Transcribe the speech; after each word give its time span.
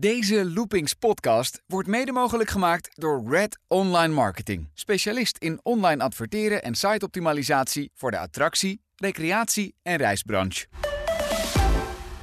Deze 0.00 0.50
Loopings 0.50 0.94
podcast 0.94 1.62
wordt 1.66 1.88
mede 1.88 2.12
mogelijk 2.12 2.50
gemaakt 2.50 2.90
door 2.94 3.22
Red 3.28 3.58
Online 3.68 4.14
Marketing. 4.14 4.68
Specialist 4.74 5.36
in 5.38 5.60
online 5.62 6.02
adverteren 6.02 6.62
en 6.62 6.74
siteoptimalisatie 6.74 7.90
voor 7.94 8.10
de 8.10 8.18
attractie, 8.18 8.80
recreatie 8.96 9.74
en 9.82 9.96
reisbranche. 9.96 10.66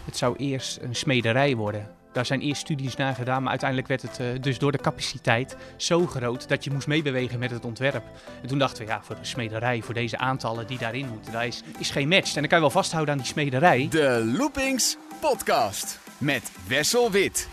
Het 0.05 0.18
zou 0.18 0.36
eerst 0.36 0.78
een 0.82 0.96
smederij 0.96 1.55
worden. 1.55 1.96
Daar 2.13 2.26
zijn 2.26 2.42
eerst 2.42 2.62
studies 2.62 2.96
naar 2.96 3.16
gedaan, 3.16 3.42
maar 3.42 3.50
uiteindelijk 3.50 3.89
werd 3.89 4.02
het 4.02 4.20
eh, 4.20 4.41
dus 4.41 4.57
door 4.57 4.71
de 4.71 4.82
capaciteit 4.82 5.55
zo 5.75 6.05
groot 6.05 6.48
dat 6.48 6.64
je 6.64 6.71
moest 6.71 6.88
meebewegen 6.88 7.39
met 7.39 7.52
het 7.52 7.66
ontwerp. 7.66 8.04
En 8.41 8.48
toen 8.48 8.59
dachten 8.59 8.86
we, 8.86 8.91
ja, 8.91 9.04
voor 9.04 9.16
de 9.16 9.25
smederij, 9.25 9.82
voor 9.82 9.94
deze 9.94 10.18
aantallen 10.18 10.68
die 10.68 10.78
daarin 10.78 11.07
moeten, 11.07 11.32
daar 11.32 11.48
is, 11.48 11.64
is 11.80 11.89
geen 11.89 12.07
match. 12.07 12.28
En 12.28 12.39
dan 12.39 12.48
kan 12.48 12.57
je 12.57 12.64
wel 12.64 12.73
vasthouden 12.73 13.14
aan 13.14 13.20
die 13.20 13.30
smederij. 13.30 13.88
De 13.89 14.34
Loopings 14.38 14.98
podcast 15.20 16.00
met 16.18 16.52
Wessel 16.68 17.12
Wit. 17.12 17.48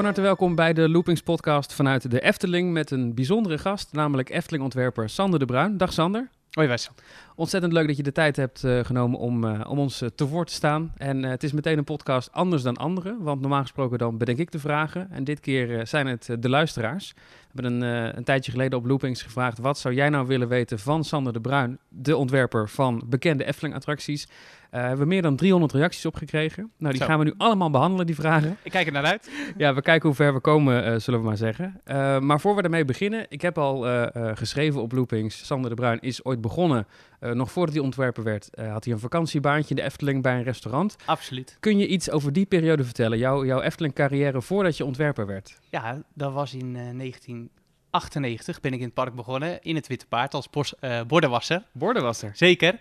Van 0.00 0.08
harte 0.08 0.24
welkom 0.24 0.54
bij 0.54 0.72
de 0.72 0.88
Loopings 0.88 1.20
podcast 1.20 1.72
vanuit 1.72 2.10
de 2.10 2.20
Efteling 2.20 2.72
met 2.72 2.90
een 2.90 3.14
bijzondere 3.14 3.58
gast, 3.58 3.92
namelijk 3.92 4.30
Efteling-ontwerper 4.30 5.08
Sander 5.08 5.38
de 5.38 5.44
Bruin. 5.44 5.76
Dag 5.76 5.92
Sander. 5.92 6.28
Hoi 6.50 6.68
Wessel. 6.68 6.92
Ontzettend 7.34 7.72
leuk 7.72 7.86
dat 7.86 7.96
je 7.96 8.02
de 8.02 8.12
tijd 8.12 8.36
hebt 8.36 8.62
uh, 8.64 8.84
genomen 8.84 9.18
om, 9.18 9.44
uh, 9.44 9.60
om 9.68 9.78
ons 9.78 10.02
uh, 10.02 10.08
te 10.14 10.26
woord 10.26 10.48
te 10.48 10.54
staan. 10.54 10.92
En 10.96 11.22
het 11.22 11.42
is 11.42 11.52
meteen 11.52 11.78
een 11.78 11.84
podcast 11.84 12.32
anders 12.32 12.62
dan 12.62 12.76
andere, 12.76 13.16
want 13.18 13.40
normaal 13.40 13.60
gesproken 13.60 13.98
dan 13.98 14.18
bedenk 14.18 14.38
ik 14.38 14.50
de 14.50 14.58
vragen. 14.58 15.10
En 15.10 15.24
dit 15.24 15.40
keer 15.40 15.86
zijn 15.86 16.06
het 16.06 16.28
de 16.38 16.48
luisteraars. 16.48 17.12
We 17.52 17.62
hebben 17.62 17.82
een, 17.82 18.16
een 18.16 18.24
tijdje 18.24 18.50
geleden 18.50 18.78
op 18.78 18.86
Loopings 18.86 19.22
gevraagd, 19.22 19.58
wat 19.58 19.78
zou 19.78 19.94
jij 19.94 20.08
nou 20.08 20.26
willen 20.26 20.48
weten 20.48 20.78
van 20.78 21.04
Sander 21.04 21.32
de 21.32 21.40
Bruin, 21.40 21.78
de 21.88 22.16
ontwerper 22.16 22.68
van 22.68 23.02
bekende 23.06 23.44
Efteling-attracties. 23.44 24.28
Uh, 24.70 24.80
we 24.80 24.86
hebben 24.86 25.08
meer 25.08 25.22
dan 25.22 25.36
300 25.36 25.72
reacties 25.72 26.06
op 26.06 26.14
gekregen. 26.14 26.70
Nou, 26.78 26.92
die 26.92 27.02
Zo. 27.02 27.08
gaan 27.08 27.18
we 27.18 27.24
nu 27.24 27.34
allemaal 27.36 27.70
behandelen, 27.70 28.06
die 28.06 28.14
vragen. 28.14 28.56
Ik 28.62 28.70
kijk 28.70 28.86
er 28.86 28.92
naar 28.92 29.04
uit. 29.04 29.30
Ja, 29.56 29.74
we 29.74 29.82
kijken 29.82 30.08
hoe 30.08 30.16
ver 30.16 30.34
we 30.34 30.40
komen, 30.40 30.92
uh, 30.92 30.98
zullen 30.98 31.20
we 31.20 31.26
maar 31.26 31.36
zeggen. 31.36 31.80
Uh, 31.84 32.18
maar 32.18 32.40
voor 32.40 32.56
we 32.56 32.62
ermee 32.62 32.84
beginnen, 32.84 33.26
ik 33.28 33.40
heb 33.40 33.58
al 33.58 33.86
geschreven 34.34 34.82
op 34.82 34.92
Loopings. 34.92 35.46
Sander 35.46 35.70
de 35.70 35.76
Bruin 35.76 36.00
is 36.00 36.24
ooit 36.24 36.40
begonnen, 36.40 36.86
nog 37.20 37.52
voordat 37.52 37.74
hij 37.74 37.84
ontwerper 37.84 38.22
werd, 38.22 38.48
had 38.70 38.84
hij 38.84 38.92
een 38.92 39.00
vakantiebaantje 39.00 39.70
in 39.70 39.76
de 39.76 39.82
Efteling 39.82 40.22
bij 40.22 40.36
een 40.36 40.42
restaurant. 40.42 40.96
Absoluut. 41.04 41.56
Kun 41.60 41.78
je 41.78 41.86
iets 41.86 42.10
over 42.10 42.32
die 42.32 42.46
periode 42.46 42.84
vertellen, 42.84 43.18
jouw, 43.18 43.44
jouw 43.44 43.60
Efteling-carrière 43.60 44.42
voordat 44.42 44.76
je 44.76 44.84
ontwerper 44.84 45.26
werd? 45.26 45.58
Ja, 45.70 46.02
dat 46.14 46.32
was 46.32 46.54
in 46.54 46.72
1998 46.72 48.60
ben 48.60 48.72
ik 48.72 48.78
in 48.78 48.84
het 48.84 48.94
park 48.94 49.14
begonnen, 49.14 49.62
in 49.62 49.74
het 49.74 49.86
Witte 49.86 50.06
Paard, 50.06 50.34
als 50.34 50.50
bos, 50.50 50.74
bordenwasser. 51.06 51.62
Bordenwasser? 51.72 52.30
Zeker. 52.34 52.78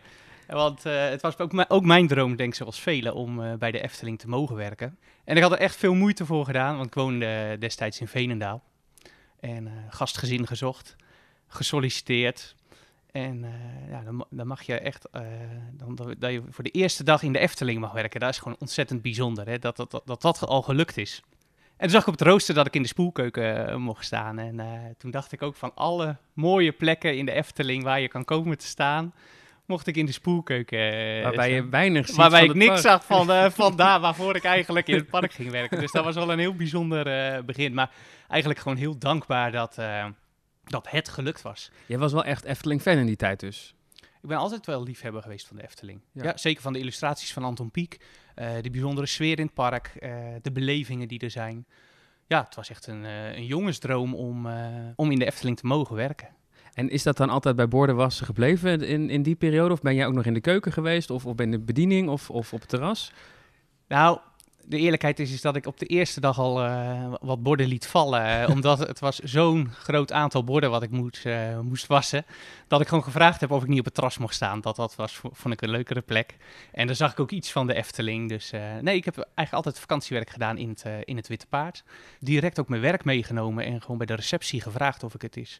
Want 0.49 0.85
uh, 0.85 1.09
het 1.09 1.21
was 1.21 1.37
ook, 1.37 1.65
ook, 1.67 1.85
mijn 1.85 2.07
droom, 2.07 2.35
denk 2.35 2.49
ik, 2.49 2.55
zoals 2.55 2.79
velen, 2.79 3.13
om 3.13 3.39
uh, 3.39 3.53
bij 3.53 3.71
de 3.71 3.81
Efteling 3.81 4.19
te 4.19 4.27
mogen 4.27 4.55
werken. 4.55 4.97
En 5.23 5.35
ik 5.35 5.41
had 5.41 5.51
er 5.51 5.57
echt 5.57 5.75
veel 5.75 5.93
moeite 5.93 6.25
voor 6.25 6.45
gedaan, 6.45 6.75
want 6.75 6.87
ik 6.87 6.93
woonde 6.93 7.49
uh, 7.51 7.59
destijds 7.59 7.99
in 7.99 8.07
Veenendaal. 8.07 8.63
En 9.39 9.71
gastgezin 9.89 10.47
gezocht, 10.47 10.95
gesolliciteerd. 11.47 12.55
En 13.11 13.45
ja, 13.89 14.01
dan, 14.01 14.25
dan, 14.29 14.47
mag 14.47 14.61
je 14.61 14.79
echt, 14.79 15.07
dan, 15.71 15.95
dat 16.19 16.31
je 16.31 16.43
voor 16.49 16.63
de 16.63 16.71
eerste 16.71 17.03
dag 17.03 17.23
in 17.23 17.33
de 17.33 17.39
Efteling 17.39 17.79
mag 17.79 17.91
werken, 17.91 18.19
dat 18.19 18.29
is 18.29 18.37
gewoon 18.37 18.57
ontzettend 18.59 19.01
bijzonder, 19.01 19.47
hè? 19.47 19.59
Dat, 19.59 19.75
dat, 19.75 20.01
dat 20.05 20.21
dat 20.21 20.47
al 20.47 20.61
gelukt 20.61 20.97
is. 20.97 21.21
En 21.77 21.77
toen 21.77 21.89
zag 21.89 22.01
ik 22.01 22.07
op 22.07 22.19
het 22.19 22.27
rooster 22.27 22.55
dat 22.55 22.67
ik 22.67 22.75
in 22.75 22.81
de 22.81 22.87
spoelkeuken 22.87 23.81
mocht 23.81 24.05
staan. 24.05 24.39
En 24.39 24.95
toen 24.97 25.11
dacht 25.11 25.31
ik 25.31 25.41
ook 25.41 25.55
van 25.55 25.71
alle 25.75 26.15
mooie 26.33 26.71
plekken 26.71 27.17
in 27.17 27.25
de 27.25 27.31
Efteling 27.31 27.83
waar 27.83 27.99
je 27.99 28.07
kan 28.07 28.25
komen 28.25 28.57
te 28.57 28.65
staan 28.65 29.13
mocht 29.69 29.87
ik 29.87 29.97
in 29.97 30.05
de 30.05 30.11
spoelkeuken. 30.11 30.79
Uh, 30.79 31.23
waarbij 31.23 31.53
je 31.53 31.69
weinig 31.69 32.07
ziet 32.07 32.15
Waarbij 32.15 32.39
van 32.39 32.49
ik 32.49 32.55
niks 32.55 32.69
park. 32.69 32.81
zag 32.81 33.05
van, 33.05 33.31
uh, 33.31 33.49
van 33.61 33.75
daar 33.75 33.99
waarvoor 33.99 34.35
ik 34.35 34.43
eigenlijk 34.43 34.87
in 34.87 34.95
het 34.95 35.09
park 35.09 35.31
ging 35.31 35.51
werken. 35.51 35.79
Dus 35.79 35.91
dat 35.91 36.03
was 36.03 36.15
wel 36.15 36.31
een 36.31 36.39
heel 36.39 36.55
bijzonder 36.55 37.35
uh, 37.35 37.43
begin. 37.43 37.73
Maar 37.73 37.91
eigenlijk 38.27 38.61
gewoon 38.61 38.77
heel 38.77 38.97
dankbaar 38.97 39.51
dat, 39.51 39.75
dat 40.63 40.89
het 40.89 41.09
gelukt 41.09 41.41
was. 41.41 41.71
Jij 41.85 41.97
was 41.97 42.13
wel 42.13 42.23
echt 42.23 42.43
Efteling-fan 42.43 42.97
in 42.97 43.05
die 43.05 43.15
tijd 43.15 43.39
dus? 43.39 43.73
Ik 44.21 44.29
ben 44.29 44.37
altijd 44.37 44.65
wel 44.65 44.83
liefhebber 44.83 45.21
geweest 45.21 45.47
van 45.47 45.57
de 45.57 45.63
Efteling. 45.63 46.01
Ja, 46.11 46.23
ja 46.23 46.37
zeker 46.37 46.61
van 46.61 46.73
de 46.73 46.79
illustraties 46.79 47.33
van 47.33 47.43
Anton 47.43 47.71
Pieck. 47.71 47.97
de 48.35 48.69
bijzondere 48.71 49.07
sfeer 49.07 49.39
in 49.39 49.45
het 49.45 49.53
park. 49.53 49.91
de 50.41 50.51
belevingen 50.51 51.07
die 51.07 51.19
er 51.19 51.31
zijn. 51.31 51.65
Ja, 52.27 52.43
het 52.43 52.55
was 52.55 52.69
echt 52.69 52.87
een, 52.87 53.03
een 53.03 53.45
jongensdroom 53.45 54.13
om, 54.13 54.47
om 54.95 55.11
in 55.11 55.19
de 55.19 55.25
Efteling 55.25 55.57
te 55.57 55.65
mogen 55.65 55.95
werken. 55.95 56.37
En 56.79 56.89
is 56.89 57.03
dat 57.03 57.17
dan 57.17 57.29
altijd 57.29 57.55
bij 57.55 57.67
bordenwassen 57.67 58.25
gebleven 58.25 58.81
in, 58.81 59.09
in 59.09 59.23
die 59.23 59.35
periode? 59.35 59.73
Of 59.73 59.81
ben 59.81 59.95
jij 59.95 60.07
ook 60.07 60.13
nog 60.13 60.25
in 60.25 60.33
de 60.33 60.41
keuken 60.41 60.71
geweest? 60.71 61.09
Of, 61.09 61.25
of 61.25 61.39
in 61.39 61.51
de 61.51 61.59
bediening 61.59 62.09
of, 62.09 62.29
of 62.29 62.53
op 62.53 62.59
het 62.59 62.69
terras? 62.69 63.11
Nou, 63.87 64.19
de 64.63 64.77
eerlijkheid 64.77 65.19
is, 65.19 65.31
is 65.31 65.41
dat 65.41 65.55
ik 65.55 65.65
op 65.65 65.79
de 65.79 65.85
eerste 65.85 66.19
dag 66.19 66.39
al 66.39 66.65
uh, 66.65 67.13
wat 67.21 67.43
borden 67.43 67.67
liet 67.67 67.87
vallen. 67.87 68.41
Uh, 68.41 68.49
omdat 68.55 68.79
het 68.79 68.99
was 68.99 69.19
zo'n 69.19 69.69
groot 69.71 70.11
aantal 70.11 70.43
borden 70.43 70.69
wat 70.69 70.83
ik 70.83 70.89
moest, 70.89 71.25
uh, 71.25 71.59
moest 71.59 71.87
wassen. 71.87 72.25
Dat 72.67 72.81
ik 72.81 72.87
gewoon 72.87 73.03
gevraagd 73.03 73.41
heb 73.41 73.51
of 73.51 73.61
ik 73.61 73.67
niet 73.67 73.79
op 73.79 73.85
het 73.85 73.93
terras 73.93 74.17
mocht 74.17 74.35
staan. 74.35 74.61
Dat, 74.61 74.75
dat 74.75 74.95
was, 74.95 75.21
vond 75.31 75.53
ik 75.53 75.61
een 75.61 75.69
leukere 75.69 76.01
plek. 76.01 76.37
En 76.71 76.87
dan 76.87 76.95
zag 76.95 77.11
ik 77.11 77.19
ook 77.19 77.31
iets 77.31 77.51
van 77.51 77.67
de 77.67 77.73
Efteling. 77.73 78.29
Dus 78.29 78.51
nee, 78.81 78.95
ik 78.95 79.05
heb 79.05 79.15
eigenlijk 79.17 79.53
altijd 79.53 79.79
vakantiewerk 79.79 80.29
gedaan 80.29 80.57
in 80.57 80.69
het, 80.69 80.85
in 81.03 81.15
het 81.15 81.27
Witte 81.27 81.47
Paard. 81.47 81.83
Direct 82.19 82.59
ook 82.59 82.69
mijn 82.69 82.81
werk 82.81 83.03
meegenomen 83.03 83.65
en 83.65 83.81
gewoon 83.81 83.97
bij 83.97 84.07
de 84.07 84.15
receptie 84.15 84.61
gevraagd 84.61 85.03
of 85.03 85.13
ik 85.13 85.21
het 85.21 85.37
is. 85.37 85.59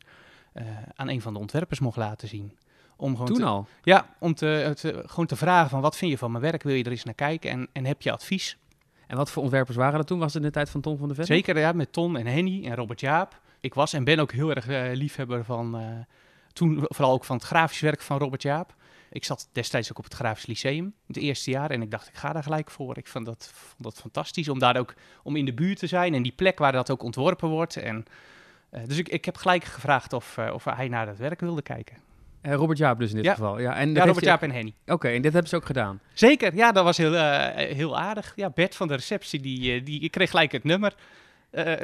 Uh, 0.54 0.64
aan 0.96 1.10
een 1.10 1.22
van 1.22 1.34
de 1.34 1.40
ontwerpers 1.40 1.80
mocht 1.80 1.98
laten 1.98 2.28
zien. 2.28 2.58
Om 2.96 3.12
gewoon 3.12 3.28
Toen 3.28 3.38
te, 3.38 3.46
al? 3.46 3.68
Ja, 3.84 4.16
om 4.20 4.34
te, 4.34 4.74
te, 4.76 5.04
gewoon 5.06 5.26
te 5.26 5.36
vragen 5.36 5.70
van 5.70 5.82
wat 5.82 5.98
vind 5.98 6.12
je 6.12 6.18
van 6.18 6.32
mijn 6.32 6.44
werk? 6.44 6.64
Wil 6.64 6.76
je 6.76 6.84
er 6.84 6.92
eens 6.92 7.04
naar 7.04 7.14
kijken? 7.14 7.50
En, 7.50 7.68
en 7.72 7.86
heb 7.86 8.02
je 8.02 8.12
advies? 8.12 8.58
En 9.08 9.18
wat 9.18 9.32
voor 9.32 9.44
ontwerpers 9.44 9.78
waren 9.78 9.98
dat 9.98 10.08
toen? 10.08 10.20
Was 10.20 10.34
het 10.34 10.42
in 10.42 10.48
de 10.48 10.54
tijd 10.54 10.70
van 10.70 10.82
Tom 10.82 10.98
van 10.98 11.08
der 11.08 11.16
Ven? 11.16 11.26
Zeker, 11.26 11.60
ja, 11.60 11.72
met 11.72 11.94
Ton 11.94 12.18
en 12.18 12.26
Henny 12.26 12.66
en 12.66 12.76
Robert 12.76 13.00
Jaap. 13.00 13.40
Ik 13.60 13.74
was 13.74 13.94
en 13.94 14.04
ben 14.04 14.20
ook 14.20 14.32
heel 14.32 14.54
erg 14.54 14.68
uh, 14.68 14.90
liefhebber 14.94 15.44
van, 15.44 15.82
uh, 15.82 15.88
toen 16.54 16.86
vooral 16.88 17.14
ook 17.14 17.24
van 17.24 17.36
het 17.36 17.46
grafisch 17.46 17.80
werk 17.80 18.02
van 18.02 18.18
Robert 18.18 18.42
Jaap. 18.42 18.76
Ik 19.12 19.26
zat 19.26 19.50
destijds 19.52 19.92
ook 19.92 19.98
op 19.98 20.04
het 20.04 20.14
Grafisch 20.14 20.46
Lyceum, 20.46 20.94
het 21.08 21.18
eerste 21.18 21.52
jaar. 21.52 21.72
En 21.72 21.82
ik 21.82 21.92
dacht, 21.92 22.08
ik 22.08 22.16
ga 22.16 22.34
daar 22.34 22.44
gelijk 22.44 22.72
voor. 22.72 22.98
Ik 22.98 23.08
vond 23.08 23.26
dat, 23.26 23.52
vond 23.54 23.84
dat 23.84 23.96
fantastisch 23.96 24.50
om 24.50 24.60
daar 24.60 24.78
ook 24.78 24.94
om 25.24 25.36
in 25.36 25.46
de 25.46 25.54
buurt 25.54 25.80
te 25.80 25.88
zijn. 25.88 26.14
En 26.14 26.24
die 26.24 26.32
plek 26.32 26.60
waar 26.60 26.72
dat 26.72 26.92
ook 26.92 27.04
ontworpen 27.04 27.50
wordt. 27.50 27.78
En 27.78 28.06
uh, 28.72 28.82
dus 28.86 28.98
ik, 28.98 29.10
ik 29.10 29.26
heb 29.26 29.38
gelijk 29.38 29.64
gevraagd 29.64 30.14
of, 30.14 30.38
uh, 30.38 30.54
of 30.54 30.64
hij 30.64 30.88
naar 30.88 31.06
dat 31.06 31.18
werk 31.18 31.40
wilde 31.40 31.62
kijken. 31.62 31.98
Uh, 32.42 32.54
Robert 32.54 32.78
Jaap 32.78 33.00
dus 33.00 33.10
in 33.10 33.16
dit 33.16 33.26
ja. 33.26 33.34
geval. 33.34 33.60
Ja, 33.60 33.76
en 33.76 33.94
ja 33.94 34.06
Robert 34.06 34.26
Jaap 34.26 34.42
en 34.42 34.52
Henny. 34.52 34.74
Oké, 34.82 34.94
okay, 34.94 35.16
en 35.16 35.22
dit 35.22 35.34
hebben 35.34 35.50
ze 35.50 35.56
ook 35.56 35.66
gedaan? 35.66 36.00
Zeker, 36.14 36.56
ja, 36.56 36.72
dat 36.72 36.84
was 36.84 36.98
heel, 36.98 37.14
heel 37.54 38.00
aardig. 38.00 38.34
Ja, 38.36 38.50
Bert 38.50 38.76
van 38.76 38.88
de 38.88 38.96
receptie, 38.96 39.40
die, 39.40 39.84
die 39.84 40.02
ik 40.02 40.12
kreeg 40.12 40.30
gelijk 40.30 40.52
het 40.52 40.64
nummer. 40.64 40.96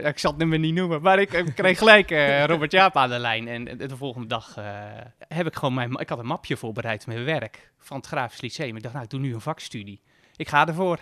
ik 0.04 0.20
zal 0.20 0.32
het 0.32 0.40
nummer 0.40 0.60
niet 0.60 0.74
noemen, 0.74 1.02
maar 1.02 1.20
ik, 1.20 1.34
ik 1.34 1.56
kreeg 1.56 1.78
gelijk 1.78 2.10
Robert 2.52 2.72
Jaap 2.72 2.98
aan 2.98 3.10
de 3.10 3.20
lijn. 3.20 3.48
En 3.48 3.78
de 3.78 3.98
volgende 3.98 4.28
dag 4.28 4.56
heb 5.28 5.48
ik 5.48 5.56
gewoon 5.56 5.74
mijn... 5.74 5.92
Ik 5.92 6.10
had 6.10 6.20
een 6.20 6.26
mapje 6.26 6.58
voorbereid 6.58 7.08
met 7.08 7.24
werk 7.24 7.72
van 7.80 7.98
het 7.98 8.06
Grafisch 8.06 8.42
Lyceum. 8.42 8.76
Ik 8.76 8.82
dacht, 8.82 8.94
nou, 8.94 9.06
ik 9.06 9.12
doe 9.12 9.20
nu 9.20 9.34
een 9.34 9.42
vakstudie. 9.42 10.02
Ik 10.36 10.48
ga 10.48 10.68
ervoor. 10.68 11.00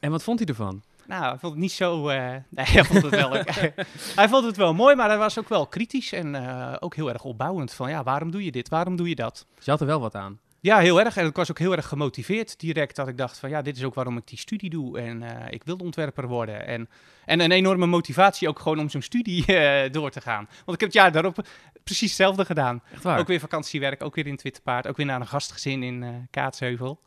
En 0.00 0.10
wat 0.10 0.22
vond 0.22 0.38
hij 0.38 0.48
ervan? 0.48 0.82
Nou, 1.06 1.22
hij 1.22 1.38
vond 1.38 1.52
het 1.52 1.62
niet 1.62 1.72
zo. 1.72 2.10
Uh, 2.10 2.16
nee, 2.48 2.66
hij 2.66 2.84
vond 2.84 3.02
het 3.02 3.14
wel. 3.14 3.30
hij 4.20 4.28
vond 4.28 4.44
het 4.44 4.56
wel 4.56 4.74
mooi, 4.74 4.94
maar 4.94 5.08
hij 5.08 5.18
was 5.18 5.38
ook 5.38 5.48
wel 5.48 5.66
kritisch 5.66 6.12
en 6.12 6.34
uh, 6.34 6.74
ook 6.78 6.94
heel 6.94 7.12
erg 7.12 7.24
opbouwend. 7.24 7.74
Van 7.74 7.90
ja, 7.90 8.02
waarom 8.02 8.30
doe 8.30 8.44
je 8.44 8.52
dit? 8.52 8.68
Waarom 8.68 8.96
doe 8.96 9.08
je 9.08 9.14
dat? 9.14 9.46
Dus 9.54 9.64
je 9.64 9.70
had 9.70 9.80
er 9.80 9.86
wel 9.86 10.00
wat 10.00 10.14
aan. 10.14 10.40
Ja, 10.60 10.78
heel 10.78 11.00
erg. 11.00 11.16
En 11.16 11.26
ik 11.26 11.36
was 11.36 11.50
ook 11.50 11.58
heel 11.58 11.72
erg 11.72 11.86
gemotiveerd 11.86 12.60
direct. 12.60 12.96
Dat 12.96 13.08
ik 13.08 13.18
dacht 13.18 13.38
van 13.38 13.50
ja, 13.50 13.62
dit 13.62 13.76
is 13.76 13.84
ook 13.84 13.94
waarom 13.94 14.16
ik 14.16 14.26
die 14.26 14.38
studie 14.38 14.70
doe. 14.70 14.98
En 15.00 15.22
uh, 15.22 15.30
ik 15.50 15.64
wil 15.64 15.76
ontwerper 15.76 16.28
worden. 16.28 16.66
En, 16.66 16.88
en 17.24 17.40
een 17.40 17.52
enorme 17.52 17.86
motivatie 17.86 18.48
ook 18.48 18.58
gewoon 18.58 18.78
om 18.78 18.88
zo'n 18.88 19.02
studie 19.02 19.44
door 19.90 20.10
te 20.10 20.20
gaan. 20.20 20.48
Want 20.64 20.72
ik 20.72 20.80
heb 20.80 20.92
het 20.92 20.92
jaar 20.92 21.12
daarop 21.12 21.46
precies 21.84 22.08
hetzelfde 22.08 22.44
gedaan. 22.44 22.82
Echt 22.92 23.02
waar? 23.02 23.18
Ook 23.18 23.26
weer 23.26 23.40
vakantiewerk, 23.40 24.02
ook 24.02 24.14
weer 24.14 24.26
in 24.26 24.32
het 24.32 24.42
Witte 24.42 24.60
Paard. 24.60 24.86
Ook 24.86 24.96
weer 24.96 25.06
naar 25.06 25.20
een 25.20 25.26
gastgezin 25.26 25.82
in 25.82 26.28
Kaatsheuvel. 26.30 27.00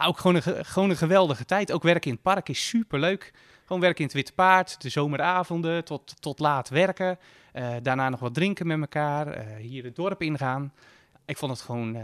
Ja, 0.00 0.06
ook 0.06 0.18
gewoon 0.18 0.36
een, 0.36 0.64
gewoon 0.64 0.90
een 0.90 0.96
geweldige 0.96 1.44
tijd. 1.44 1.72
Ook 1.72 1.82
werken 1.82 2.10
in 2.10 2.12
het 2.12 2.22
park 2.22 2.48
is 2.48 2.68
superleuk. 2.68 3.32
Gewoon 3.64 3.82
werken 3.82 3.98
in 4.00 4.04
het 4.04 4.14
Witte 4.14 4.32
Paard, 4.32 4.82
de 4.82 4.88
zomeravonden 4.88 5.84
tot, 5.84 6.14
tot 6.20 6.38
laat 6.38 6.68
werken. 6.68 7.18
Uh, 7.54 7.68
daarna 7.82 8.08
nog 8.08 8.20
wat 8.20 8.34
drinken 8.34 8.66
met 8.66 8.80
elkaar, 8.80 9.26
uh, 9.26 9.56
hier 9.56 9.84
het 9.84 9.96
dorp 9.96 10.22
ingaan. 10.22 10.72
Ik 11.24 11.36
vond 11.36 11.52
het 11.52 11.60
gewoon 11.60 11.96
uh, 11.96 12.02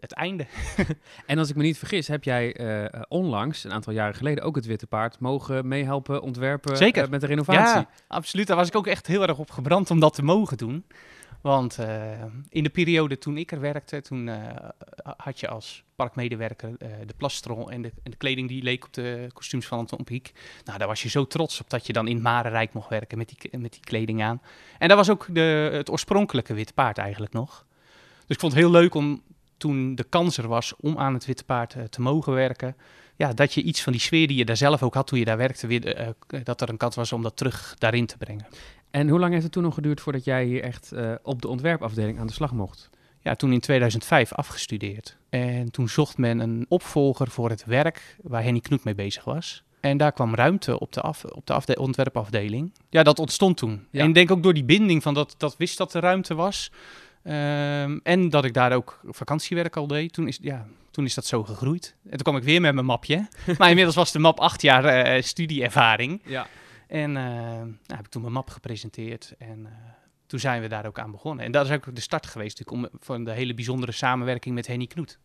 het 0.00 0.12
einde. 0.12 0.46
en 1.26 1.38
als 1.38 1.50
ik 1.50 1.56
me 1.56 1.62
niet 1.62 1.78
vergis, 1.78 2.08
heb 2.08 2.24
jij 2.24 2.56
onlangs, 3.08 3.64
een 3.64 3.72
aantal 3.72 3.92
jaren 3.92 4.14
geleden, 4.14 4.44
ook 4.44 4.56
het 4.56 4.66
Witte 4.66 4.86
Paard 4.86 5.18
mogen 5.18 5.68
meehelpen 5.68 6.22
ontwerpen 6.22 6.76
Zeker. 6.76 7.10
met 7.10 7.20
de 7.20 7.26
renovatie. 7.26 7.80
Ja, 7.80 7.88
absoluut. 8.08 8.46
Daar 8.46 8.56
was 8.56 8.68
ik 8.68 8.76
ook 8.76 8.86
echt 8.86 9.06
heel 9.06 9.22
erg 9.22 9.38
op 9.38 9.50
gebrand 9.50 9.90
om 9.90 10.00
dat 10.00 10.14
te 10.14 10.22
mogen 10.22 10.56
doen. 10.56 10.84
Want 11.40 11.78
uh, 11.80 12.22
in 12.48 12.62
de 12.62 12.68
periode 12.68 13.18
toen 13.18 13.36
ik 13.36 13.52
er 13.52 13.60
werkte, 13.60 14.00
toen 14.00 14.26
uh, 14.26 14.36
had 15.16 15.40
je 15.40 15.48
als 15.48 15.84
parkmedewerker 15.94 16.68
uh, 16.68 16.88
de 17.06 17.14
plastron 17.16 17.70
en 17.70 17.82
de, 17.82 17.92
en 18.02 18.10
de, 18.10 18.16
kleding 18.16 18.48
die 18.48 18.62
leek 18.62 18.84
op 18.84 18.92
de 18.92 19.28
kostuums 19.32 19.66
van 19.66 19.78
Anton 19.78 20.04
Pieck. 20.04 20.32
Nou, 20.64 20.78
daar 20.78 20.88
was 20.88 21.02
je 21.02 21.08
zo 21.08 21.26
trots 21.26 21.60
op 21.60 21.70
dat 21.70 21.86
je 21.86 21.92
dan 21.92 22.08
in 22.08 22.22
Marenrijk 22.22 22.72
mocht 22.72 22.88
werken 22.88 23.18
met 23.18 23.28
die, 23.28 23.58
met 23.58 23.72
die 23.72 23.80
kleding 23.80 24.22
aan. 24.22 24.42
En 24.78 24.88
dat 24.88 24.96
was 24.96 25.10
ook 25.10 25.26
de, 25.30 25.70
het 25.72 25.90
oorspronkelijke 25.90 26.54
wit 26.54 26.74
paard 26.74 26.98
eigenlijk 26.98 27.32
nog. 27.32 27.66
Dus 28.26 28.36
ik 28.36 28.40
vond 28.40 28.52
het 28.52 28.62
heel 28.62 28.70
leuk 28.70 28.94
om 28.94 29.22
toen 29.60 29.94
de 29.94 30.04
kans 30.04 30.36
er 30.36 30.48
was 30.48 30.74
om 30.76 30.98
aan 30.98 31.14
het 31.14 31.26
Witte 31.26 31.44
Paard 31.44 31.74
eh, 31.74 31.82
te 31.82 32.00
mogen 32.00 32.32
werken, 32.32 32.76
ja, 33.16 33.32
dat 33.32 33.54
je 33.54 33.62
iets 33.62 33.82
van 33.82 33.92
die 33.92 34.00
sfeer 34.00 34.26
die 34.26 34.36
je 34.36 34.44
daar 34.44 34.56
zelf 34.56 34.82
ook 34.82 34.94
had 34.94 35.06
toen 35.06 35.18
je 35.18 35.24
daar 35.24 35.36
werkte, 35.36 35.66
weer, 35.66 35.94
eh, 35.94 36.08
eh, 36.08 36.40
dat 36.44 36.60
er 36.60 36.68
een 36.68 36.76
kans 36.76 36.96
was 36.96 37.12
om 37.12 37.22
dat 37.22 37.36
terug 37.36 37.74
daarin 37.78 38.06
te 38.06 38.16
brengen. 38.16 38.46
En 38.90 39.08
hoe 39.08 39.18
lang 39.18 39.32
heeft 39.32 39.44
het 39.44 39.52
toen 39.52 39.62
nog 39.62 39.74
geduurd 39.74 40.00
voordat 40.00 40.24
jij 40.24 40.44
hier 40.44 40.62
echt 40.62 40.92
eh, 40.92 41.12
op 41.22 41.42
de 41.42 41.48
ontwerpafdeling 41.48 42.18
aan 42.18 42.26
de 42.26 42.32
slag 42.32 42.52
mocht? 42.52 42.90
Ja, 43.22 43.34
toen 43.34 43.52
in 43.52 43.60
2005 43.60 44.32
afgestudeerd. 44.32 45.16
En 45.28 45.70
toen 45.70 45.88
zocht 45.88 46.18
men 46.18 46.38
een 46.38 46.66
opvolger 46.68 47.28
voor 47.30 47.50
het 47.50 47.64
werk 47.64 48.16
waar 48.22 48.42
Henny 48.42 48.60
Knoet 48.60 48.84
mee 48.84 48.94
bezig 48.94 49.24
was. 49.24 49.62
En 49.80 49.96
daar 49.96 50.12
kwam 50.12 50.34
ruimte 50.34 50.78
op 50.78 50.92
de, 50.92 51.00
af, 51.00 51.24
op 51.24 51.46
de 51.46 51.52
afde- 51.52 51.76
ontwerpafdeling. 51.78 52.72
Ja, 52.90 53.02
dat 53.02 53.18
ontstond 53.18 53.56
toen. 53.56 53.86
Ja. 53.90 54.00
En 54.02 54.08
ik 54.08 54.14
denk 54.14 54.30
ook 54.30 54.42
door 54.42 54.54
die 54.54 54.64
binding 54.64 55.02
van 55.02 55.14
dat, 55.14 55.34
dat 55.38 55.56
wist 55.56 55.78
dat 55.78 55.94
er 55.94 56.02
ruimte 56.02 56.34
was. 56.34 56.72
Ehm, 57.22 57.98
en 58.02 58.28
dat 58.28 58.44
ik 58.44 58.54
daar 58.54 58.72
ook 58.72 59.00
vakantiewerk 59.04 59.76
al 59.76 59.86
deed. 59.86 60.12
Toen 60.12 60.28
is, 60.28 60.38
ja, 60.42 60.66
toen 60.90 61.04
is 61.04 61.14
dat 61.14 61.26
zo 61.26 61.44
gegroeid. 61.44 61.94
En 62.04 62.10
toen 62.10 62.18
kwam 62.18 62.36
ik 62.36 62.42
weer 62.42 62.60
met 62.60 62.74
mijn 62.74 62.86
mapje. 62.86 63.28
maar 63.58 63.68
inmiddels 63.68 63.96
was 63.96 64.12
de 64.12 64.18
map 64.18 64.40
acht 64.40 64.62
jaar 64.62 64.84
eh, 64.84 65.22
studieervaring. 65.22 66.22
Ja. 66.24 66.46
En 66.90 67.16
eh, 67.16 67.24
nou, 67.24 67.76
heb 67.86 68.04
ik 68.04 68.10
toen 68.10 68.22
mijn 68.22 68.34
map 68.34 68.50
gepresenteerd. 68.50 69.34
En 69.38 69.66
eh, 69.66 69.72
toen 70.26 70.40
zijn 70.40 70.62
we 70.62 70.68
daar 70.68 70.86
ook 70.86 70.98
aan 70.98 71.10
begonnen. 71.10 71.44
En 71.44 71.52
dat 71.52 71.66
is 71.66 71.72
ook 71.72 71.94
de 71.94 72.00
start 72.00 72.26
geweest 72.26 72.58
natuurlijk, 72.58 72.92
om, 72.92 73.00
van 73.00 73.24
de 73.24 73.32
hele 73.32 73.54
bijzondere 73.54 73.92
samenwerking 73.92 74.54
met 74.54 74.66
Henny 74.66 74.86
Knoet. 74.86 75.18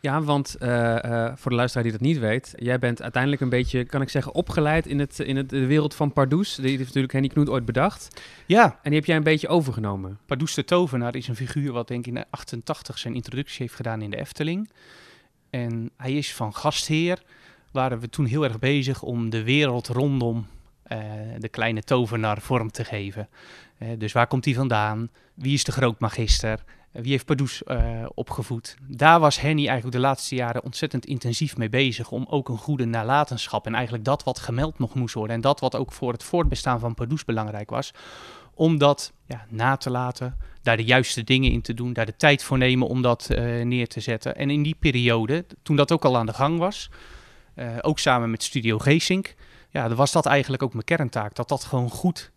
Ja, 0.00 0.22
want 0.22 0.54
eh, 0.54 1.32
voor 1.34 1.50
de 1.50 1.56
luisteraar 1.56 1.82
die 1.82 1.92
dat 1.92 2.00
niet 2.00 2.18
weet, 2.18 2.52
jij 2.56 2.78
bent 2.78 3.02
uiteindelijk 3.02 3.42
een 3.42 3.48
beetje, 3.48 3.84
kan 3.84 4.02
ik 4.02 4.08
zeggen, 4.08 4.34
opgeleid 4.34 4.86
in, 4.86 4.98
het, 4.98 5.18
in 5.18 5.36
het, 5.36 5.50
de 5.50 5.66
wereld 5.66 5.94
van 5.94 6.12
Pardoes. 6.12 6.54
Die 6.54 6.68
heeft 6.68 6.84
natuurlijk 6.84 7.12
Henny 7.12 7.28
Knoet 7.28 7.48
ooit 7.48 7.64
bedacht. 7.64 8.22
Ja, 8.46 8.64
En 8.64 8.90
die 8.90 8.94
heb 8.94 9.04
jij 9.04 9.16
een 9.16 9.22
beetje 9.22 9.48
overgenomen. 9.48 10.18
Pardoes 10.26 10.54
de 10.54 10.64
Tovenaar 10.64 11.16
is 11.16 11.28
een 11.28 11.36
figuur 11.36 11.72
wat 11.72 11.88
denk 11.88 12.06
ik 12.06 12.16
in 12.16 12.24
88 12.30 12.98
zijn 12.98 13.14
introductie 13.14 13.62
heeft 13.62 13.74
gedaan 13.74 14.02
in 14.02 14.10
de 14.10 14.16
Efteling. 14.16 14.70
En 15.50 15.90
hij 15.96 16.12
is 16.12 16.34
van 16.34 16.54
gastheer, 16.54 17.22
waren 17.72 17.98
we 17.98 18.08
toen 18.08 18.26
heel 18.26 18.44
erg 18.44 18.58
bezig 18.58 19.02
om 19.02 19.30
de 19.30 19.42
wereld 19.42 19.88
rondom 19.88 20.46
de 21.38 21.48
kleine 21.50 21.82
tovenaar 21.82 22.40
vorm 22.40 22.70
te 22.70 22.84
geven. 22.84 23.28
Eh, 23.78 23.88
dus 23.98 24.12
waar 24.12 24.26
komt 24.26 24.44
hij 24.44 24.54
vandaan? 24.54 25.08
Wie 25.34 25.52
is 25.52 25.64
de 25.64 25.72
grootmagister? 25.72 26.64
Eh, 26.92 27.02
wie 27.02 27.10
heeft 27.10 27.24
Pardoes 27.24 27.62
eh, 27.62 28.04
opgevoed? 28.14 28.76
Daar 28.88 29.20
was 29.20 29.40
Henny 29.40 29.66
eigenlijk 29.66 29.96
de 29.96 30.02
laatste 30.02 30.34
jaren 30.34 30.64
ontzettend 30.64 31.06
intensief 31.06 31.56
mee 31.56 31.68
bezig 31.68 32.10
om 32.10 32.26
ook 32.28 32.48
een 32.48 32.58
goede 32.58 32.84
nalatenschap 32.84 33.66
en 33.66 33.74
eigenlijk 33.74 34.04
dat 34.04 34.24
wat 34.24 34.38
gemeld 34.38 34.78
nog 34.78 34.94
moest 34.94 35.14
worden 35.14 35.36
en 35.36 35.42
dat 35.42 35.60
wat 35.60 35.76
ook 35.76 35.92
voor 35.92 36.12
het 36.12 36.22
voortbestaan 36.22 36.80
van 36.80 36.94
Pardoes 36.94 37.24
belangrijk 37.24 37.70
was, 37.70 37.92
om 38.54 38.78
dat 38.78 39.12
ja, 39.26 39.46
na 39.48 39.76
te 39.76 39.90
laten, 39.90 40.36
daar 40.62 40.76
de 40.76 40.84
juiste 40.84 41.24
dingen 41.24 41.50
in 41.50 41.62
te 41.62 41.74
doen, 41.74 41.92
daar 41.92 42.06
de 42.06 42.16
tijd 42.16 42.42
voor 42.42 42.58
nemen 42.58 42.88
om 42.88 43.02
dat 43.02 43.30
eh, 43.30 43.64
neer 43.64 43.88
te 43.88 44.00
zetten. 44.00 44.36
En 44.36 44.50
in 44.50 44.62
die 44.62 44.76
periode, 44.78 45.44
toen 45.62 45.76
dat 45.76 45.92
ook 45.92 46.04
al 46.04 46.16
aan 46.16 46.26
de 46.26 46.32
gang 46.32 46.58
was, 46.58 46.90
eh, 47.54 47.66
ook 47.80 47.98
samen 47.98 48.30
met 48.30 48.42
Studio 48.42 48.78
Geesink, 48.78 49.34
ja, 49.74 49.88
dan 49.88 49.96
was 49.96 50.12
dat 50.12 50.26
eigenlijk 50.26 50.62
ook 50.62 50.72
mijn 50.72 50.84
kerntaak. 50.84 51.34
Dat 51.34 51.48
dat 51.48 51.64
gewoon 51.64 51.90
goed, 51.90 52.30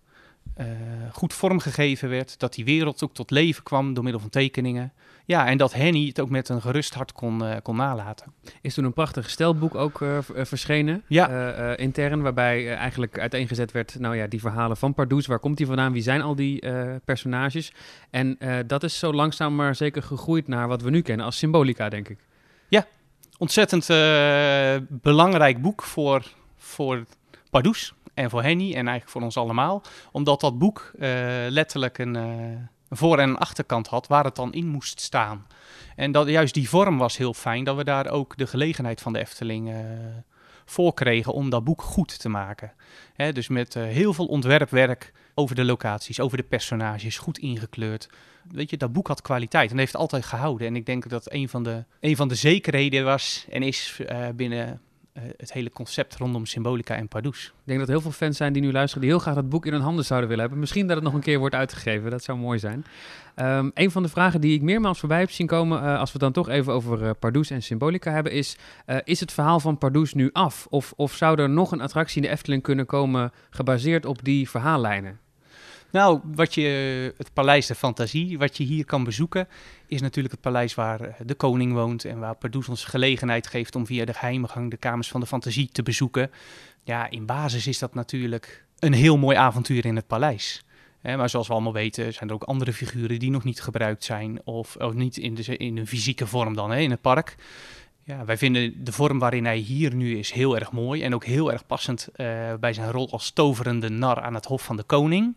eh, 0.53 0.65
goed 1.11 1.33
vormgegeven 1.33 2.09
werd, 2.09 2.39
dat 2.39 2.53
die 2.53 2.65
wereld 2.65 3.03
ook 3.03 3.13
tot 3.13 3.31
leven 3.31 3.63
kwam 3.63 3.93
door 3.93 4.03
middel 4.03 4.21
van 4.21 4.29
tekeningen. 4.29 4.93
Ja, 5.25 5.47
en 5.47 5.57
dat 5.57 5.73
Henny 5.73 6.07
het 6.07 6.19
ook 6.19 6.29
met 6.29 6.49
een 6.49 6.61
gerust 6.61 6.93
hart 6.93 7.11
kon, 7.11 7.45
eh, 7.45 7.55
kon 7.63 7.75
nalaten. 7.75 8.33
Is 8.61 8.73
toen 8.73 8.85
een 8.85 8.93
prachtig 8.93 9.29
stelboek 9.29 9.75
ook 9.75 10.01
eh, 10.01 10.17
verschenen, 10.21 11.03
Ja. 11.07 11.75
intern, 11.75 12.21
waarbij 12.21 12.75
eigenlijk 12.75 13.19
uiteengezet 13.19 13.71
werd, 13.71 13.99
nou 13.99 14.15
ja, 14.15 14.27
die 14.27 14.39
verhalen 14.39 14.77
van 14.77 14.93
Pardoes, 14.93 15.25
waar 15.25 15.39
komt 15.39 15.57
die 15.57 15.65
vandaan, 15.65 15.93
wie 15.93 16.01
zijn 16.01 16.21
al 16.21 16.35
die 16.35 16.63
personages? 17.05 17.71
En 18.09 18.37
dat 18.67 18.83
is 18.83 18.99
zo 18.99 19.13
langzaam 19.13 19.55
maar 19.55 19.75
zeker 19.75 20.03
gegroeid 20.03 20.47
naar 20.47 20.67
wat 20.67 20.81
we 20.81 20.89
nu 20.89 21.01
kennen 21.01 21.25
als 21.25 21.37
symbolica, 21.37 21.89
denk 21.89 22.09
ik. 22.09 22.17
ontzettend 23.37 23.89
eh, 23.89 24.75
belangrijk 24.89 25.61
boek 25.61 25.83
voor, 25.83 26.23
voor 26.57 27.05
En 28.17 28.29
voor 28.29 28.43
Henny 28.43 28.67
en 28.67 28.73
eigenlijk 28.73 29.09
voor 29.09 29.21
ons 29.21 29.37
allemaal. 29.37 29.81
Omdat 30.11 30.39
dat 30.39 30.57
boek 30.57 30.91
eh, 30.99 31.09
letterlijk 31.47 31.97
een, 31.97 32.15
eh, 32.15 32.23
een 32.89 32.97
voor- 32.97 33.19
en 33.19 33.37
achterkant 33.37 33.87
had 33.87 34.07
waar 34.07 34.23
het 34.23 34.35
dan 34.35 34.53
in 34.53 34.67
moest 34.67 35.01
staan. 35.01 35.47
En 35.95 36.11
dat, 36.11 36.27
juist 36.27 36.53
die 36.53 36.69
vorm 36.69 36.97
was 36.97 37.17
heel 37.17 37.33
fijn, 37.33 37.63
dat 37.63 37.75
we 37.75 37.83
daar 37.83 38.09
ook 38.09 38.37
de 38.37 38.47
gelegenheid 38.47 39.01
van 39.01 39.13
de 39.13 39.19
Efteling 39.19 39.69
eh, 39.69 39.75
voor 40.65 40.93
kregen 40.93 41.33
om 41.33 41.49
dat 41.49 41.63
boek 41.63 41.81
goed 41.81 42.19
te 42.19 42.29
maken. 42.29 42.73
Hè, 43.13 43.31
dus 43.31 43.47
met 43.47 43.73
heel 43.73 44.13
veel 44.13 44.25
ontwerpwerk 44.25 45.13
over 45.33 45.55
de 45.55 45.65
locaties, 45.65 46.19
over 46.19 46.37
de 46.37 46.43
personages, 46.43 47.17
goed 47.17 47.37
ingekleurd. 47.37 48.09
Weet 48.51 48.69
je, 48.69 48.77
dat 48.77 48.93
boek 48.93 49.07
had 49.07 49.21
kwaliteit 49.21 49.71
en 49.71 49.77
heeft 49.77 49.95
altijd 49.95 50.25
gehouden. 50.25 50.67
En 50.67 50.75
ik 50.75 50.85
denk 50.85 51.09
dat 51.09 51.31
een 51.31 51.49
van 51.49 51.63
de, 51.63 51.85
een 51.99 52.15
van 52.15 52.27
de 52.27 52.35
zekerheden 52.35 53.03
was 53.03 53.45
en 53.49 53.63
is 53.63 54.01
binnen 54.35 54.81
het 55.37 55.53
hele 55.53 55.71
concept 55.71 56.15
rondom 56.15 56.45
Symbolica 56.45 56.95
en 56.95 57.07
Pardoes. 57.07 57.45
Ik 57.45 57.53
denk 57.63 57.79
dat 57.79 57.87
heel 57.87 58.01
veel 58.01 58.11
fans 58.11 58.37
zijn 58.37 58.53
die 58.53 58.61
nu 58.61 58.71
luisteren, 58.71 59.01
die 59.01 59.11
heel 59.11 59.19
graag 59.19 59.35
dat 59.35 59.49
boek 59.49 59.65
in 59.65 59.73
hun 59.73 59.81
handen 59.81 60.05
zouden 60.05 60.29
willen 60.29 60.43
hebben. 60.43 60.61
Misschien 60.61 60.87
dat 60.87 60.95
het 60.95 61.05
nog 61.05 61.13
een 61.13 61.21
keer 61.21 61.39
wordt 61.39 61.55
uitgegeven, 61.55 62.11
dat 62.11 62.23
zou 62.23 62.37
mooi 62.37 62.59
zijn. 62.59 62.85
Ehm, 63.35 63.69
een 63.73 63.91
van 63.91 64.03
de 64.03 64.09
vragen 64.09 64.41
die 64.41 64.53
ik 64.53 64.61
meermaals 64.61 64.99
voorbij 64.99 65.19
heb 65.19 65.31
zien 65.31 65.47
komen, 65.47 65.83
eh, 65.83 65.99
als 65.99 66.11
we 66.11 66.19
dan 66.19 66.31
toch 66.31 66.49
even 66.49 66.73
over 66.73 67.03
eh, 67.03 67.09
Pardoes 67.19 67.49
en 67.49 67.63
Symbolica 67.63 68.11
hebben, 68.11 68.31
is: 68.31 68.57
eh, 68.85 68.97
is 69.03 69.19
het 69.19 69.31
verhaal 69.31 69.59
van 69.59 69.77
Pardoes 69.77 70.13
nu 70.13 70.29
af? 70.33 70.67
Of, 70.69 70.93
of 70.95 71.13
zou 71.13 71.41
er 71.41 71.49
nog 71.49 71.71
een 71.71 71.81
attractie 71.81 72.21
in 72.21 72.27
de 72.27 72.33
Efteling 72.33 72.61
kunnen 72.63 72.85
komen 72.85 73.31
gebaseerd 73.49 74.05
op 74.05 74.23
die 74.23 74.49
verhaallijnen? 74.49 75.19
Nou, 75.91 76.19
wat 76.23 76.53
je, 76.53 77.13
het 77.17 77.33
Paleis 77.33 77.67
de 77.67 77.75
Fantasie, 77.75 78.37
wat 78.37 78.57
je 78.57 78.63
hier 78.63 78.85
kan 78.85 79.03
bezoeken, 79.03 79.47
is 79.85 80.01
natuurlijk 80.01 80.33
het 80.33 80.43
paleis 80.43 80.75
waar 80.75 81.01
eh, 81.01 81.13
de 81.25 81.35
koning 81.35 81.73
woont 81.73 82.05
en 82.05 82.19
waar 82.19 82.35
Pardoes 82.35 82.69
ons 82.69 82.83
gelegenheid 82.85 83.47
geeft 83.47 83.75
om 83.75 83.85
via 83.85 84.05
de 84.05 84.13
geheime 84.13 84.47
gang 84.47 84.71
de 84.71 84.77
kamers 84.77 85.07
van 85.07 85.19
de 85.19 85.27
fantasie 85.27 85.69
te 85.71 85.83
bezoeken. 85.83 86.31
Ja, 86.83 87.09
in 87.09 87.25
basis 87.25 87.67
is 87.67 87.79
dat 87.79 87.93
natuurlijk 87.93 88.65
een 88.79 88.93
heel 88.93 89.17
mooi 89.17 89.37
avontuur 89.37 89.85
in 89.85 89.95
het 89.95 90.07
paleis. 90.07 90.61
Maar 91.01 91.29
zoals 91.29 91.47
we 91.47 91.53
allemaal 91.53 91.73
weten 91.73 92.13
zijn 92.13 92.29
er 92.29 92.35
ook 92.35 92.43
andere 92.43 92.73
figuren 92.73 93.19
die 93.19 93.31
nog 93.31 93.43
niet 93.43 93.61
gebruikt 93.61 94.03
zijn 94.03 94.41
of, 94.43 94.75
of 94.75 94.93
niet 94.93 95.17
in, 95.17 95.35
de, 95.35 95.57
in 95.57 95.77
een 95.77 95.87
fysieke 95.87 96.27
vorm 96.27 96.55
dan 96.55 96.71
hè, 96.71 96.79
in 96.79 96.91
het 96.91 97.01
park. 97.01 97.35
Ja, 98.03 98.25
wij 98.25 98.37
vinden 98.37 98.83
de 98.83 98.91
vorm 98.91 99.19
waarin 99.19 99.45
hij 99.45 99.57
hier 99.57 99.95
nu 99.95 100.17
is 100.17 100.31
heel 100.31 100.55
erg 100.57 100.71
mooi 100.71 101.03
en 101.03 101.13
ook 101.13 101.25
heel 101.25 101.51
erg 101.51 101.65
passend 101.65 102.07
eh, 102.13 102.53
bij 102.59 102.73
zijn 102.73 102.91
rol 102.91 103.11
als 103.11 103.31
toverende 103.31 103.89
nar 103.89 104.21
aan 104.21 104.33
het 104.33 104.45
hof 104.45 104.63
van 104.63 104.77
de 104.77 104.83
koning. 104.83 105.35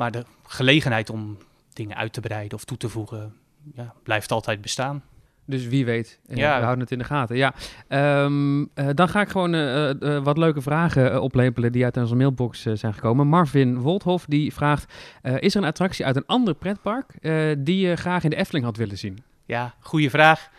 Maar 0.00 0.10
de 0.10 0.24
gelegenheid 0.46 1.10
om 1.10 1.38
dingen 1.72 1.96
uit 1.96 2.12
te 2.12 2.20
breiden 2.20 2.58
of 2.58 2.64
toe 2.64 2.76
te 2.76 2.88
voegen, 2.88 3.34
ja, 3.74 3.94
blijft 4.02 4.32
altijd 4.32 4.60
bestaan. 4.60 5.02
Dus 5.44 5.66
wie 5.66 5.84
weet, 5.84 6.18
eh, 6.26 6.36
Ja. 6.36 6.54
we 6.56 6.62
houden 6.62 6.80
het 6.80 6.92
in 6.92 6.98
de 6.98 7.04
gaten. 7.04 7.36
Ja, 7.36 7.54
Ehm, 7.88 8.64
eh, 8.74 8.88
dan 8.94 9.08
ga 9.08 9.20
ik 9.20 9.28
gewoon 9.28 9.54
eh, 9.54 10.22
wat 10.22 10.38
leuke 10.38 10.60
vragen 10.60 11.22
oplepelen 11.22 11.72
die 11.72 11.84
uit 11.84 11.96
onze 11.96 12.14
mailbox 12.14 12.62
zijn 12.62 12.94
gekomen. 12.94 13.26
Marvin 13.26 13.78
Wolthof 13.78 14.24
die 14.24 14.54
vraagt, 14.54 14.92
is 15.22 15.54
er 15.54 15.62
een 15.62 15.68
attractie 15.68 16.04
uit 16.04 16.16
een 16.16 16.26
ander 16.26 16.54
pretpark 16.54 17.14
die 17.58 17.86
je 17.88 17.96
graag 17.96 18.24
in 18.24 18.30
de 18.30 18.36
Efteling 18.36 18.64
had 18.64 18.76
willen 18.76 18.98
zien? 18.98 19.18
Ja, 19.44 19.74
goede 19.80 20.10
vraag. 20.10 20.50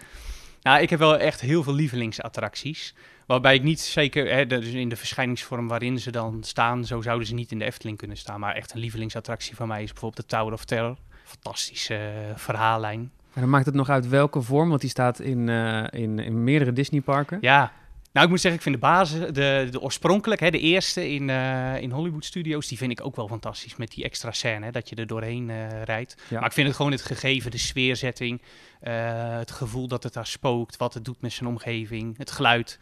Nou, 0.62 0.82
ik 0.82 0.90
heb 0.90 1.00
wel 1.00 1.18
echt 1.18 1.42
heel 1.42 1.64
veel 1.64 1.74
lievelingsattracties. 1.74 2.96
Waarbij 3.32 3.56
ik 3.56 3.64
niet 3.64 3.80
zeker, 3.80 4.34
hè, 4.34 4.48
dus 4.48 4.66
in 4.66 4.90
de 4.90 4.96
verschijningsvorm 4.96 5.68
waarin 5.68 6.00
ze 6.00 6.12
dan 6.12 6.44
staan, 6.44 6.86
zo 6.86 7.02
zouden 7.02 7.28
ze 7.28 7.34
niet 7.34 7.52
in 7.52 7.60
de 7.60 7.66
Efteling 7.66 7.98
kunnen 7.98 8.18
staan. 8.18 8.40
Maar 8.40 8.56
echt 8.56 8.74
een 8.74 8.80
lievelingsattractie 8.80 9.56
van 9.56 9.68
mij 9.68 9.84
is 9.84 9.92
bijvoorbeeld 9.92 10.30
de 10.30 10.36
Tower 10.36 10.54
of 10.54 10.66
Terror. 10.66 10.98
Fantastische 11.24 11.96
eh, 11.96 12.36
verhaallijn. 12.36 13.12
En 13.34 13.42
dan 13.42 13.50
maakt 13.50 13.66
het 13.66 13.76
nog 13.76 13.90
uit 13.90 14.08
welke 14.08 14.42
vorm, 14.42 14.70
want 14.70 14.82
die 14.82 14.90
staat 14.90 15.20
in, 15.20 15.50
eh, 15.50 15.84
in, 16.02 16.20
in 16.20 16.44
meerdere 16.44 16.74
Disneyparken. 16.74 17.38
Ja, 17.42 17.72
nou 18.12 18.26
ik 18.26 18.32
moet 18.32 18.42
zeggen, 18.42 18.60
ik 18.60 18.66
vind 18.66 18.76
de 18.76 18.82
basis, 18.82 19.20
de, 19.20 19.68
de 19.72 19.82
oorspronkelijk, 19.82 20.42
hè, 20.42 20.50
de 20.50 20.60
eerste 20.60 21.10
in, 21.10 21.30
eh, 21.30 21.82
in 21.82 21.92
Hollywood 21.92 22.26
Studios, 22.26 22.68
die 22.68 22.78
vind 22.78 22.92
ik 22.92 23.06
ook 23.06 23.16
wel 23.16 23.28
fantastisch. 23.28 23.76
Met 23.76 23.92
die 23.92 24.04
extra 24.04 24.32
scène, 24.32 24.66
hè, 24.66 24.72
dat 24.72 24.90
je 24.90 24.96
er 24.96 25.08
doorheen 25.08 25.52
rijdt. 25.84 26.16
Ja. 26.28 26.40
Maar 26.40 26.48
ik 26.48 26.54
vind 26.54 26.68
het 26.68 26.76
gewoon 26.76 26.92
het 26.92 27.02
gegeven, 27.02 27.52
de 27.52 27.58
sfeerzetting, 27.58 28.42
het 28.80 29.52
gevoel 29.52 29.88
dat 29.88 30.04
het 30.04 30.14
daar 30.14 30.28
spookt, 30.28 30.78
wat 30.78 30.94
het 30.94 31.06
doet 31.06 31.22
met 31.22 31.34
zijn 31.34 31.50
omgeving, 31.50 32.18
het 32.18 32.32
geluid. 32.32 32.80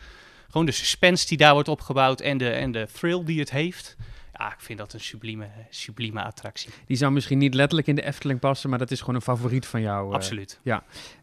Gewoon 0.49 0.65
de 0.65 0.71
suspense 0.71 1.27
die 1.27 1.37
daar 1.37 1.53
wordt 1.53 1.67
opgebouwd 1.69 2.21
en 2.21 2.37
de, 2.37 2.49
en 2.49 2.71
de 2.71 2.87
thrill 2.93 3.23
die 3.23 3.39
het 3.39 3.51
heeft. 3.51 3.95
Ja, 4.37 4.47
ik 4.47 4.59
vind 4.59 4.79
dat 4.79 4.93
een 4.93 4.99
sublieme, 4.99 5.47
sublieme 5.69 6.23
attractie. 6.23 6.69
Die 6.85 6.97
zou 6.97 7.11
misschien 7.11 7.37
niet 7.37 7.53
letterlijk 7.53 7.87
in 7.87 7.95
de 7.95 8.05
Efteling 8.05 8.39
passen, 8.39 8.69
maar 8.69 8.79
dat 8.79 8.91
is 8.91 8.99
gewoon 8.99 9.15
een 9.15 9.21
favoriet 9.21 9.65
van 9.65 9.81
jou. 9.81 10.07
eh. 10.09 10.15
Absoluut. 10.15 10.59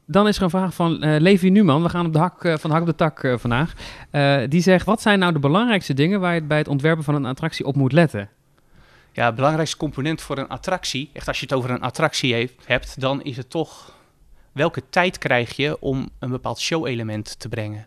Dan 0.07 0.29
is 0.29 0.37
er 0.37 0.43
een 0.43 0.51
vraag 0.51 0.75
van 0.75 1.03
eh 1.03 1.21
Levi 1.21 1.51
Numan. 1.51 1.83
We 1.83 1.89
gaan 1.89 2.07
op 2.07 2.13
de 2.13 2.19
hak, 2.19 2.45
eh, 2.45 2.57
van 2.59 2.71
de 2.71 2.77
hak 2.77 2.81
op 2.89 2.99
de 2.99 3.05
tak 3.05 3.35
vandaag. 3.41 3.73
Die 4.49 4.61
zegt, 4.63 4.87
wat 4.87 5.03
zijn 5.03 5.19
nou 5.19 5.33
de 5.33 5.39
belangrijkste 5.39 5.95
dingen 5.95 6.21
waar 6.21 6.35
je 6.35 6.43
bij 6.43 6.59
het 6.59 6.69
ontwerpen 6.69 7.05
van 7.05 7.15
een 7.15 7.27
attractie 7.27 7.65
op 7.67 7.77
moet 7.77 7.93
letten? 7.93 8.29
Ja, 9.13 9.27
het 9.27 9.35
belangrijkste 9.35 9.77
component 9.77 10.21
voor 10.21 10.39
een 10.39 10.49
attractie, 10.49 11.11
echt 11.13 11.29
als 11.29 11.39
je 11.41 11.47
het 11.47 11.55
over 11.55 11.71
een 11.71 11.81
attractie 11.81 12.35
heeft, 12.35 12.55
hebt, 12.67 13.01
dan 13.01 13.23
is 13.23 13.37
het 13.37 13.51
toch 13.51 13.95
welke 14.53 14.83
tijd 14.91 15.19
krijg 15.19 15.57
je 15.57 15.81
om 15.81 16.09
een 16.19 16.31
bepaald 16.31 16.61
show-element 16.61 17.39
te 17.41 17.49
brengen. 17.49 17.87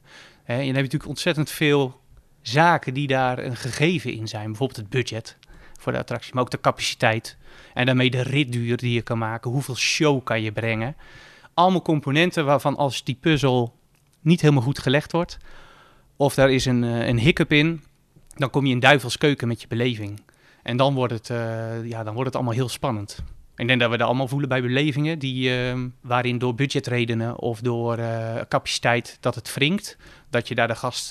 Hè, 0.50 0.56
en 0.56 0.66
dan 0.66 0.76
heb 0.76 0.76
je 0.76 0.82
natuurlijk 0.82 1.10
ontzettend 1.10 1.50
veel 1.50 2.00
zaken 2.42 2.94
die 2.94 3.08
daar 3.08 3.40
een 3.40 3.56
gegeven 3.56 4.14
in 4.14 4.28
zijn. 4.28 4.46
Bijvoorbeeld 4.46 4.80
het 4.80 4.90
budget 4.90 5.38
voor 5.80 5.92
de 5.92 5.98
attractie, 5.98 6.34
maar 6.34 6.44
ook 6.44 6.52
de 6.52 6.62
capaciteit. 6.62 7.38
En 7.74 7.86
daarmee 7.86 8.10
de 8.10 8.22
ritduur 8.22 8.78
die 8.78 8.94
je 8.94 9.02
kan 9.02 9.18
maken. 9.18 9.52
Hoeveel 9.52 9.76
show 9.76 10.24
kan 10.24 10.42
je 10.42 10.52
brengen? 10.52 10.96
allemaal 11.60 11.82
componenten 11.82 12.46
waarvan 12.46 12.76
als 12.76 13.04
die 13.04 13.18
puzzel 13.20 13.76
niet 14.22 14.42
helemaal 14.42 14.64
goed 14.64 14.80
gelegd 14.80 15.12
wordt, 15.12 15.38
of 16.16 16.34
daar 16.34 16.52
is 16.52 16.66
een, 16.66 16.84
uh, 16.84 17.08
een 17.08 17.20
hiccup 17.20 17.52
in, 17.52 17.84
dan 18.36 18.50
kom 18.50 18.66
je 18.66 18.72
in 18.72 18.80
duivelskeuken 18.80 19.48
met 19.48 19.62
je 19.62 19.68
beleving. 19.68 20.22
En 20.64 20.78
dan 20.78 20.94
wordt, 20.94 21.14
het, 21.14 21.30
uh, 21.30 21.86
ja, 21.86 22.04
dan 22.04 22.14
wordt 22.14 22.26
het 22.26 22.36
allemaal 22.36 22.54
heel 22.54 22.70
spannend. 22.70 23.18
Ik 23.60 23.68
denk 23.68 23.80
dat 23.80 23.90
we 23.90 23.98
dat 23.98 24.08
allemaal 24.08 24.28
voelen 24.28 24.50
bij 24.50 24.62
belevingen 24.62 25.20
die, 25.20 25.50
uh, 25.50 25.80
waarin 26.02 26.38
door 26.38 26.56
budgetredenen 26.56 27.40
of 27.40 27.60
door 27.60 28.00
uh, 28.00 28.36
capaciteit 28.48 29.18
dat 29.20 29.36
het 29.36 29.54
wringt. 29.54 29.98
Dat 30.30 30.48
je 30.48 30.56
daar 30.56 30.68
de 30.68 30.76
gast 30.76 31.10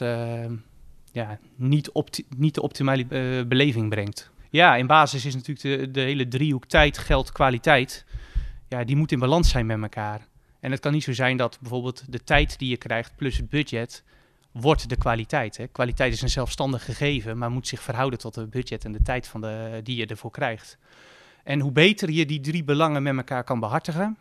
ja, 1.12 1.38
niet, 1.56 1.90
niet 2.36 2.54
de 2.54 2.62
optimale 2.62 3.04
beleving 3.46 3.88
brengt. 3.88 4.30
Ja, 4.50 4.76
in 4.76 4.86
basis 4.86 5.24
is 5.24 5.34
natuurlijk 5.34 5.60
de, 5.60 5.90
de 5.90 6.00
hele 6.00 6.28
driehoek 6.28 6.64
tijd, 6.64 6.98
geld, 6.98 7.32
kwaliteit. 7.32 8.04
Ja, 8.68 8.84
die 8.84 8.96
moet 8.96 9.12
in 9.12 9.18
balans 9.18 9.50
zijn 9.50 9.66
met 9.66 9.82
elkaar. 9.82 10.26
En 10.60 10.70
het 10.70 10.80
kan 10.80 10.92
niet 10.92 11.04
zo 11.04 11.12
zijn 11.12 11.36
dat 11.36 11.58
bijvoorbeeld 11.60 12.12
de 12.12 12.24
tijd 12.24 12.58
die 12.58 12.68
je 12.68 12.76
krijgt 12.76 13.16
plus 13.16 13.36
het 13.36 13.48
budget 13.48 14.04
wordt 14.52 14.88
de 14.88 14.96
kwaliteit. 14.96 15.56
Hè. 15.56 15.66
Kwaliteit 15.66 16.12
is 16.12 16.22
een 16.22 16.28
zelfstandig 16.28 16.84
gegeven, 16.84 17.38
maar 17.38 17.50
moet 17.50 17.68
zich 17.68 17.82
verhouden 17.82 18.18
tot 18.18 18.34
het 18.34 18.50
budget 18.50 18.84
en 18.84 18.92
de 18.92 19.02
tijd 19.02 19.26
van 19.26 19.40
de, 19.40 19.80
die 19.82 19.96
je 19.96 20.06
ervoor 20.06 20.30
krijgt. 20.30 20.78
En 21.48 21.60
hoe 21.60 21.72
beter 21.72 22.10
je 22.10 22.26
die 22.26 22.40
drie 22.40 22.64
belangen 22.64 23.02
met 23.02 23.16
elkaar 23.16 23.44
kan 23.44 23.60
behartigen, 23.60 24.16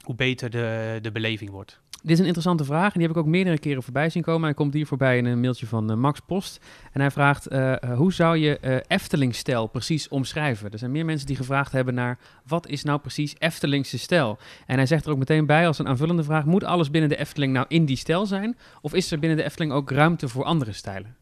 hoe 0.00 0.14
beter 0.14 0.50
de, 0.50 0.98
de 1.02 1.12
beleving 1.12 1.50
wordt. 1.50 1.80
Dit 1.90 2.10
is 2.10 2.18
een 2.18 2.24
interessante 2.24 2.64
vraag 2.64 2.92
en 2.92 2.98
die 2.98 3.08
heb 3.08 3.16
ik 3.16 3.22
ook 3.22 3.28
meerdere 3.28 3.58
keren 3.58 3.82
voorbij 3.82 4.10
zien 4.10 4.22
komen. 4.22 4.42
Hij 4.42 4.54
komt 4.54 4.74
hier 4.74 4.86
voorbij 4.86 5.18
in 5.18 5.24
een 5.24 5.40
mailtje 5.40 5.66
van 5.66 5.90
uh, 5.90 5.96
Max 5.96 6.20
Post. 6.26 6.64
En 6.92 7.00
hij 7.00 7.10
vraagt, 7.10 7.52
uh, 7.52 7.74
hoe 7.94 8.12
zou 8.12 8.36
je 8.36 8.58
uh, 8.62 8.76
Eftelingstijl 8.86 9.66
precies 9.66 10.08
omschrijven? 10.08 10.70
Er 10.70 10.78
zijn 10.78 10.90
meer 10.90 11.04
mensen 11.04 11.26
die 11.26 11.36
gevraagd 11.36 11.72
hebben 11.72 11.94
naar, 11.94 12.18
wat 12.46 12.68
is 12.68 12.84
nou 12.84 13.00
precies 13.00 13.34
Eftelingse 13.38 13.98
stijl? 13.98 14.38
En 14.66 14.76
hij 14.76 14.86
zegt 14.86 15.04
er 15.04 15.12
ook 15.12 15.18
meteen 15.18 15.46
bij 15.46 15.66
als 15.66 15.78
een 15.78 15.88
aanvullende 15.88 16.24
vraag, 16.24 16.44
moet 16.44 16.64
alles 16.64 16.90
binnen 16.90 17.10
de 17.10 17.16
Efteling 17.16 17.52
nou 17.52 17.66
in 17.68 17.84
die 17.84 17.96
stijl 17.96 18.26
zijn? 18.26 18.56
Of 18.80 18.94
is 18.94 19.10
er 19.10 19.18
binnen 19.18 19.38
de 19.38 19.44
Efteling 19.44 19.72
ook 19.72 19.90
ruimte 19.90 20.28
voor 20.28 20.44
andere 20.44 20.72
stijlen? 20.72 21.16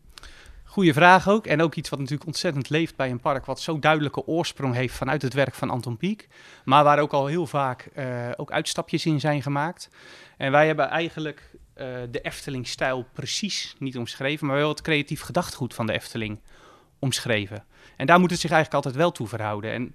Goeie 0.72 0.92
vraag 0.92 1.28
ook. 1.28 1.46
En 1.46 1.62
ook 1.62 1.74
iets 1.74 1.88
wat 1.88 1.98
natuurlijk 1.98 2.26
ontzettend 2.26 2.68
leeft 2.68 2.96
bij 2.96 3.10
een 3.10 3.20
park, 3.20 3.46
wat 3.46 3.60
zo 3.60 3.78
duidelijke 3.78 4.26
oorsprong 4.26 4.74
heeft 4.74 4.94
vanuit 4.94 5.22
het 5.22 5.34
werk 5.34 5.54
van 5.54 5.70
Anton 5.70 5.96
Pieck. 5.96 6.28
Maar 6.64 6.84
waar 6.84 6.98
ook 6.98 7.12
al 7.12 7.26
heel 7.26 7.46
vaak 7.46 7.88
uh, 7.96 8.30
ook 8.36 8.52
uitstapjes 8.52 9.06
in 9.06 9.20
zijn 9.20 9.42
gemaakt. 9.42 9.88
En 10.36 10.50
wij 10.50 10.66
hebben 10.66 10.88
eigenlijk 10.88 11.50
uh, 11.76 11.86
de 12.10 12.20
Efteling-stijl 12.20 13.06
precies 13.12 13.74
niet 13.78 13.98
omschreven, 13.98 14.46
maar 14.46 14.56
wel 14.56 14.68
het 14.68 14.82
creatief 14.82 15.20
gedachtegoed 15.20 15.74
van 15.74 15.86
de 15.86 15.92
Efteling 15.92 16.40
omschreven. 16.98 17.64
En 17.96 18.06
daar 18.06 18.20
moet 18.20 18.30
het 18.30 18.40
zich 18.40 18.50
eigenlijk 18.50 18.84
altijd 18.84 19.02
wel 19.02 19.12
toe 19.12 19.28
verhouden. 19.28 19.72
En 19.72 19.94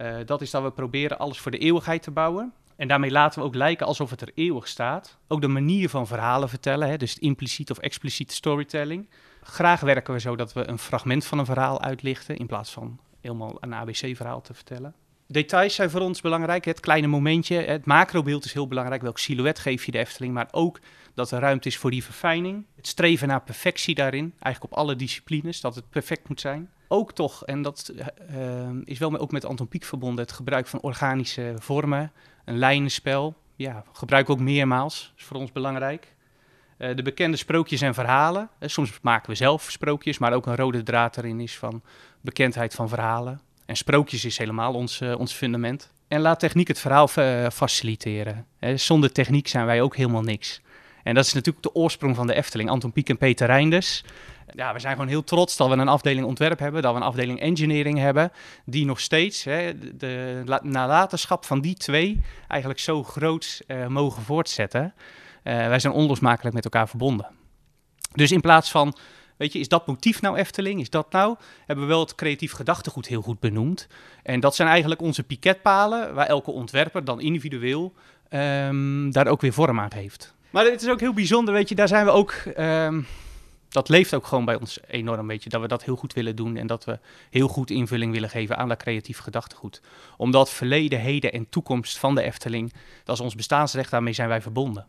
uh, 0.00 0.16
dat 0.26 0.40
is 0.40 0.50
dat 0.50 0.62
we 0.62 0.70
proberen 0.70 1.18
alles 1.18 1.38
voor 1.38 1.50
de 1.50 1.58
eeuwigheid 1.58 2.02
te 2.02 2.10
bouwen. 2.10 2.52
En 2.78 2.88
daarmee 2.88 3.10
laten 3.10 3.40
we 3.40 3.46
ook 3.46 3.54
lijken 3.54 3.86
alsof 3.86 4.10
het 4.10 4.20
er 4.20 4.30
eeuwig 4.34 4.68
staat. 4.68 5.18
Ook 5.28 5.40
de 5.40 5.48
manier 5.48 5.88
van 5.88 6.06
verhalen 6.06 6.48
vertellen, 6.48 6.88
hè, 6.88 6.96
dus 6.96 7.18
impliciet 7.18 7.70
of 7.70 7.78
expliciet 7.78 8.32
storytelling. 8.32 9.08
Graag 9.42 9.80
werken 9.80 10.14
we 10.14 10.20
zo 10.20 10.36
dat 10.36 10.52
we 10.52 10.68
een 10.68 10.78
fragment 10.78 11.24
van 11.24 11.38
een 11.38 11.44
verhaal 11.44 11.82
uitlichten 11.82 12.36
in 12.36 12.46
plaats 12.46 12.70
van 12.70 12.98
helemaal 13.20 13.56
een 13.60 13.74
ABC-verhaal 13.74 14.40
te 14.40 14.54
vertellen. 14.54 14.94
Details 15.26 15.74
zijn 15.74 15.90
voor 15.90 16.00
ons 16.00 16.20
belangrijk. 16.20 16.64
Het 16.64 16.80
kleine 16.80 17.06
momentje, 17.06 17.56
het 17.56 17.86
macrobeeld 17.86 18.44
is 18.44 18.52
heel 18.52 18.68
belangrijk. 18.68 19.02
Welk 19.02 19.18
silhouet 19.18 19.58
geef 19.58 19.84
je 19.84 19.92
de 19.92 19.98
Efteling, 19.98 20.34
maar 20.34 20.48
ook 20.50 20.80
dat 21.14 21.30
er 21.30 21.40
ruimte 21.40 21.68
is 21.68 21.76
voor 21.76 21.90
die 21.90 22.04
verfijning. 22.04 22.64
Het 22.76 22.86
streven 22.86 23.28
naar 23.28 23.42
perfectie 23.42 23.94
daarin, 23.94 24.34
eigenlijk 24.38 24.72
op 24.72 24.78
alle 24.78 24.96
disciplines, 24.96 25.60
dat 25.60 25.74
het 25.74 25.90
perfect 25.90 26.28
moet 26.28 26.40
zijn. 26.40 26.70
Ook 26.88 27.12
toch, 27.12 27.44
en 27.44 27.62
dat 27.62 27.92
uh, 28.30 28.68
is 28.84 28.98
wel 28.98 29.18
ook 29.18 29.32
met 29.32 29.44
Anton 29.44 29.68
Pieck 29.68 29.84
verbonden, 29.84 30.24
het 30.24 30.32
gebruik 30.32 30.66
van 30.66 30.80
organische 30.80 31.54
vormen, 31.58 32.12
een 32.48 32.58
lijnenspel. 32.58 33.36
Ja, 33.56 33.84
gebruik 33.92 34.30
ook 34.30 34.40
meermaals, 34.40 35.12
is 35.16 35.24
voor 35.24 35.36
ons 35.36 35.52
belangrijk. 35.52 36.14
Uh, 36.78 36.96
de 36.96 37.02
bekende 37.02 37.36
sprookjes 37.36 37.80
en 37.80 37.94
verhalen. 37.94 38.48
Uh, 38.60 38.68
soms 38.68 38.98
maken 39.02 39.30
we 39.30 39.36
zelf 39.36 39.70
sprookjes, 39.70 40.18
maar 40.18 40.32
ook 40.32 40.46
een 40.46 40.56
rode 40.56 40.82
draad 40.82 41.16
erin 41.16 41.40
is 41.40 41.58
van 41.58 41.82
bekendheid 42.20 42.74
van 42.74 42.88
verhalen. 42.88 43.40
En 43.66 43.76
sprookjes 43.76 44.24
is 44.24 44.38
helemaal 44.38 44.74
ons, 44.74 45.00
uh, 45.00 45.18
ons 45.18 45.32
fundament. 45.32 45.92
En 46.08 46.20
laat 46.20 46.40
techniek 46.40 46.68
het 46.68 46.78
verhaal 46.78 47.08
faciliteren. 47.50 48.46
zonder 48.74 49.12
techniek 49.12 49.48
zijn 49.48 49.66
wij 49.66 49.82
ook 49.82 49.96
helemaal 49.96 50.22
niks. 50.22 50.60
En 51.02 51.14
dat 51.14 51.24
is 51.24 51.32
natuurlijk 51.32 51.64
de 51.64 51.74
oorsprong 51.74 52.16
van 52.16 52.26
de 52.26 52.34
Efteling. 52.34 52.70
Anton 52.70 52.92
Pieck 52.92 53.08
en 53.08 53.18
Peter 53.18 53.46
Reinders. 53.46 54.04
Ja, 54.54 54.72
we 54.72 54.78
zijn 54.78 54.92
gewoon 54.92 55.08
heel 55.08 55.24
trots 55.24 55.56
dat 55.56 55.68
we 55.68 55.76
een 55.76 55.88
afdeling 55.88 56.26
ontwerp 56.26 56.58
hebben, 56.58 56.82
dat 56.82 56.92
we 56.92 57.00
een 57.00 57.06
afdeling 57.06 57.40
engineering 57.40 57.98
hebben, 57.98 58.32
die 58.64 58.84
nog 58.84 59.00
steeds 59.00 59.44
hè, 59.44 59.78
de, 59.96 60.42
nalatenschap 60.62 61.44
van 61.44 61.60
die 61.60 61.74
twee 61.74 62.20
eigenlijk 62.48 62.80
zo 62.80 63.02
groot 63.02 63.60
uh, 63.66 63.86
mogen 63.86 64.22
voortzetten. 64.22 64.94
Uh, 65.44 65.54
wij 65.66 65.78
zijn 65.78 65.92
onlosmakelijk 65.92 66.54
met 66.54 66.64
elkaar 66.64 66.88
verbonden. 66.88 67.26
Dus 68.12 68.32
in 68.32 68.40
plaats 68.40 68.70
van, 68.70 68.96
weet 69.36 69.52
je, 69.52 69.58
is 69.58 69.68
dat 69.68 69.86
motief 69.86 70.20
nou 70.20 70.36
Efteling? 70.36 70.80
Is 70.80 70.90
dat 70.90 71.12
nou? 71.12 71.36
Hebben 71.66 71.84
we 71.84 71.90
wel 71.90 72.00
het 72.00 72.14
creatief 72.14 72.52
gedachtegoed 72.52 73.06
heel 73.06 73.22
goed 73.22 73.40
benoemd. 73.40 73.86
En 74.22 74.40
dat 74.40 74.54
zijn 74.54 74.68
eigenlijk 74.68 75.00
onze 75.00 75.22
piketpalen, 75.22 76.14
waar 76.14 76.26
elke 76.26 76.50
ontwerper 76.50 77.04
dan 77.04 77.20
individueel 77.20 77.94
um, 78.30 79.12
daar 79.12 79.26
ook 79.26 79.40
weer 79.40 79.52
vorm 79.52 79.80
aan 79.80 79.92
heeft. 79.94 80.34
Maar 80.50 80.64
het 80.64 80.82
is 80.82 80.88
ook 80.88 81.00
heel 81.00 81.12
bijzonder, 81.12 81.54
weet 81.54 81.68
je, 81.68 81.74
daar 81.74 81.88
zijn 81.88 82.04
we 82.04 82.10
ook. 82.10 82.34
Um, 82.58 83.06
dat 83.68 83.88
leeft 83.88 84.14
ook 84.14 84.26
gewoon 84.26 84.44
bij 84.44 84.58
ons 84.60 84.78
enorm, 84.86 85.26
weet 85.26 85.42
je, 85.42 85.48
dat 85.48 85.60
we 85.60 85.68
dat 85.68 85.84
heel 85.84 85.96
goed 85.96 86.12
willen 86.12 86.36
doen 86.36 86.56
en 86.56 86.66
dat 86.66 86.84
we 86.84 86.98
heel 87.30 87.48
goed 87.48 87.70
invulling 87.70 88.12
willen 88.12 88.30
geven 88.30 88.56
aan 88.56 88.68
dat 88.68 88.82
creatief 88.82 89.18
gedachtegoed. 89.18 89.80
Omdat 90.16 90.50
verleden, 90.50 91.00
heden 91.00 91.32
en 91.32 91.48
toekomst 91.48 91.98
van 91.98 92.14
de 92.14 92.22
Efteling, 92.22 92.72
dat 93.04 93.16
is 93.16 93.22
ons 93.22 93.34
bestaansrecht, 93.34 93.90
daarmee 93.90 94.12
zijn 94.12 94.28
wij 94.28 94.42
verbonden. 94.42 94.86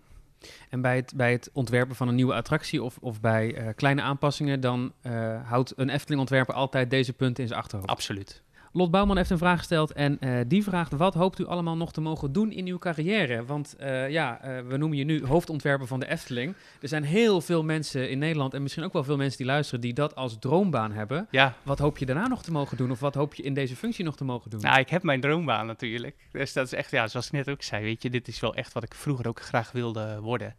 En 0.70 0.82
bij 0.82 0.96
het, 0.96 1.14
bij 1.16 1.32
het 1.32 1.50
ontwerpen 1.54 1.96
van 1.96 2.08
een 2.08 2.16
nieuwe 2.16 2.34
attractie 2.34 2.84
of, 2.84 2.98
of 3.00 3.22
bij 3.22 3.58
uh, 3.58 3.68
kleine 3.76 4.02
aanpassingen, 4.02 4.60
dan 4.60 4.92
uh, 5.02 5.50
houdt 5.50 5.74
een 5.76 5.90
Efteling-ontwerper 5.90 6.54
altijd 6.54 6.90
deze 6.90 7.14
punten 7.14 7.44
in 7.44 7.50
zijn 7.50 7.60
achterhoofd. 7.60 7.90
Absoluut. 7.90 8.42
Lot 8.72 8.92
Bouwman 8.92 9.18
heeft 9.18 9.30
een 9.30 9.38
vraag 9.38 9.58
gesteld 9.58 9.92
en 9.92 10.18
uh, 10.20 10.40
die 10.48 10.64
vraagt: 10.64 10.92
wat 10.92 11.14
hoopt 11.14 11.40
u 11.40 11.46
allemaal 11.46 11.78
nog 11.78 11.92
te 11.92 12.02
mogen 12.02 12.32
doen 12.32 12.52
in 12.52 12.68
uw 12.68 12.78
carrière? 12.78 13.46
Want 13.46 13.76
uh, 13.80 14.10
ja, 14.10 14.40
uh, 14.44 14.68
we 14.68 14.78
noemen 14.78 14.98
je 14.98 15.04
nu 15.04 15.26
hoofdontwerper 15.26 15.88
van 15.88 16.00
de 16.00 16.08
Efteling. 16.08 16.54
Er 16.82 16.88
zijn 16.88 17.04
heel 17.04 17.42
veel 17.42 17.64
mensen 17.64 18.10
in 18.10 18.20
Nederland 18.20 18.54
en 18.54 18.62
misschien 18.62 18.84
ook 18.84 18.94
wel 18.94 19.04
veel 19.04 19.18
mensen 19.18 19.38
die 19.38 19.46
luisteren 19.46 19.82
die 19.82 19.94
dat 19.94 20.16
als 20.16 20.38
droombaan 20.40 20.92
hebben. 20.92 21.28
Ja. 21.32 21.56
Wat 21.64 21.80
hoop 21.80 21.98
je 21.98 22.06
daarna 22.06 22.28
nog 22.28 22.44
te 22.44 22.52
mogen 22.52 22.78
doen 22.78 22.92
of 22.92 23.00
wat 23.00 23.16
hoop 23.16 23.34
je 23.34 23.44
in 23.44 23.54
deze 23.54 23.76
functie 23.76 24.06
nog 24.06 24.16
te 24.16 24.24
mogen 24.24 24.50
doen? 24.50 24.62
Nou, 24.62 24.80
ik 24.80 24.90
heb 24.90 25.04
mijn 25.04 25.22
droombaan 25.22 25.66
natuurlijk. 25.66 26.28
Dus 26.32 26.54
dat 26.54 26.66
is 26.66 26.74
echt, 26.74 26.92
ja, 26.92 27.08
zoals 27.08 27.26
ik 27.26 27.32
net 27.32 27.50
ook 27.50 27.64
zei, 27.64 27.84
weet 27.84 28.04
je, 28.04 28.10
dit 28.10 28.28
is 28.28 28.40
wel 28.40 28.56
echt 28.56 28.74
wat 28.74 28.84
ik 28.84 28.94
vroeger 28.94 29.28
ook 29.28 29.42
graag 29.42 29.72
wilde 29.72 30.20
worden. 30.22 30.56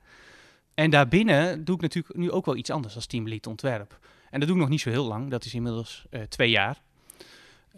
En 0.74 0.90
daarbinnen 0.90 1.64
doe 1.64 1.74
ik 1.74 1.80
natuurlijk 1.80 2.16
nu 2.16 2.30
ook 2.30 2.46
wel 2.46 2.56
iets 2.56 2.70
anders 2.70 2.94
als 2.94 3.06
teamlead 3.06 3.46
ontwerp. 3.46 3.98
En 4.30 4.38
dat 4.38 4.48
doe 4.48 4.56
ik 4.56 4.62
nog 4.62 4.70
niet 4.70 4.80
zo 4.80 4.90
heel 4.90 5.06
lang, 5.06 5.30
dat 5.30 5.44
is 5.44 5.54
inmiddels 5.54 6.06
twee 6.28 6.50
jaar. 6.50 6.82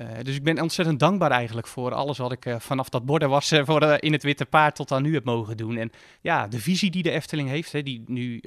Uh, 0.01 0.09
dus 0.23 0.37
ik 0.37 0.43
ben 0.43 0.61
ontzettend 0.61 1.01
dankbaar 1.01 1.31
eigenlijk 1.31 1.67
voor 1.67 1.95
alles 1.95 2.19
wat 2.19 2.33
ik 2.33 2.47
uh, 2.47 2.59
vanaf 2.59 2.89
dat 2.89 3.05
borden 3.05 3.29
was 3.29 3.53
uh, 3.53 3.65
voor, 3.65 3.83
in 3.83 4.13
het 4.13 4.23
Witte 4.23 4.47
Paard 4.47 4.75
tot 4.75 4.93
aan 4.93 5.03
nu 5.03 5.15
heb 5.15 5.25
mogen 5.25 5.57
doen. 5.57 5.77
En 5.77 5.91
ja, 6.21 6.49
de 6.49 6.59
visie 6.59 6.91
die 6.91 7.03
de 7.03 7.11
Efteling 7.11 7.49
heeft, 7.49 7.73
hè, 7.73 7.83
die 7.83 8.05
nu 8.07 8.43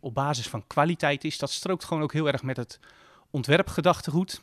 op 0.00 0.14
basis 0.14 0.48
van 0.48 0.66
kwaliteit 0.66 1.24
is, 1.24 1.38
dat 1.38 1.50
strookt 1.50 1.84
gewoon 1.84 2.02
ook 2.02 2.12
heel 2.12 2.26
erg 2.26 2.42
met 2.42 2.56
het 2.56 2.80
ontwerpgedachtegoed. 3.30 4.42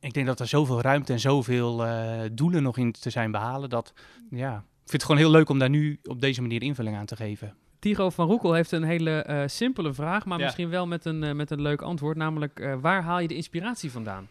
Ik 0.00 0.14
denk 0.14 0.26
dat 0.26 0.40
er 0.40 0.46
zoveel 0.46 0.80
ruimte 0.80 1.12
en 1.12 1.20
zoveel 1.20 1.84
doelen 2.32 2.62
nog 2.62 2.76
in 2.76 2.92
te 2.92 3.10
zijn 3.10 3.30
behalen, 3.30 3.70
dat 3.70 3.92
ja, 4.30 4.56
ik 4.56 4.90
vind 4.90 4.92
het 4.92 5.02
gewoon 5.02 5.20
heel 5.20 5.30
leuk 5.30 5.48
om 5.48 5.58
daar 5.58 5.70
nu 5.70 5.98
op 6.04 6.20
deze 6.20 6.40
manier 6.40 6.62
invulling 6.62 6.96
aan 6.96 7.06
te 7.06 7.16
geven. 7.16 7.54
Tigo 7.78 8.10
van 8.10 8.26
Roekel 8.26 8.52
heeft 8.52 8.72
een 8.72 8.82
hele 8.82 9.44
simpele 9.46 9.92
vraag, 9.92 10.24
maar 10.24 10.38
ja. 10.38 10.44
misschien 10.44 10.68
wel 10.68 10.86
met 10.86 11.04
een, 11.04 11.36
met 11.36 11.50
een 11.50 11.62
leuk 11.62 11.82
antwoord, 11.82 12.16
namelijk 12.16 12.76
waar 12.80 13.02
haal 13.02 13.20
je 13.20 13.28
de 13.28 13.36
inspiratie 13.36 13.90
vandaan? 13.90 14.28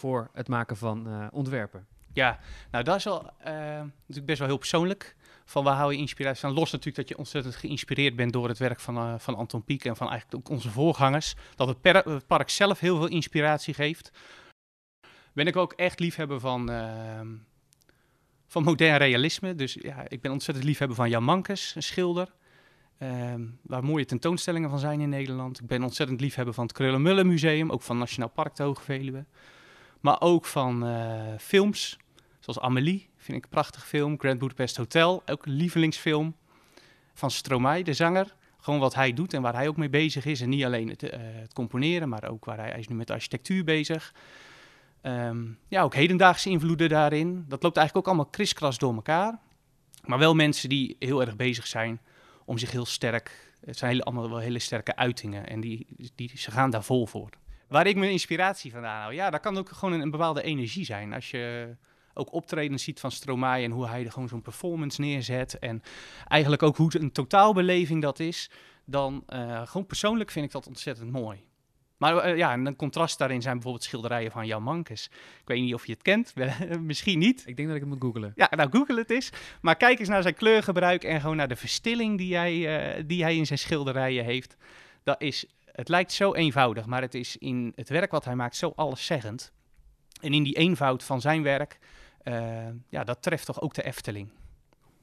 Voor 0.00 0.30
het 0.32 0.48
maken 0.48 0.76
van 0.76 1.08
uh, 1.08 1.26
ontwerpen? 1.30 1.86
Ja, 2.12 2.38
nou 2.70 2.84
dat 2.84 2.96
is 2.96 3.04
wel 3.04 3.22
uh, 3.22 3.46
natuurlijk 3.46 4.26
best 4.26 4.38
wel 4.38 4.48
heel 4.48 4.58
persoonlijk. 4.58 5.16
Van 5.44 5.64
waar 5.64 5.76
hou 5.76 5.92
je 5.92 5.98
inspiratie 5.98 6.40
van? 6.40 6.52
Los 6.52 6.70
natuurlijk 6.70 6.96
dat 6.96 7.08
je 7.08 7.18
ontzettend 7.18 7.56
geïnspireerd 7.56 8.16
bent 8.16 8.32
door 8.32 8.48
het 8.48 8.58
werk 8.58 8.80
van, 8.80 8.96
uh, 8.96 9.14
van 9.18 9.34
Anton 9.34 9.64
Pieck 9.64 9.84
en 9.84 9.96
van 9.96 10.10
eigenlijk 10.10 10.40
ook 10.40 10.54
onze 10.54 10.70
voorgangers. 10.70 11.34
Dat 11.54 11.68
het, 11.68 12.26
park 12.26 12.50
zelf 12.50 12.80
heel 12.80 12.96
veel 12.96 13.08
inspiratie 13.08 13.74
geeft. 13.74 14.10
Ben 15.32 15.46
ik 15.46 15.56
ook 15.56 15.72
echt 15.72 16.00
liefhebber 16.00 16.40
van, 16.40 16.70
uh, 16.70 17.20
van 18.46 18.62
modern 18.62 18.96
realisme. 18.96 19.54
Dus 19.54 19.74
ja, 19.80 20.08
ik 20.08 20.20
ben 20.20 20.32
ontzettend 20.32 20.66
liefhebber 20.66 20.96
van 20.96 21.10
Jan 21.10 21.24
Mankes, 21.24 21.74
een 21.74 21.82
schilder. 21.82 22.32
Ehm, 22.98 23.46
waar 23.62 23.84
mooie 23.84 24.04
tentoonstellingen 24.04 24.70
van 24.70 24.78
zijn 24.78 25.00
in 25.00 25.08
Nederland. 25.08 25.60
Ik 25.60 25.66
ben 25.66 25.82
ontzettend 25.82 26.20
liefhebber 26.20 26.54
van 26.54 26.64
het 26.64 26.72
Krullenmullen 26.72 27.26
Museum, 27.26 27.70
ook 27.70 27.82
van 27.82 27.98
Nationaal 27.98 28.28
Park 28.28 28.56
de 28.56 28.62
Hoge 28.62 28.82
Veluwe. 28.82 29.24
Maar 30.00 30.20
ook 30.20 30.44
van 30.44 30.86
uh, 30.86 31.22
films, 31.38 31.98
zoals 32.38 32.60
Amelie, 32.60 33.08
vind 33.16 33.38
ik 33.38 33.44
een 33.44 33.50
prachtig 33.50 33.86
film. 33.86 34.18
Grand 34.18 34.38
Budapest 34.38 34.76
Hotel, 34.76 35.22
ook 35.26 35.46
een 35.46 35.52
lievelingsfilm. 35.52 36.36
Van 37.14 37.30
Stromae, 37.30 37.84
de 37.84 37.92
zanger. 37.92 38.34
Gewoon 38.60 38.80
wat 38.80 38.94
hij 38.94 39.12
doet 39.12 39.34
en 39.34 39.42
waar 39.42 39.54
hij 39.54 39.68
ook 39.68 39.76
mee 39.76 39.88
bezig 39.88 40.24
is. 40.24 40.40
En 40.40 40.48
niet 40.48 40.64
alleen 40.64 40.88
het, 40.88 41.02
uh, 41.02 41.10
het 41.14 41.52
componeren, 41.52 42.08
maar 42.08 42.30
ook 42.30 42.44
waar 42.44 42.58
hij, 42.58 42.68
hij 42.68 42.78
is 42.78 42.88
nu 42.88 42.94
met 42.94 43.10
architectuur 43.10 43.64
bezig. 43.64 44.14
Um, 45.02 45.58
ja, 45.68 45.82
ook 45.82 45.94
hedendaagse 45.94 46.50
invloeden 46.50 46.88
daarin. 46.88 47.44
Dat 47.48 47.62
loopt 47.62 47.76
eigenlijk 47.76 48.06
ook 48.06 48.14
allemaal 48.14 48.32
kriskras 48.32 48.78
door 48.78 48.94
elkaar. 48.94 49.38
Maar 50.04 50.18
wel 50.18 50.34
mensen 50.34 50.68
die 50.68 50.96
heel 50.98 51.20
erg 51.20 51.36
bezig 51.36 51.66
zijn 51.66 52.00
om 52.44 52.58
zich 52.58 52.70
heel 52.70 52.86
sterk... 52.86 53.48
Het 53.64 53.78
zijn 53.78 53.90
hele, 53.90 54.04
allemaal 54.04 54.30
wel 54.30 54.38
hele 54.38 54.58
sterke 54.58 54.96
uitingen 54.96 55.48
en 55.48 55.60
die, 55.60 55.86
die, 56.14 56.30
ze 56.34 56.50
gaan 56.50 56.70
daar 56.70 56.84
vol 56.84 57.06
voor. 57.06 57.30
Waar 57.70 57.86
ik 57.86 57.96
mijn 57.96 58.10
inspiratie 58.10 58.72
vandaan 58.72 59.00
haal, 59.00 59.10
ja, 59.10 59.30
dat 59.30 59.40
kan 59.40 59.58
ook 59.58 59.68
gewoon 59.68 59.94
een, 59.94 60.00
een 60.00 60.10
bepaalde 60.10 60.42
energie 60.42 60.84
zijn. 60.84 61.12
Als 61.12 61.30
je 61.30 61.76
ook 62.14 62.32
optredens 62.32 62.84
ziet 62.84 63.00
van 63.00 63.10
Stromae 63.10 63.64
en 63.64 63.70
hoe 63.70 63.86
hij 63.86 64.04
er 64.04 64.12
gewoon 64.12 64.28
zo'n 64.28 64.42
performance 64.42 65.00
neerzet. 65.00 65.58
En 65.58 65.82
eigenlijk 66.28 66.62
ook 66.62 66.76
hoe 66.76 66.90
een 66.98 67.12
totaalbeleving 67.12 68.02
dat 68.02 68.18
is. 68.20 68.50
Dan 68.84 69.24
uh, 69.28 69.66
gewoon 69.66 69.86
persoonlijk 69.86 70.30
vind 70.30 70.44
ik 70.44 70.52
dat 70.52 70.66
ontzettend 70.66 71.10
mooi. 71.10 71.44
Maar 71.96 72.30
uh, 72.30 72.36
ja, 72.36 72.54
een 72.54 72.76
contrast 72.76 73.18
daarin 73.18 73.42
zijn 73.42 73.54
bijvoorbeeld 73.54 73.84
schilderijen 73.84 74.30
van 74.30 74.46
Jan 74.46 74.62
Mankes. 74.62 75.10
Ik 75.40 75.48
weet 75.48 75.60
niet 75.60 75.74
of 75.74 75.86
je 75.86 75.92
het 75.92 76.02
kent, 76.02 76.34
misschien 76.80 77.18
niet. 77.18 77.42
Ik 77.46 77.56
denk 77.56 77.68
dat 77.68 77.76
ik 77.76 77.82
het 77.82 77.90
moet 77.90 78.02
googlen. 78.02 78.32
Ja, 78.34 78.48
nou 78.56 78.70
google 78.70 78.98
het 78.98 79.10
eens. 79.10 79.30
Maar 79.60 79.76
kijk 79.76 79.98
eens 79.98 80.08
naar 80.08 80.22
zijn 80.22 80.34
kleurgebruik 80.34 81.04
en 81.04 81.20
gewoon 81.20 81.36
naar 81.36 81.48
de 81.48 81.56
verstilling 81.56 82.18
die 82.18 82.36
hij, 82.36 82.96
uh, 82.98 83.02
die 83.06 83.22
hij 83.22 83.36
in 83.36 83.46
zijn 83.46 83.58
schilderijen 83.58 84.24
heeft. 84.24 84.56
Dat 85.02 85.22
is, 85.22 85.46
het 85.80 85.88
lijkt 85.88 86.12
zo 86.12 86.34
eenvoudig, 86.34 86.86
maar 86.86 87.02
het 87.02 87.14
is 87.14 87.36
in 87.36 87.72
het 87.76 87.88
werk 87.88 88.10
wat 88.10 88.24
hij 88.24 88.34
maakt 88.34 88.56
zo 88.56 88.72
alleszeggend. 88.76 89.52
En 90.20 90.32
in 90.32 90.42
die 90.42 90.56
eenvoud 90.56 91.04
van 91.04 91.20
zijn 91.20 91.42
werk, 91.42 91.78
uh, 92.24 92.34
ja, 92.88 93.04
dat 93.04 93.22
treft 93.22 93.46
toch 93.46 93.60
ook 93.60 93.74
de 93.74 93.82
Efteling. 93.82 94.28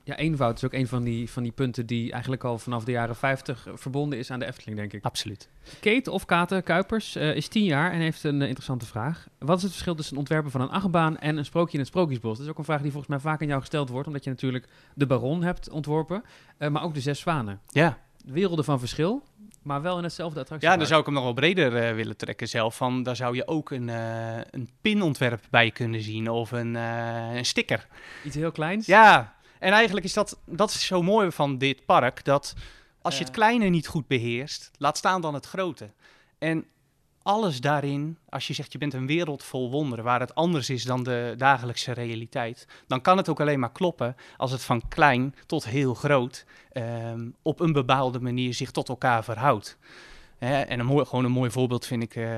Ja, 0.03 0.15
eenvoud 0.15 0.57
is 0.57 0.63
ook 0.63 0.73
een 0.73 0.87
van 0.87 1.03
die, 1.03 1.29
van 1.29 1.43
die 1.43 1.51
punten 1.51 1.85
die 1.85 2.11
eigenlijk 2.11 2.43
al 2.43 2.57
vanaf 2.57 2.83
de 2.83 2.91
jaren 2.91 3.15
50 3.15 3.67
verbonden 3.73 4.19
is 4.19 4.31
aan 4.31 4.39
de 4.39 4.45
Efteling, 4.45 4.77
denk 4.77 4.93
ik. 4.93 5.05
Absoluut. 5.05 5.49
Kate 5.79 6.11
of 6.11 6.25
Kate 6.25 6.61
Kuipers 6.61 7.15
uh, 7.15 7.35
is 7.35 7.47
tien 7.47 7.63
jaar 7.63 7.91
en 7.91 7.99
heeft 7.99 8.23
een 8.23 8.41
uh, 8.41 8.47
interessante 8.47 8.85
vraag. 8.85 9.27
Wat 9.39 9.57
is 9.57 9.63
het 9.63 9.71
verschil 9.71 9.95
tussen 9.95 10.13
het 10.13 10.23
ontwerpen 10.23 10.51
van 10.51 10.61
een 10.61 10.69
achtbaan 10.69 11.17
en 11.17 11.37
een 11.37 11.45
sprookje 11.45 11.73
in 11.73 11.79
het 11.79 11.87
Sprookjesbos? 11.87 12.37
Dat 12.37 12.45
is 12.45 12.51
ook 12.51 12.57
een 12.57 12.63
vraag 12.63 12.81
die 12.81 12.91
volgens 12.91 13.11
mij 13.11 13.19
vaak 13.19 13.41
aan 13.41 13.47
jou 13.47 13.59
gesteld 13.59 13.89
wordt, 13.89 14.07
omdat 14.07 14.23
je 14.23 14.29
natuurlijk 14.29 14.67
de 14.93 15.05
Baron 15.05 15.43
hebt 15.43 15.69
ontworpen, 15.69 16.23
maar 16.57 16.83
ook 16.83 16.93
de 16.93 17.01
Zes 17.01 17.19
Zwanen. 17.19 17.61
Ja. 17.69 17.97
Werelden 18.25 18.65
van 18.65 18.79
verschil, 18.79 19.23
maar 19.67 19.81
wel 19.81 19.97
in 19.97 20.03
hetzelfde 20.03 20.39
attractie. 20.39 20.69
Ja, 20.69 20.77
dan 20.77 20.87
zou 20.87 20.99
ik 20.99 21.05
hem 21.05 21.15
nog 21.15 21.23
wel 21.23 21.33
breder 21.33 21.89
uh, 21.89 21.95
willen 21.95 22.17
trekken 22.17 22.47
zelf. 22.47 22.75
Van, 22.75 23.03
daar 23.03 23.15
zou 23.15 23.35
je 23.35 23.47
ook 23.47 23.71
een, 23.71 23.87
uh, 23.87 24.37
een 24.51 24.69
pinontwerp 24.81 25.43
bij 25.49 25.71
kunnen 25.71 26.01
zien 26.01 26.29
of 26.29 26.51
een, 26.51 26.73
uh, 26.73 27.35
een 27.35 27.45
sticker. 27.45 27.87
Iets 28.23 28.35
heel 28.35 28.51
kleins? 28.51 28.85
Ja, 28.85 29.35
en 29.59 29.71
eigenlijk 29.71 30.05
is 30.05 30.13
dat, 30.13 30.39
dat 30.45 30.69
is 30.69 30.85
zo 30.85 31.01
mooi 31.01 31.31
van 31.31 31.57
dit 31.57 31.85
park, 31.85 32.23
dat 32.23 32.53
als 33.01 33.17
je 33.17 33.23
het 33.23 33.33
kleine 33.33 33.65
niet 33.65 33.87
goed 33.87 34.07
beheerst, 34.07 34.71
laat 34.77 34.97
staan 34.97 35.21
dan 35.21 35.33
het 35.33 35.45
grote. 35.45 35.91
En 36.37 36.65
alles 37.27 37.61
daarin, 37.61 38.17
als 38.29 38.47
je 38.47 38.53
zegt 38.53 38.71
je 38.71 38.77
bent 38.77 38.93
een 38.93 39.07
wereld 39.07 39.43
vol 39.43 39.69
wonderen, 39.69 40.03
waar 40.03 40.19
het 40.19 40.35
anders 40.35 40.69
is 40.69 40.83
dan 40.83 41.03
de 41.03 41.33
dagelijkse 41.37 41.91
realiteit, 41.91 42.67
dan 42.87 43.01
kan 43.01 43.17
het 43.17 43.29
ook 43.29 43.39
alleen 43.39 43.59
maar 43.59 43.71
kloppen 43.71 44.15
als 44.37 44.51
het 44.51 44.63
van 44.63 44.87
klein 44.87 45.35
tot 45.45 45.65
heel 45.65 45.93
groot 45.93 46.45
um, 46.73 47.35
op 47.41 47.59
een 47.59 47.71
bepaalde 47.71 48.19
manier 48.19 48.53
zich 48.53 48.71
tot 48.71 48.89
elkaar 48.89 49.23
verhoudt. 49.23 49.77
Hè, 50.37 50.61
en 50.61 50.79
een 50.79 50.85
mooi, 50.85 51.05
gewoon 51.05 51.25
een 51.25 51.31
mooi 51.31 51.51
voorbeeld 51.51 51.85
vind 51.85 52.03
ik 52.03 52.15
uh, 52.15 52.29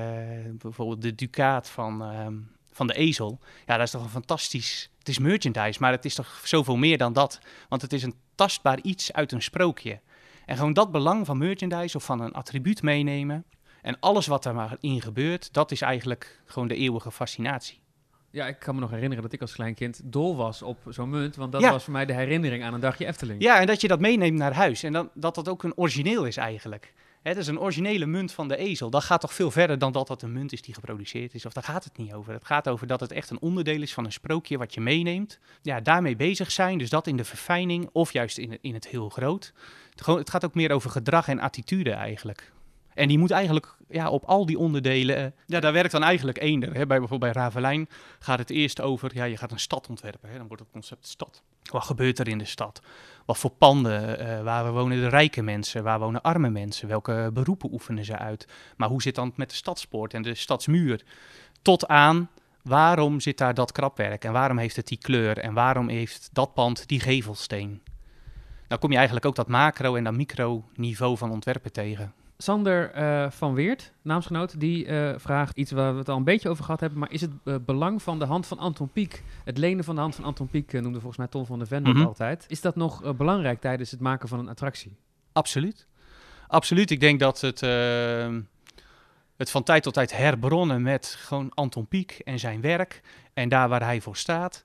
bijvoorbeeld 0.52 1.02
de 1.02 1.14
Ducaat 1.14 1.68
van, 1.68 2.02
um, 2.02 2.50
van 2.72 2.86
de 2.86 2.94
ezel. 2.94 3.38
Ja, 3.66 3.76
dat 3.76 3.86
is 3.86 3.92
toch 3.92 4.02
een 4.02 4.08
fantastisch. 4.08 4.90
Het 4.98 5.08
is 5.08 5.18
merchandise, 5.18 5.80
maar 5.80 5.92
het 5.92 6.04
is 6.04 6.14
toch 6.14 6.40
zoveel 6.44 6.76
meer 6.76 6.98
dan 6.98 7.12
dat. 7.12 7.40
Want 7.68 7.82
het 7.82 7.92
is 7.92 8.02
een 8.02 8.14
tastbaar 8.34 8.80
iets 8.80 9.12
uit 9.12 9.32
een 9.32 9.42
sprookje. 9.42 10.00
En 10.46 10.56
gewoon 10.56 10.72
dat 10.72 10.90
belang 10.90 11.26
van 11.26 11.38
merchandise 11.38 11.96
of 11.96 12.04
van 12.04 12.20
een 12.20 12.32
attribuut 12.32 12.82
meenemen. 12.82 13.44
En 13.82 13.96
alles 14.00 14.26
wat 14.26 14.44
er 14.44 14.54
maar 14.54 14.76
in 14.80 15.02
gebeurt, 15.02 15.52
dat 15.52 15.70
is 15.70 15.80
eigenlijk 15.80 16.40
gewoon 16.44 16.68
de 16.68 16.76
eeuwige 16.76 17.10
fascinatie. 17.10 17.80
Ja, 18.30 18.46
ik 18.46 18.58
kan 18.58 18.74
me 18.74 18.80
nog 18.80 18.90
herinneren 18.90 19.22
dat 19.22 19.32
ik 19.32 19.40
als 19.40 19.52
klein 19.52 19.74
kind 19.74 20.00
dol 20.04 20.36
was 20.36 20.62
op 20.62 20.78
zo'n 20.88 21.10
munt. 21.10 21.36
Want 21.36 21.52
dat 21.52 21.60
ja. 21.60 21.70
was 21.70 21.84
voor 21.84 21.92
mij 21.92 22.06
de 22.06 22.12
herinnering 22.12 22.64
aan 22.64 22.74
een 22.74 22.80
dagje 22.80 23.06
Efteling. 23.06 23.42
Ja, 23.42 23.60
en 23.60 23.66
dat 23.66 23.80
je 23.80 23.88
dat 23.88 24.00
meeneemt 24.00 24.38
naar 24.38 24.54
huis. 24.54 24.82
En 24.82 24.92
dan, 24.92 25.10
dat 25.14 25.34
dat 25.34 25.48
ook 25.48 25.62
een 25.62 25.76
origineel 25.76 26.24
is 26.24 26.36
eigenlijk. 26.36 26.92
Het 27.22 27.36
is 27.36 27.46
een 27.46 27.60
originele 27.60 28.06
munt 28.06 28.32
van 28.32 28.48
de 28.48 28.56
ezel. 28.56 28.90
Dat 28.90 29.04
gaat 29.04 29.20
toch 29.20 29.34
veel 29.34 29.50
verder 29.50 29.78
dan 29.78 29.92
dat 29.92 30.06
dat 30.06 30.22
een 30.22 30.32
munt 30.32 30.52
is 30.52 30.62
die 30.62 30.74
geproduceerd 30.74 31.34
is. 31.34 31.46
Of 31.46 31.52
daar 31.52 31.62
gaat 31.62 31.84
het 31.84 31.96
niet 31.96 32.12
over. 32.12 32.32
Het 32.32 32.44
gaat 32.44 32.68
over 32.68 32.86
dat 32.86 33.00
het 33.00 33.12
echt 33.12 33.30
een 33.30 33.40
onderdeel 33.40 33.82
is 33.82 33.94
van 33.94 34.04
een 34.04 34.12
sprookje 34.12 34.58
wat 34.58 34.74
je 34.74 34.80
meeneemt. 34.80 35.38
Ja, 35.62 35.80
daarmee 35.80 36.16
bezig 36.16 36.50
zijn. 36.50 36.78
Dus 36.78 36.90
dat 36.90 37.06
in 37.06 37.16
de 37.16 37.24
verfijning 37.24 37.88
of 37.92 38.12
juist 38.12 38.38
in, 38.38 38.58
in 38.60 38.74
het 38.74 38.88
heel 38.88 39.08
groot. 39.08 39.52
Het, 39.94 40.06
het 40.06 40.30
gaat 40.30 40.44
ook 40.44 40.54
meer 40.54 40.72
over 40.72 40.90
gedrag 40.90 41.28
en 41.28 41.40
attitude 41.40 41.92
eigenlijk. 41.92 42.52
En 42.94 43.08
die 43.08 43.18
moet 43.18 43.30
eigenlijk 43.30 43.76
ja, 43.88 44.10
op 44.10 44.24
al 44.24 44.46
die 44.46 44.58
onderdelen. 44.58 45.18
Uh, 45.18 45.26
ja, 45.46 45.60
daar 45.60 45.72
werkt 45.72 45.92
dan 45.92 46.02
eigenlijk 46.02 46.40
eender. 46.40 46.74
Hè. 46.74 46.86
Bij, 46.86 46.98
bijvoorbeeld 46.98 47.32
bij 47.32 47.42
Ravelijn 47.42 47.88
gaat 48.18 48.38
het 48.38 48.50
eerst 48.50 48.80
over. 48.80 49.10
Ja, 49.14 49.24
je 49.24 49.36
gaat 49.36 49.52
een 49.52 49.60
stad 49.60 49.88
ontwerpen. 49.88 50.30
Hè. 50.30 50.36
Dan 50.36 50.46
wordt 50.46 50.62
het 50.62 50.72
concept 50.72 51.06
stad. 51.06 51.42
Wat 51.70 51.84
gebeurt 51.84 52.18
er 52.18 52.28
in 52.28 52.38
de 52.38 52.44
stad? 52.44 52.82
Wat 53.24 53.38
voor 53.38 53.50
panden? 53.50 54.20
Uh, 54.20 54.42
waar 54.42 54.72
wonen 54.72 55.00
de 55.00 55.08
rijke 55.08 55.42
mensen? 55.42 55.82
Waar 55.82 55.98
wonen 55.98 56.22
arme 56.22 56.50
mensen? 56.50 56.88
Welke 56.88 57.30
beroepen 57.32 57.72
oefenen 57.72 58.04
ze 58.04 58.16
uit? 58.16 58.48
Maar 58.76 58.88
hoe 58.88 59.02
zit 59.02 59.14
dan 59.14 59.32
met 59.36 59.50
de 59.50 59.56
stadspoort 59.56 60.14
en 60.14 60.22
de 60.22 60.34
stadsmuur? 60.34 61.04
Tot 61.62 61.88
aan 61.88 62.30
waarom 62.62 63.20
zit 63.20 63.38
daar 63.38 63.54
dat 63.54 63.72
krapwerk? 63.72 64.24
En 64.24 64.32
waarom 64.32 64.58
heeft 64.58 64.76
het 64.76 64.88
die 64.88 64.98
kleur? 64.98 65.38
En 65.38 65.54
waarom 65.54 65.88
heeft 65.88 66.28
dat 66.32 66.54
pand 66.54 66.88
die 66.88 67.00
gevelsteen? 67.00 67.82
Dan 68.68 68.78
kom 68.78 68.90
je 68.90 68.96
eigenlijk 68.96 69.26
ook 69.26 69.36
dat 69.36 69.48
macro- 69.48 69.94
en 69.94 70.04
dat 70.04 70.14
micro-niveau 70.14 71.16
van 71.16 71.30
ontwerpen 71.30 71.72
tegen. 71.72 72.12
Sander 72.42 72.96
uh, 72.96 73.30
van 73.30 73.54
Weert, 73.54 73.92
naamsgenoot, 74.02 74.60
die 74.60 74.86
uh, 74.86 75.12
vraagt 75.16 75.56
iets 75.56 75.70
waar 75.70 75.92
we 75.92 75.98
het 75.98 76.08
al 76.08 76.16
een 76.16 76.24
beetje 76.24 76.48
over 76.48 76.64
gehad 76.64 76.80
hebben. 76.80 76.98
Maar 76.98 77.12
is 77.12 77.20
het 77.20 77.30
uh, 77.44 77.54
belang 77.66 78.02
van 78.02 78.18
de 78.18 78.24
hand 78.24 78.46
van 78.46 78.58
Anton 78.58 78.88
Pieck, 78.92 79.22
het 79.44 79.58
lenen 79.58 79.84
van 79.84 79.94
de 79.94 80.00
hand 80.00 80.14
van 80.14 80.24
Anton 80.24 80.48
Pieck, 80.48 80.72
noemde 80.72 80.90
volgens 80.90 81.16
mij 81.16 81.26
Ton 81.26 81.46
van 81.46 81.58
der 81.58 81.66
Ven 81.66 81.82
mm 81.82 81.92
-hmm. 81.92 82.06
altijd. 82.06 82.44
Is 82.48 82.60
dat 82.60 82.76
nog 82.76 83.16
belangrijk 83.16 83.60
tijdens 83.60 83.90
het 83.90 84.00
maken 84.00 84.28
van 84.28 84.38
een 84.38 84.48
attractie? 84.48 84.96
Absoluut. 85.32 85.86
Absoluut. 86.46 86.90
Ik 86.90 87.00
denk 87.00 87.20
dat 87.20 87.40
het, 87.40 87.62
ehm, 87.62 88.40
het 89.36 89.50
van 89.50 89.62
tijd 89.62 89.82
tot 89.82 89.94
tijd 89.94 90.16
herbronnen 90.16 90.82
met 90.82 91.16
gewoon 91.18 91.50
Anton 91.54 91.86
Pieck 91.86 92.20
en 92.24 92.38
zijn 92.38 92.60
werk. 92.60 93.00
En 93.34 93.48
daar 93.48 93.68
waar 93.68 93.84
hij 93.84 94.00
voor 94.00 94.16
staat, 94.16 94.64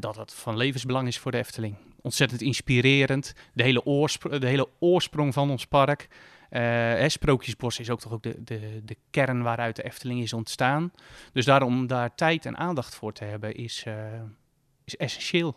dat 0.00 0.16
het 0.16 0.34
van 0.34 0.56
levensbelang 0.56 1.08
is 1.08 1.18
voor 1.18 1.30
de 1.30 1.38
Efteling. 1.38 1.76
Ontzettend 2.02 2.40
inspirerend. 2.40 3.34
De 3.52 3.62
hele, 3.62 3.82
de 4.38 4.46
hele 4.46 4.68
oorsprong 4.78 5.34
van 5.34 5.50
ons 5.50 5.66
park. 5.66 6.08
Uh, 6.50 7.08
Sprookjesbos 7.08 7.78
is 7.78 7.90
ook 7.90 8.00
toch 8.00 8.12
ook 8.12 8.22
de, 8.22 8.42
de, 8.44 8.80
de 8.84 8.96
kern 9.10 9.42
waaruit 9.42 9.76
de 9.76 9.82
Efteling 9.82 10.22
is 10.22 10.32
ontstaan. 10.32 10.92
Dus 11.32 11.44
daarom 11.44 11.86
daar 11.86 12.14
tijd 12.14 12.46
en 12.46 12.56
aandacht 12.56 12.94
voor 12.94 13.12
te 13.12 13.24
hebben 13.24 13.54
is, 13.54 13.84
uh, 13.88 13.94
is 14.84 14.96
essentieel. 14.96 15.56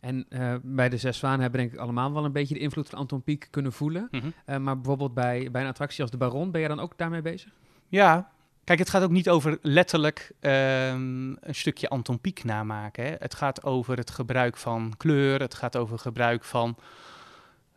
En 0.00 0.26
uh, 0.28 0.54
bij 0.62 0.88
de 0.88 0.96
Zes 0.96 1.18
Zwanen 1.18 1.40
hebben 1.40 1.60
denk 1.60 1.72
ik 1.72 1.78
allemaal 1.78 2.12
wel 2.12 2.24
een 2.24 2.32
beetje 2.32 2.54
de 2.54 2.60
invloed 2.60 2.88
van 2.88 2.98
Anton 2.98 3.22
Pieck 3.22 3.48
kunnen 3.50 3.72
voelen. 3.72 4.08
Mm 4.10 4.20
-hmm. 4.20 4.62
maar 4.62 4.76
bijvoorbeeld 4.76 5.14
bij, 5.14 5.50
bij 5.50 5.62
een 5.62 5.68
attractie 5.68 6.02
als 6.02 6.10
de 6.10 6.16
Baron, 6.16 6.50
ben 6.50 6.60
je 6.60 6.68
dan 6.68 6.80
ook 6.80 6.92
daarmee 6.96 7.22
bezig? 7.22 7.52
Ja, 7.88 8.30
kijk, 8.64 8.78
het 8.78 8.90
gaat 8.90 9.02
ook 9.02 9.10
niet 9.10 9.28
over 9.28 9.58
letterlijk 9.62 10.32
um, 10.40 11.36
een 11.40 11.54
stukje 11.54 11.88
Anton 11.88 12.20
Pieck 12.20 12.44
namaken. 12.44 13.04
Hè. 13.04 13.14
Het 13.18 13.34
gaat 13.34 13.64
over 13.64 13.96
het 13.96 14.10
gebruik 14.10 14.56
van 14.56 14.94
kleur, 14.96 15.40
het 15.40 15.54
gaat 15.54 15.76
over 15.76 15.98
gebruik 15.98 16.44
van, 16.44 16.76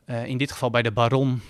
in 0.06 0.38
dit 0.38 0.52
geval 0.52 0.70
bij 0.70 0.82
de 0.82 0.92
Baron, 0.92 1.42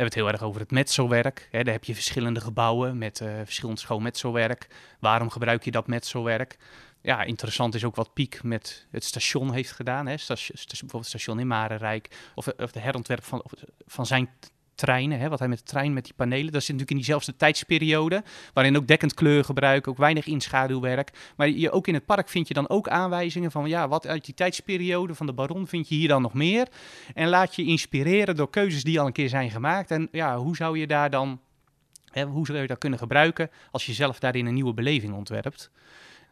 hebben 0.00 0.18
het 0.18 0.26
heel 0.26 0.28
erg 0.28 0.42
over 0.42 0.60
het 0.60 0.70
metselwerk. 0.70 1.48
Hè, 1.50 1.64
daar 1.64 1.74
heb 1.74 1.84
je 1.84 1.94
verschillende 1.94 2.40
gebouwen 2.40 2.98
met 2.98 3.20
uh, 3.20 3.32
verschillend 3.44 3.80
schoon 3.80 4.02
metselwerk. 4.02 4.68
Waarom 4.98 5.30
gebruik 5.30 5.64
je 5.64 5.70
dat 5.70 5.86
metselwerk? 5.86 6.58
Ja, 7.02 7.22
interessant 7.22 7.74
is 7.74 7.84
ook 7.84 7.96
wat 7.96 8.12
Piek 8.12 8.42
met 8.42 8.86
het 8.90 9.04
station 9.04 9.52
heeft 9.52 9.72
gedaan. 9.72 10.06
Hè. 10.06 10.14
Bijvoorbeeld 10.26 10.92
het 10.92 11.06
station 11.06 11.40
in 11.40 11.46
Marenrijk. 11.46 12.08
Of, 12.34 12.48
of 12.48 12.72
de 12.72 12.80
herontwerp 12.80 13.24
van, 13.24 13.44
van 13.86 14.06
zijn 14.06 14.30
treinen, 14.80 15.18
hè, 15.18 15.28
wat 15.28 15.38
hij 15.38 15.48
met 15.48 15.58
de 15.58 15.64
trein 15.64 15.92
met 15.92 16.04
die 16.04 16.14
panelen, 16.14 16.52
dat 16.52 16.62
zit 16.62 16.76
natuurlijk 16.76 16.90
in 16.90 16.96
diezelfde 16.96 17.36
tijdsperiode, 17.36 18.22
waarin 18.52 18.76
ook 18.76 18.86
dekkend 18.86 19.14
kleurgebruik, 19.14 19.88
ook 19.88 19.96
weinig 19.96 20.26
inschaduwwerk. 20.26 21.10
Maar 21.36 21.48
je, 21.48 21.70
ook 21.70 21.86
in 21.86 21.94
het 21.94 22.06
park 22.06 22.28
vind 22.28 22.48
je 22.48 22.54
dan 22.54 22.68
ook 22.68 22.88
aanwijzingen 22.88 23.50
van, 23.50 23.68
ja, 23.68 23.88
wat 23.88 24.06
uit 24.06 24.24
die 24.24 24.34
tijdsperiode 24.34 25.14
van 25.14 25.26
de 25.26 25.32
Baron 25.32 25.66
vind 25.66 25.88
je 25.88 25.94
hier 25.94 26.08
dan 26.08 26.22
nog 26.22 26.34
meer? 26.34 26.68
En 27.14 27.28
laat 27.28 27.56
je 27.56 27.64
inspireren 27.64 28.36
door 28.36 28.50
keuzes 28.50 28.84
die 28.84 29.00
al 29.00 29.06
een 29.06 29.12
keer 29.12 29.28
zijn 29.28 29.50
gemaakt. 29.50 29.90
En 29.90 30.08
ja, 30.12 30.38
hoe 30.38 30.56
zou 30.56 30.78
je 30.78 30.86
daar 30.86 31.10
dan, 31.10 31.40
hè, 32.10 32.24
hoe 32.24 32.46
zou 32.46 32.58
je 32.58 32.66
dat 32.66 32.78
kunnen 32.78 32.98
gebruiken 32.98 33.50
als 33.70 33.86
je 33.86 33.92
zelf 33.92 34.18
daarin 34.18 34.46
een 34.46 34.54
nieuwe 34.54 34.74
beleving 34.74 35.14
ontwerpt? 35.14 35.70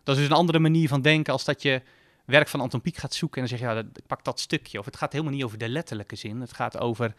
Dat 0.05 0.17
is 0.17 0.23
dus 0.23 0.31
een 0.31 0.37
andere 0.37 0.59
manier 0.59 0.89
van 0.89 1.03
denken 1.03 1.33
als 1.33 1.45
dat 1.45 1.63
je 1.63 1.83
werk 2.25 2.49
van 2.49 2.61
Anton 2.61 2.81
Pieck 2.81 2.97
gaat 2.97 3.15
zoeken 3.15 3.43
en 3.43 3.49
dan 3.49 3.59
zeg 3.59 3.69
je, 3.69 3.75
ja, 3.75 3.81
ik 3.81 4.07
pak 4.07 4.25
dat 4.25 4.41
stukje. 4.41 4.79
Of 4.79 4.85
het 4.85 4.97
gaat 4.97 5.13
helemaal 5.13 5.33
niet 5.33 5.45
over 5.45 5.59
de 5.59 5.69
letterlijke 5.69 6.17
zin, 6.17 6.41
het 6.41 6.53
gaat 6.53 6.79
over 6.79 7.15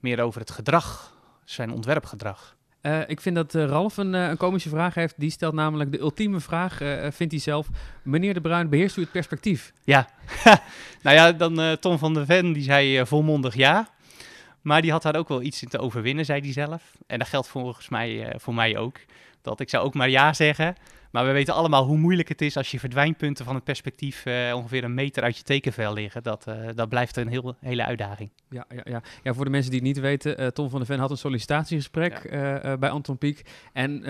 meer 0.00 0.20
over 0.20 0.40
het 0.40 0.50
gedrag, 0.50 1.16
zijn 1.44 1.72
ontwerpgedrag. 1.72 2.56
Uh, 2.82 3.00
ik 3.06 3.20
vind 3.20 3.36
dat 3.36 3.54
uh, 3.54 3.64
Ralf 3.64 3.96
een, 3.96 4.14
uh, 4.14 4.28
een, 4.28 4.36
komische 4.36 4.68
vraag 4.68 4.94
heeft. 4.94 5.14
Die 5.16 5.30
stelt 5.30 5.54
namelijk 5.54 5.92
de 5.92 5.98
ultieme 5.98 6.40
vraag, 6.40 6.76
vindt 7.14 7.32
hij 7.32 7.38
zelf. 7.38 7.68
Meneer 8.02 8.34
De 8.34 8.40
Bruin, 8.40 8.68
beheerst 8.68 8.96
u 8.96 9.00
het 9.00 9.10
perspectief? 9.10 9.72
Ja. 9.84 10.08
nou 11.02 11.16
ja, 11.16 11.32
dan 11.32 11.78
Tom 11.78 11.98
van 11.98 12.14
der 12.14 12.26
Ven, 12.26 12.52
die 12.52 12.62
zei 12.62 13.06
volmondig 13.06 13.54
ja. 13.54 13.88
Maar 14.60 14.82
die 14.82 14.90
had 14.90 15.02
daar 15.02 15.16
ook 15.16 15.28
wel 15.28 15.42
iets 15.42 15.62
in 15.62 15.68
te 15.68 15.78
overwinnen, 15.78 16.24
zei 16.24 16.40
hij 16.40 16.52
zelf. 16.52 16.82
En 17.06 17.18
dat 17.18 17.28
geldt 17.28 17.48
volgens 17.48 17.88
mij 17.88 18.34
voor 18.36 18.54
mij 18.54 18.76
ook. 18.76 18.96
dat. 19.42 19.60
Ik 19.60 19.70
zou 19.70 19.84
ook 19.84 19.94
maar 19.94 20.10
ja 20.10 20.32
zeggen. 20.32 20.76
Maar 21.10 21.26
we 21.26 21.32
weten 21.32 21.54
allemaal 21.54 21.84
hoe 21.84 21.98
moeilijk 21.98 22.28
het 22.28 22.42
is 22.42 22.56
als 22.56 22.70
je 22.70 22.78
verdwijnpunten 22.78 23.44
van 23.44 23.54
het 23.54 23.64
perspectief 23.64 24.26
eh, 24.26 24.52
ongeveer 24.54 24.84
een 24.84 24.94
meter 24.94 25.22
uit 25.22 25.36
je 25.36 25.42
tekenvel 25.42 25.92
liggen. 25.92 26.22
Dat, 26.22 26.46
eh, 26.46 26.54
dat 26.74 26.88
blijft 26.88 27.16
een 27.16 27.28
heel, 27.28 27.56
hele 27.60 27.84
uitdaging. 27.84 28.30
Ja, 28.50 28.64
ja, 28.68 28.80
ja. 28.84 29.02
ja, 29.22 29.34
voor 29.34 29.44
de 29.44 29.50
mensen 29.50 29.70
die 29.70 29.80
het 29.80 29.88
niet 29.88 29.98
weten, 30.00 30.40
uh, 30.40 30.46
Tom 30.46 30.70
van 30.70 30.78
der 30.78 30.88
Ven 30.88 30.98
had 30.98 31.10
een 31.10 31.16
sollicitatiegesprek 31.16 32.28
bij 32.80 32.90
Anton 32.90 33.18
Pieck. 33.18 33.42
En 33.72 34.00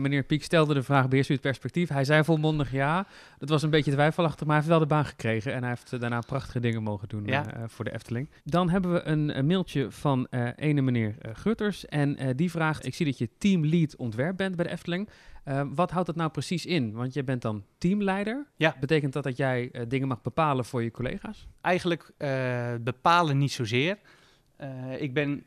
meneer 0.00 0.22
Pieck 0.22 0.44
stelde 0.44 0.74
de 0.74 0.82
vraag, 0.82 1.08
beheerst 1.08 1.30
u 1.30 1.32
het 1.32 1.42
perspectief? 1.42 1.88
Hij 1.88 2.04
zei 2.04 2.24
volmondig 2.24 2.72
ja. 2.72 3.06
Dat 3.38 3.48
was 3.48 3.62
een 3.62 3.70
beetje 3.70 3.92
twijfelachtig, 3.92 4.46
maar 4.46 4.56
hij 4.56 4.56
heeft 4.56 4.68
wel 4.68 4.88
de 4.88 4.94
baan 4.94 5.04
gekregen. 5.04 5.52
En 5.52 5.60
hij 5.60 5.68
heeft 5.68 6.00
daarna 6.00 6.20
prachtige 6.20 6.60
dingen 6.60 6.82
mogen 6.82 7.08
doen 7.08 7.24
ja. 7.24 7.46
voor 7.66 7.84
de 7.84 7.92
Efteling. 7.92 8.28
Dan 8.44 8.70
hebben 8.70 8.92
we 8.92 9.02
een, 9.02 9.38
een 9.38 9.46
mailtje 9.46 9.90
van 9.90 10.26
ene 10.56 10.80
meneer 10.80 11.14
Gutters. 11.32 11.86
En 11.86 12.36
die 12.36 12.50
vraagt, 12.50 12.86
ik 12.86 12.94
zie 12.94 13.06
dat 13.06 13.18
je 13.18 13.28
teamlead 13.38 13.96
ontwerp 13.96 14.36
bent 14.36 14.56
bij 14.56 14.64
de 14.64 14.70
Efteling. 14.70 15.08
Uh, 15.44 15.62
wat 15.74 15.90
houdt 15.90 16.06
dat 16.06 16.16
nou 16.16 16.30
precies 16.30 16.66
in? 16.66 16.92
Want 16.92 17.14
je 17.14 17.24
bent 17.24 17.42
dan 17.42 17.64
teamleider. 17.78 18.46
Ja. 18.56 18.76
Betekent 18.80 19.12
dat 19.12 19.22
dat 19.22 19.36
jij 19.36 19.68
uh, 19.72 19.82
dingen 19.88 20.08
mag 20.08 20.22
bepalen 20.22 20.64
voor 20.64 20.82
je 20.82 20.90
collega's? 20.90 21.46
Eigenlijk 21.60 22.10
uh, 22.18 22.28
bepalen 22.80 23.38
niet 23.38 23.52
zozeer. 23.52 23.98
ik 24.98 25.14
ben 25.14 25.44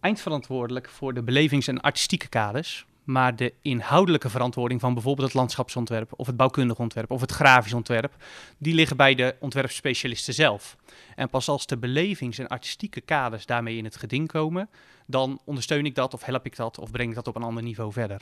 eindverantwoordelijk 0.00 0.88
voor 0.88 1.14
de 1.14 1.22
belevings- 1.22 1.68
en 1.68 1.80
artistieke 1.80 2.28
kaders. 2.28 2.86
Maar 3.04 3.36
de 3.36 3.52
inhoudelijke 3.62 4.30
verantwoording 4.30 4.80
van 4.80 4.94
bijvoorbeeld 4.94 5.26
het 5.26 5.36
landschapsontwerp 5.36 6.12
of 6.16 6.26
het 6.26 6.36
bouwkundig 6.36 6.78
ontwerp 6.78 7.10
of 7.10 7.20
het 7.20 7.30
grafisch 7.30 7.72
ontwerp, 7.72 8.16
die 8.58 8.74
liggen 8.74 8.96
bij 8.96 9.14
de 9.14 9.36
ontwerpspecialisten 9.40 10.34
zelf. 10.34 10.76
En 11.14 11.28
pas 11.28 11.48
als 11.48 11.66
de 11.66 11.78
belevings- 11.78 12.38
en 12.38 12.48
artistieke 12.48 13.00
kaders 13.00 13.46
daarmee 13.46 13.76
in 13.76 13.84
het 13.84 13.96
geding 13.96 14.28
komen, 14.28 14.68
dan 15.06 15.40
ondersteun 15.44 15.86
ik 15.86 15.94
dat 15.94 16.14
of 16.14 16.24
help 16.24 16.46
ik 16.46 16.56
dat 16.56 16.78
of 16.78 16.90
breng 16.90 17.08
ik 17.08 17.14
dat 17.14 17.28
op 17.28 17.36
een 17.36 17.42
ander 17.42 17.62
niveau 17.62 17.92
verder. 17.92 18.20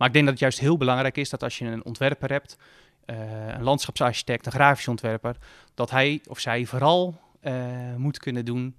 Maar 0.00 0.08
ik 0.08 0.14
denk 0.14 0.24
dat 0.24 0.34
het 0.34 0.42
juist 0.42 0.60
heel 0.60 0.76
belangrijk 0.76 1.16
is 1.16 1.30
dat 1.30 1.42
als 1.42 1.58
je 1.58 1.64
een 1.64 1.84
ontwerper 1.84 2.30
hebt, 2.30 2.56
uh, 3.06 3.16
een 3.46 3.62
landschapsarchitect, 3.62 4.46
een 4.46 4.52
grafisch 4.52 4.88
ontwerper, 4.88 5.36
dat 5.74 5.90
hij 5.90 6.20
of 6.28 6.38
zij 6.38 6.64
vooral 6.64 7.20
uh, 7.42 7.54
moet 7.96 8.18
kunnen 8.18 8.44
doen 8.44 8.76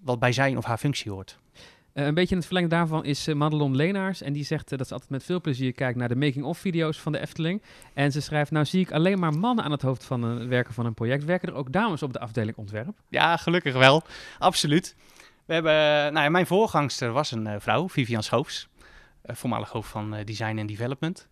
wat 0.00 0.18
bij 0.18 0.32
zijn 0.32 0.56
of 0.56 0.64
haar 0.64 0.78
functie 0.78 1.10
hoort. 1.10 1.38
Uh, 1.54 2.06
een 2.06 2.14
beetje 2.14 2.30
in 2.30 2.36
het 2.36 2.46
verlengde 2.46 2.74
daarvan 2.74 3.04
is 3.04 3.26
Madelon 3.26 3.76
Leenaars. 3.76 4.22
En 4.22 4.32
die 4.32 4.44
zegt 4.44 4.68
dat 4.68 4.86
ze 4.86 4.92
altijd 4.92 5.10
met 5.10 5.24
veel 5.24 5.40
plezier 5.40 5.72
kijkt 5.72 5.98
naar 5.98 6.08
de 6.08 6.16
making-of-video's 6.16 7.00
van 7.00 7.12
de 7.12 7.18
Efteling. 7.18 7.62
En 7.94 8.12
ze 8.12 8.20
schrijft, 8.20 8.50
nou 8.50 8.64
zie 8.64 8.80
ik 8.80 8.92
alleen 8.92 9.18
maar 9.18 9.32
mannen 9.32 9.64
aan 9.64 9.70
het 9.72 9.82
hoofd 9.82 10.04
van 10.04 10.22
een 10.22 10.48
werken 10.48 10.74
van 10.74 10.86
een 10.86 10.94
project. 10.94 11.24
Werken 11.24 11.48
er 11.48 11.54
ook 11.54 11.72
dames 11.72 12.02
op 12.02 12.12
de 12.12 12.20
afdeling 12.20 12.56
ontwerp? 12.56 13.00
Ja, 13.08 13.36
gelukkig 13.36 13.74
wel. 13.74 14.02
Absoluut. 14.38 14.96
We 15.44 15.52
hebben, 15.52 15.72
nou 16.12 16.24
ja, 16.24 16.28
mijn 16.28 16.46
voorgangster 16.46 17.12
was 17.12 17.30
een 17.30 17.60
vrouw, 17.60 17.88
Vivian 17.88 18.22
Schoofs. 18.22 18.68
Eh, 19.28 19.36
voormalig 19.36 19.70
hoofd 19.70 19.90
van 19.90 20.14
eh, 20.14 20.24
design 20.24 20.58
en 20.58 20.66
development. 20.66 21.28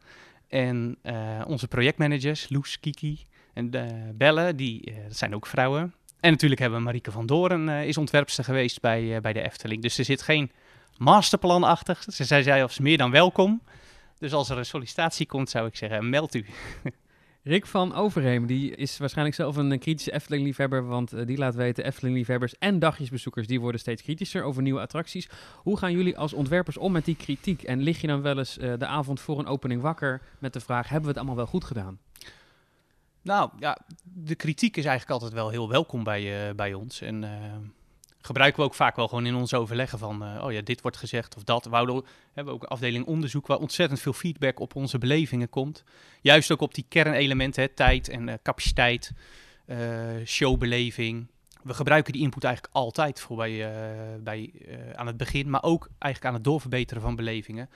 En 0.49 0.97
eh, 1.03 1.43
onze 1.47 1.69
projectmanagers, 1.69 2.49
Loes, 2.49 2.81
Kiki 2.81 3.27
en 3.53 3.71
Belle, 4.15 4.55
die, 4.55 4.95
dat 5.07 5.17
zijn 5.17 5.35
ook 5.35 5.47
vrouwen. 5.47 5.95
En 6.21 6.31
natuurlijk 6.31 6.61
hebben 6.61 6.79
we 6.79 6.85
Marieke 6.85 7.11
van 7.11 7.27
Doren, 7.27 7.69
is 7.69 7.97
ontwerpster 7.97 8.45
geweest 8.45 8.81
bij, 8.81 9.21
bij 9.21 9.33
de 9.33 9.43
Efteling. 9.43 9.83
Dus 9.83 9.99
er 9.99 10.05
zit 10.05 10.23
geen 10.23 10.51
masterplan 10.99 11.65
achter. 11.65 11.99
Ze 12.07 12.25
zei 12.25 12.43
zelfs 12.43 12.79
meer 12.79 12.99
dan 12.99 13.11
welkom. 13.11 13.63
Dus 14.19 14.33
als 14.33 14.49
er 14.49 14.59
een 14.59 14.67
sollicitatie 14.67 15.27
komt, 15.27 15.51
zou 15.51 15.67
ik 15.67 15.77
zeggen, 15.77 16.11
meld 16.11 16.35
u. 16.35 16.47
Rick 17.49 17.67
van 17.67 17.95
Overheem, 17.95 18.47
die 18.47 18.77
is 18.77 18.99
waarschijnlijk 18.99 19.37
zelf 19.37 19.57
een 19.57 19.79
kritische 19.79 20.13
Efteling-liefhebber, 20.13 20.87
want 20.87 21.15
uh, 21.15 21.27
die 21.27 21.39
laat 21.39 21.55
weten, 21.55 21.85
Efteling-liefhebbers 21.85 22.59
en 22.59 22.79
dagjesbezoekers, 22.79 23.47
die 23.47 23.61
worden 23.61 23.81
steeds 23.81 24.03
kritischer 24.03 24.43
over 24.43 24.63
nieuwe 24.63 24.81
attracties. 24.81 25.29
Hoe 25.57 25.79
gaan 25.79 25.93
jullie 25.93 26.19
als 26.19 26.33
ontwerpers 26.33 26.77
om 26.77 26.93
met 26.93 27.05
die 27.05 27.17
kritiek? 27.17 27.63
En 27.63 27.83
lig 27.83 28.01
je 28.01 28.07
dan 28.07 28.23
wel 28.23 28.39
eens 28.39 28.59
uh, 28.59 28.73
de 28.79 28.87
avond 28.87 29.21
voor 29.21 29.39
een 29.39 29.47
opening 29.47 29.83
wakker 29.83 30.23
met 30.39 30.53
de 30.53 30.61
vraag, 30.61 30.89
hebben 30.89 31.03
we 31.03 31.09
het 31.09 31.17
allemaal 31.17 31.37
wel 31.37 31.47
goed 31.47 31.65
gedaan? 31.65 31.99
Nou 33.23 33.51
ja, 33.59 33.79
de 34.03 34.35
kritiek 34.35 34.77
is 34.77 34.85
eigenlijk 34.85 35.21
altijd 35.21 35.41
wel 35.41 35.51
heel 35.51 35.69
welkom 35.69 36.05
bij, 36.05 36.49
uh, 36.49 36.55
bij 36.55 36.75
ons. 36.75 37.01
En 37.01 37.25
gebruiken 38.27 38.61
we 38.61 38.67
ook 38.67 38.75
vaak 38.75 38.97
wel 38.97 39.09
gewoon 39.09 39.27
in 39.27 39.35
ons 39.35 39.55
overleggen 39.55 39.99
van, 39.99 40.23
uh, 40.23 40.45
oh 40.45 40.53
ja, 40.53 40.61
dit 40.61 40.81
wordt 40.81 40.97
gezegd 40.97 41.37
of 41.37 41.45
dat. 41.45 41.65
We 41.65 41.71
houden, 41.71 42.05
hebben 42.33 42.55
ook 42.55 42.63
een 42.63 42.69
afdeling 42.69 43.07
onderzoek 43.07 43.47
waar 43.47 43.59
ontzettend 43.59 44.01
veel 44.01 44.13
feedback 44.13 44.61
op 44.61 44.75
onze 44.75 44.99
belevingen 44.99 45.49
komt. 45.49 45.85
Juist 46.21 46.53
ook 46.53 46.61
op 46.61 46.75
die 46.75 46.87
kernelementen, 46.89 47.63
hè, 47.63 47.69
tijd 47.69 48.09
en 48.09 48.29
uh, 48.29 48.35
capaciteit, 48.43 49.13
uh, 49.67 49.79
showbeleving. 50.25 51.31
We 51.63 51.75
gebruiken 51.75 52.13
die 52.13 52.23
input 52.23 52.45
eigenlijk 52.45 52.75
altijd 52.75 53.21
voor 53.21 53.37
bij, 53.37 53.73
bij, 54.21 54.53
aan 54.95 55.07
het 55.07 55.17
begin, 55.17 55.51
maar 55.51 55.63
ook 55.63 55.89
eigenlijk 55.99 56.25
aan 56.25 56.35
het 56.41 56.45
doorverbeteren 56.45 57.03
van 57.03 57.17
belevingen. 57.17 57.71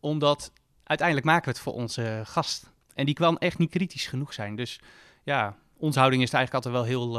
Omdat 0.00 0.52
uiteindelijk 0.84 1.26
maken 1.26 1.44
we 1.44 1.50
het 1.50 1.60
voor 1.60 1.72
onze 1.72 2.22
gast. 2.24 2.72
En 2.94 3.06
die 3.06 3.14
kan 3.14 3.38
echt 3.38 3.58
niet 3.58 3.70
kritisch 3.70 4.06
genoeg 4.06 4.32
zijn. 4.32 4.56
Dus 4.56 4.80
ja, 5.22 5.56
onze 5.76 5.98
houding 5.98 6.22
is 6.22 6.32
eigenlijk 6.32 6.64
altijd 6.64 6.84
wel 6.84 6.98
heel, 6.98 7.12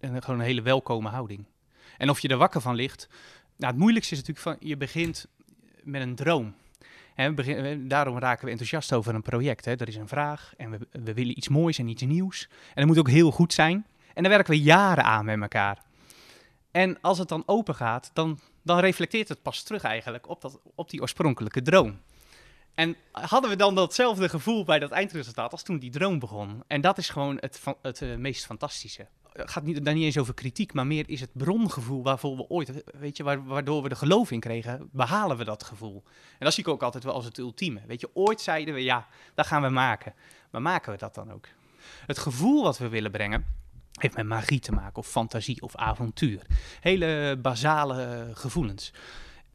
gewoon 0.00 0.38
een 0.38 0.46
hele 0.46 0.62
welkome 0.62 1.08
houding. 1.08 1.46
En 2.00 2.10
of 2.10 2.20
je 2.20 2.28
er 2.28 2.36
wakker 2.36 2.60
van 2.60 2.74
ligt. 2.74 3.08
Nou, 3.56 3.72
het 3.72 3.80
moeilijkste 3.80 4.14
is 4.14 4.20
natuurlijk 4.20 4.46
van 4.46 4.68
je 4.68 4.76
begint 4.76 5.26
met 5.82 6.02
een 6.02 6.14
droom. 6.14 6.54
Daarom 7.88 8.18
raken 8.18 8.44
we 8.44 8.50
enthousiast 8.50 8.92
over 8.92 9.14
een 9.14 9.22
project. 9.22 9.64
Hè. 9.64 9.74
Er 9.76 9.88
is 9.88 9.96
een 9.96 10.08
vraag 10.08 10.52
en 10.56 10.70
we, 10.70 10.78
we 10.90 11.14
willen 11.14 11.36
iets 11.38 11.48
moois 11.48 11.78
en 11.78 11.88
iets 11.88 12.02
nieuws. 12.02 12.48
En 12.50 12.74
dat 12.74 12.86
moet 12.86 12.98
ook 12.98 13.08
heel 13.08 13.30
goed 13.30 13.52
zijn. 13.52 13.86
En 14.14 14.22
daar 14.22 14.32
werken 14.32 14.52
we 14.52 14.60
jaren 14.60 15.04
aan 15.04 15.24
met 15.24 15.40
elkaar. 15.40 15.82
En 16.70 17.00
als 17.00 17.18
het 17.18 17.28
dan 17.28 17.42
open 17.46 17.74
gaat, 17.74 18.10
dan, 18.12 18.38
dan 18.62 18.78
reflecteert 18.78 19.28
het 19.28 19.42
pas 19.42 19.62
terug 19.62 19.82
eigenlijk 19.82 20.28
op, 20.28 20.40
dat, 20.40 20.60
op 20.74 20.90
die 20.90 21.00
oorspronkelijke 21.00 21.62
droom. 21.62 22.00
En 22.74 22.96
hadden 23.12 23.50
we 23.50 23.56
dan 23.56 23.74
datzelfde 23.74 24.28
gevoel 24.28 24.64
bij 24.64 24.78
dat 24.78 24.90
eindresultaat 24.90 25.52
als 25.52 25.62
toen 25.62 25.78
die 25.78 25.90
droom 25.90 26.18
begon? 26.18 26.62
En 26.66 26.80
dat 26.80 26.98
is 26.98 27.08
gewoon 27.08 27.36
het, 27.40 27.62
het, 27.82 28.00
uh, 28.00 28.16
meest 28.16 28.46
fantastische 28.46 29.06
gaat 29.44 29.64
niet, 29.64 29.84
daar 29.84 29.94
niet 29.94 30.04
eens 30.04 30.18
over 30.18 30.34
kritiek, 30.34 30.72
maar 30.72 30.86
meer 30.86 31.04
is 31.08 31.20
het 31.20 31.30
brongevoel 31.32 32.02
waarvoor 32.02 32.36
we 32.36 32.48
ooit, 32.48 32.82
weet 32.98 33.16
je, 33.16 33.22
waardoor 33.44 33.82
we 33.82 33.88
de 33.88 33.94
geloof 33.94 34.30
in 34.30 34.40
kregen, 34.40 34.88
behalen 34.92 35.36
we 35.36 35.44
dat 35.44 35.64
gevoel. 35.64 36.02
En 36.06 36.44
dat 36.44 36.54
zie 36.54 36.64
ik 36.64 36.70
ook 36.70 36.82
altijd 36.82 37.04
wel 37.04 37.14
als 37.14 37.24
het 37.24 37.38
ultieme. 37.38 37.80
Weet 37.86 38.00
je, 38.00 38.10
ooit 38.12 38.40
zeiden 38.40 38.74
we, 38.74 38.82
ja, 38.82 39.06
dat 39.34 39.46
gaan 39.46 39.62
we 39.62 39.68
maken. 39.68 40.14
Maar 40.50 40.62
maken 40.62 40.92
we 40.92 40.98
dat 40.98 41.14
dan 41.14 41.32
ook? 41.32 41.46
Het 42.06 42.18
gevoel 42.18 42.62
wat 42.62 42.78
we 42.78 42.88
willen 42.88 43.10
brengen, 43.10 43.44
heeft 43.92 44.16
met 44.16 44.26
magie 44.26 44.60
te 44.60 44.72
maken, 44.72 44.96
of 44.96 45.06
fantasie, 45.06 45.62
of 45.62 45.76
avontuur. 45.76 46.42
Hele 46.80 47.38
basale 47.42 48.30
gevoelens 48.34 48.92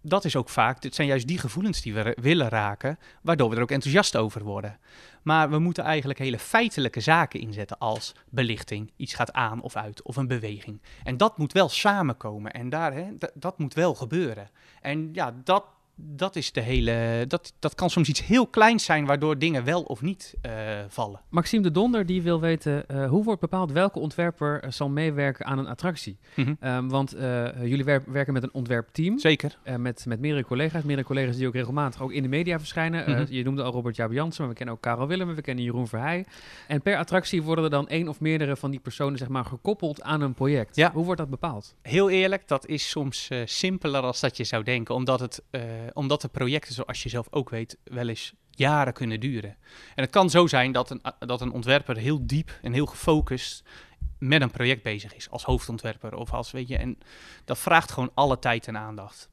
dat 0.08 0.26
is 0.26 0.36
ook 0.36 0.50
vaak, 0.50 0.84
het 0.84 0.96
zijn 0.96 1.08
juist 1.08 1.28
die 1.28 1.38
gevoelens 1.38 1.82
die 1.82 1.94
we 1.94 2.18
willen 2.22 2.50
raken, 2.50 3.00
waardoor 3.22 3.50
we 3.50 3.56
er 3.56 3.62
ook 3.62 3.72
enthousiast 3.72 4.16
over 4.16 4.44
worden. 4.44 4.80
Maar 5.24 5.50
we 5.50 5.60
moeten 5.60 5.84
eigenlijk 5.84 6.20
hele 6.20 6.40
feitelijke 6.40 7.00
zaken 7.00 7.40
inzetten 7.40 7.78
als 7.78 8.16
belichting, 8.30 8.92
iets 8.96 9.14
gaat 9.14 9.34
aan 9.34 9.62
of 9.62 9.76
uit, 9.76 10.02
of 10.02 10.16
een 10.16 10.28
beweging. 10.28 10.82
En 11.04 11.18
dat 11.18 11.38
moet 11.38 11.54
wel 11.54 11.70
samenkomen 11.70 12.52
en 12.52 12.70
daar, 12.70 12.94
hè, 12.94 13.06
dat 13.34 13.60
moet 13.60 13.74
wel 13.74 13.96
gebeuren. 13.96 14.50
En 14.82 15.10
ja, 15.14 15.36
dat 15.44 15.66
dat 15.96 16.36
is 16.36 16.52
de 16.52 16.62
hele. 16.62 17.26
Dat, 17.28 17.54
dat 17.60 17.76
kan 17.76 17.90
soms 17.90 18.10
iets 18.10 18.26
heel 18.26 18.48
kleins 18.48 18.86
zijn, 18.86 19.06
waardoor 19.06 19.38
dingen 19.38 19.64
wel 19.64 19.82
of 19.82 20.02
niet 20.02 20.36
uh, 20.46 20.52
vallen. 20.88 21.22
Maxime 21.30 21.64
de 21.64 21.72
Donder 21.72 22.06
die 22.06 22.22
wil 22.22 22.40
weten 22.40 22.86
uh, 22.92 23.10
hoe 23.10 23.24
wordt 23.24 23.42
bepaald 23.42 23.72
welke 23.72 24.00
ontwerper 24.00 24.64
uh, 24.64 24.72
zal 24.72 24.90
meewerken 24.90 25.46
aan 25.46 25.58
een 25.58 25.68
attractie. 25.68 26.18
Mm 26.36 26.46
-hmm. 26.46 26.70
um, 26.70 26.90
want 26.90 27.16
jullie 27.62 27.84
wer 27.84 28.04
werken 28.08 28.34
met 28.34 28.44
een 28.44 28.54
ontwerpteam. 28.54 29.20
Zeker. 29.20 29.58
met, 29.78 30.06
met 30.08 30.20
meerdere 30.20 30.46
collega's. 30.46 30.84
Meerdere 30.84 31.08
collega's 31.08 31.38
die 31.38 31.48
ook 31.48 31.54
regelmatig 31.54 32.02
ook 32.02 32.12
in 32.12 32.22
de 32.22 32.30
media 32.30 32.58
verschijnen. 32.60 33.10
Mm 33.10 33.16
-hmm. 33.16 33.26
je 33.30 33.44
noemde 33.44 33.64
al 33.64 33.72
Robert 33.72 33.96
Jaap 33.96 34.12
Jansen, 34.12 34.42
maar 34.42 34.50
we 34.50 34.56
kennen 34.58 34.76
ook 34.76 34.82
Karel 34.82 35.08
Willem, 35.08 35.36
we 35.36 35.42
kennen 35.42 35.64
Jeroen 35.64 35.88
Verheij. 35.88 36.26
En 36.68 36.82
per 36.82 36.98
attractie 36.98 37.44
worden 37.44 37.64
er 37.64 37.70
dan 37.70 37.88
één 37.88 38.08
of 38.08 38.20
meerdere 38.20 38.56
van 38.56 38.72
die 38.72 38.80
personen 38.80 39.18
zeg 39.18 39.28
maar, 39.28 39.46
gekoppeld 39.46 40.02
aan 40.02 40.22
een 40.22 40.34
project. 40.34 40.76
Ja. 40.76 40.92
Hoe 40.92 41.06
wordt 41.06 41.20
dat 41.20 41.30
bepaald? 41.30 41.76
Heel 41.82 42.10
eerlijk, 42.10 42.48
dat 42.48 42.68
is 42.68 42.90
soms 42.90 43.30
simpeler 43.46 44.02
als 44.02 44.20
dat 44.20 44.38
je 44.38 44.44
zou 44.44 44.64
denken, 44.64 44.96
omdat 44.96 45.20
het 45.20 45.44
omdat 45.94 46.22
de 46.22 46.28
projecten, 46.28 46.74
zoals 46.74 47.04
je 47.04 47.10
zelf 47.10 47.28
ook 47.30 47.50
weet, 47.50 47.78
wel 47.84 48.08
eens 48.08 48.34
jaren 48.50 48.94
kunnen 48.94 49.20
duren. 49.20 49.58
En 49.96 50.04
het 50.04 50.10
kan 50.10 50.30
zo 50.30 50.48
zijn 50.48 50.72
dat 50.72 50.90
een, 50.90 51.02
dat 51.20 51.42
een 51.42 51.52
ontwerper 51.52 51.98
heel 51.98 52.28
diep 52.28 52.60
en 52.62 52.74
heel 52.74 52.86
gefocust 52.86 53.64
met 54.20 54.42
een 54.42 54.52
project 54.52 54.84
bezig 54.84 55.16
is, 55.16 55.30
als 55.30 55.44
hoofdontwerper 55.44 56.16
of 56.16 56.34
als, 56.34 56.52
weet 56.52 56.68
je, 56.68 56.78
en 56.78 56.98
dat 57.46 57.58
vraagt 57.58 57.92
gewoon 57.92 58.12
alle 58.14 58.40
tijd 58.40 58.68
en 58.68 58.78
aandacht. 58.78 59.30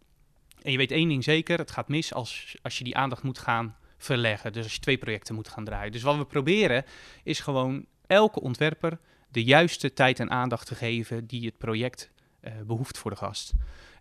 En 0.63 0.73
je 0.73 0.79
weet 0.79 0.91
één 0.91 1.09
ding 1.09 1.25
zeker, 1.25 1.59
het 1.59 1.71
gaat 1.71 1.89
mis 1.89 2.15
als, 2.15 2.57
als 2.63 2.79
je 2.79 2.85
die 2.85 2.97
aandacht 2.97 3.23
moet 3.23 3.39
gaan 3.39 3.77
verleggen. 3.99 4.53
Dus 4.53 4.63
als 4.63 4.75
je 4.75 4.81
twee 4.81 4.99
projecten 4.99 5.35
moet 5.35 5.49
gaan 5.49 5.65
draaien. 5.65 5.93
Dus 5.93 6.03
wat 6.03 6.17
we 6.17 6.25
proberen 6.25 6.85
is 7.23 7.41
gewoon 7.41 7.87
elke 8.07 8.41
ontwerper 8.41 8.99
de 9.29 9.45
juiste 9.45 9.93
tijd 9.93 10.21
en 10.21 10.31
aandacht 10.31 10.67
te 10.67 10.75
geven 10.75 11.27
die 11.27 11.47
het 11.47 11.59
project 11.59 12.11
eh, 12.41 12.53
behoeft 12.67 12.99
voor 12.99 13.11
de 13.11 13.17
gast. 13.17 13.53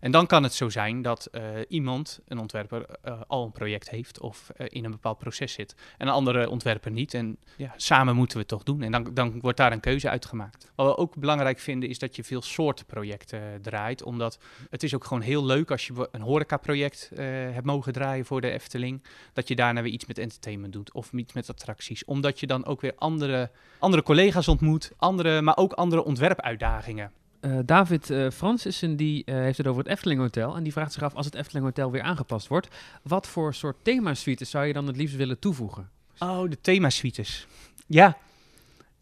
En 0.02 0.10
dan 0.10 0.26
kan 0.26 0.42
het 0.42 0.54
zo 0.54 0.68
zijn 0.68 1.02
dat 1.02 1.26
eh, 1.26 1.42
iemand, 1.68 2.20
een 2.26 2.38
ontwerper, 2.38 2.86
eh, 3.02 3.20
al 3.26 3.44
een 3.44 3.52
project 3.52 3.90
heeft 3.90 4.20
of 4.20 4.50
eh, 4.56 4.66
in 4.70 4.84
een 4.84 4.90
bepaald 4.90 5.18
proces 5.18 5.52
zit. 5.52 5.74
En 5.98 6.06
een 6.06 6.12
andere 6.12 6.48
ontwerper 6.48 6.90
niet. 6.90 7.14
En 7.14 7.38
ja, 7.56 7.72
samen 7.76 8.16
moeten 8.16 8.36
we 8.36 8.42
het 8.42 8.48
toch 8.48 8.62
doen. 8.62 8.82
En 8.82 8.92
dan, 8.92 9.14
dan 9.14 9.40
wordt 9.40 9.58
daar 9.58 9.72
een 9.72 9.80
keuze 9.80 10.08
uitgemaakt. 10.08 10.72
Wat 10.74 10.86
we 10.86 10.96
ook 10.96 11.16
belangrijk 11.16 11.58
vinden 11.58 11.88
is 11.88 11.98
dat 11.98 12.16
je 12.16 12.24
veel 12.24 12.42
soorten 12.42 12.86
projecten 12.86 13.62
draait. 13.62 14.02
Omdat 14.02 14.38
het 14.70 14.82
is 14.82 14.94
ook 14.94 15.04
gewoon 15.04 15.22
heel 15.22 15.44
leuk 15.44 15.70
als 15.70 15.86
je 15.86 16.08
een 16.12 16.20
horecaproject 16.20 17.10
hebt 17.14 17.66
mogen 17.66 17.92
draaien 17.92 18.24
voor 18.24 18.40
de 18.40 18.50
Efteling. 18.50 19.02
Dat 19.32 19.48
je 19.48 19.56
daarna 19.56 19.82
weer 19.82 19.92
iets 19.92 20.06
met 20.06 20.18
entertainment 20.18 20.72
doet 20.72 20.92
of 20.92 21.12
iets 21.12 21.32
met 21.32 21.50
attracties. 21.50 22.04
Omdat 22.04 22.40
je 22.40 22.46
dan 22.46 22.64
ook 22.64 22.80
weer 22.80 22.94
andere, 22.96 23.50
andere 23.78 24.02
collega's 24.02 24.48
ontmoet, 24.48 24.92
andere, 24.96 25.42
maar 25.42 25.56
ook 25.56 25.72
andere 25.72 26.04
ontwerpuitdagingen. 26.04 27.12
Eh, 27.42 27.58
David 27.64 28.10
eh 28.10 28.30
Francissen 28.30 28.96
die 28.96 29.24
eh, 29.24 29.34
heeft 29.34 29.58
het 29.58 29.66
over 29.66 29.82
het 29.82 29.92
Efteling 29.92 30.20
Hotel. 30.20 30.56
En 30.56 30.62
die 30.62 30.72
vraagt 30.72 30.92
zich 30.92 31.02
af, 31.02 31.14
als 31.14 31.26
het 31.26 31.34
Efteling 31.34 31.64
Hotel 31.64 31.90
weer 31.90 32.02
aangepast 32.02 32.46
wordt, 32.46 32.68
wat 33.02 33.26
voor 33.26 33.54
soort 33.54 33.76
themasuites 33.82 34.50
zou 34.50 34.66
je 34.66 34.72
dan 34.72 34.86
het 34.86 34.96
liefst 34.96 35.16
willen 35.16 35.38
toevoegen? 35.38 35.90
Oh, 36.18 36.50
de 36.50 36.60
themasuites. 36.60 37.46
Ja. 37.86 38.16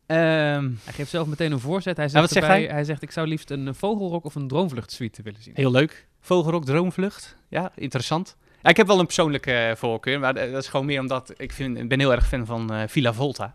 Ehm, 0.07 0.71
Hij 0.85 0.93
geeft 0.93 1.11
zelf 1.11 1.27
meteen 1.27 1.53
een 1.53 1.61
voorzet. 1.61 1.97
Hij 1.97 2.09
zegt, 2.09 2.17
Nou, 2.17 2.29
zegt 2.29 2.47
hij? 2.47 2.65
hij 2.67 2.85
zegt, 2.85 3.03
ik 3.03 3.11
zou 3.11 3.27
liefst 3.27 3.51
een 3.51 3.75
vogelrok 3.75 4.25
of 4.25 4.35
een 4.35 4.49
droomvluchtsuite 4.49 5.23
willen 5.23 5.43
zien. 5.43 5.53
heel 5.57 5.71
leuk. 5.71 6.07
Vogelrok, 6.21 6.65
droomvlucht. 6.65 7.37
Ja, 7.49 7.73
interessant. 7.75 8.37
Ja, 8.63 8.69
ik 8.71 8.77
heb 8.77 8.87
wel 8.87 8.99
een 8.99 9.05
persoonlijke 9.07 9.75
voorkeur, 9.77 10.19
maar 10.21 10.35
dat 10.35 10.63
is 10.63 10.69
gewoon 10.69 10.87
meer 10.87 11.01
omdat 11.01 11.33
ik 11.37 11.53
vind, 11.53 11.79
ik 11.79 11.89
ben 11.89 11.99
heel 12.01 12.13
erg 12.13 12.29
fan 12.29 12.47
van 12.47 12.89
Villa 12.89 13.13
Volta. 13.13 13.55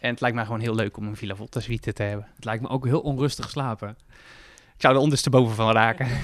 En 0.00 0.10
het 0.10 0.20
lijkt 0.20 0.36
mij 0.36 0.44
gewoon 0.44 0.60
heel 0.60 0.74
leuk 0.74 0.96
om 0.96 1.06
een 1.06 1.16
Villa 1.16 1.34
Volta 1.34 1.60
suite 1.60 1.92
te 1.92 2.02
hebben. 2.02 2.26
Het 2.34 2.44
lijkt 2.44 2.62
me 2.62 2.68
ook 2.68 2.84
heel 2.84 3.00
onrustig 3.00 3.50
slapen. 3.50 3.96
Ik 4.74 4.86
zou 4.86 4.94
er 4.94 5.00
ondersteboven 5.00 5.54
van 5.54 5.72
raken. 5.72 6.08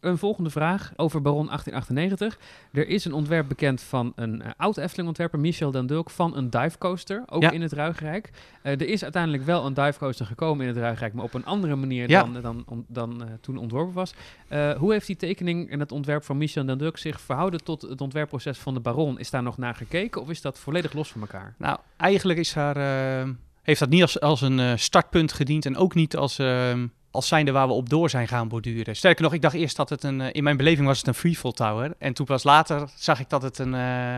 Een 0.00 0.18
volgende 0.18 0.50
vraag 0.50 0.92
over 0.96 1.22
Baron 1.22 1.46
1898. 1.46 2.38
Er 2.72 2.88
is 2.88 3.04
een 3.04 3.12
ontwerp 3.12 3.48
bekend 3.48 3.80
van 3.82 4.12
een 4.16 4.42
eh, 4.42 4.50
oud 4.56 4.76
Efteling-ontwerper, 4.76 5.38
Michel 5.38 5.70
Den 5.70 5.86
Dulk, 5.86 6.10
van 6.10 6.36
een 6.36 6.50
divecoaster, 6.50 7.22
ook 7.26 7.42
Ja. 7.42 7.50
in 7.50 7.62
het 7.62 7.72
Ruigrijk. 7.72 8.30
Eh, 8.62 8.72
er 8.72 8.88
is 8.88 9.02
uiteindelijk 9.02 9.44
wel 9.44 9.66
een 9.66 9.74
divecoaster 9.74 10.26
gekomen 10.26 10.62
in 10.66 10.68
het 10.68 10.80
Ruigrijk, 10.82 11.12
maar 11.14 11.24
op 11.24 11.34
een 11.34 11.44
andere 11.44 11.76
manier 11.76 12.10
Ja. 12.10 12.22
dan, 12.22 12.42
dan, 12.42 12.64
om- 12.66 12.84
dan 12.88 13.22
eh, 13.24 13.28
toen 13.40 13.56
ontworpen 13.56 13.94
was. 13.94 14.14
Eh, 14.48 14.70
hoe 14.72 14.92
heeft 14.92 15.06
die 15.06 15.16
tekening 15.16 15.70
en 15.70 15.80
het 15.80 15.92
ontwerp 15.92 16.24
van 16.24 16.36
Michel 16.36 16.64
Den 16.66 16.78
Dulk 16.78 16.98
zich 16.98 17.20
verhouden 17.20 17.64
tot 17.64 17.82
het 17.82 18.00
ontwerpproces 18.00 18.58
van 18.58 18.74
de 18.74 18.80
Baron? 18.80 19.18
Is 19.18 19.30
daar 19.30 19.42
nog 19.42 19.58
naar 19.58 19.74
gekeken 19.74 20.20
of 20.20 20.30
is 20.30 20.40
dat 20.40 20.58
volledig 20.58 20.92
los 20.92 21.10
van 21.12 21.20
elkaar? 21.20 21.54
Nou, 21.58 21.78
eigenlijk 21.96 22.38
is 22.38 22.52
daar, 22.52 22.76
eh, 23.22 23.28
heeft 23.62 23.80
dat 23.80 23.88
niet 23.88 24.02
als, 24.02 24.20
als 24.20 24.40
een 24.40 24.60
eh, 24.60 24.72
startpunt 24.76 25.32
gediend 25.32 25.66
en 25.66 25.76
ook 25.76 25.94
niet 25.94 26.16
als, 26.16 26.38
eh, 26.38 26.72
als 27.18 27.28
zijnde 27.28 27.52
waar 27.52 27.66
we 27.66 27.72
op 27.72 27.88
door 27.88 28.10
zijn 28.10 28.28
gaan 28.28 28.48
borduren. 28.48 28.96
Sterker 28.96 29.22
nog, 29.22 29.32
ik 29.32 29.42
dacht 29.42 29.54
eerst 29.54 29.76
dat 29.76 29.88
het 29.88 30.02
een, 30.02 30.20
eh, 30.20 30.28
in 30.32 30.42
mijn 30.42 30.56
beleving 30.56 30.86
was 30.86 30.98
het 30.98 31.06
een 31.06 31.14
freefall 31.14 31.52
tower. 31.52 31.94
En 31.98 32.12
toen 32.14 32.26
pas 32.26 32.42
later 32.42 32.88
zag 32.96 33.20
ik 33.20 33.28
dat 33.28 33.42
het 33.42 33.58
een, 33.58 33.74
eh, 33.74 34.16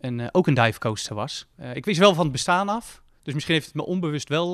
een, 0.00 0.20
eh, 0.20 0.28
ook 0.32 0.46
een 0.46 0.54
dive 0.54 0.78
coaster 0.78 1.14
was. 1.14 1.46
Ik 1.72 1.84
wist 1.84 1.98
wel 1.98 2.14
van 2.14 2.22
het 2.22 2.32
bestaan 2.32 2.68
af. 2.68 3.02
Dus 3.22 3.34
misschien 3.34 3.54
heeft 3.54 3.66
het 3.66 3.74
me 3.74 3.86
onbewust 3.86 4.28
wel 4.28 4.52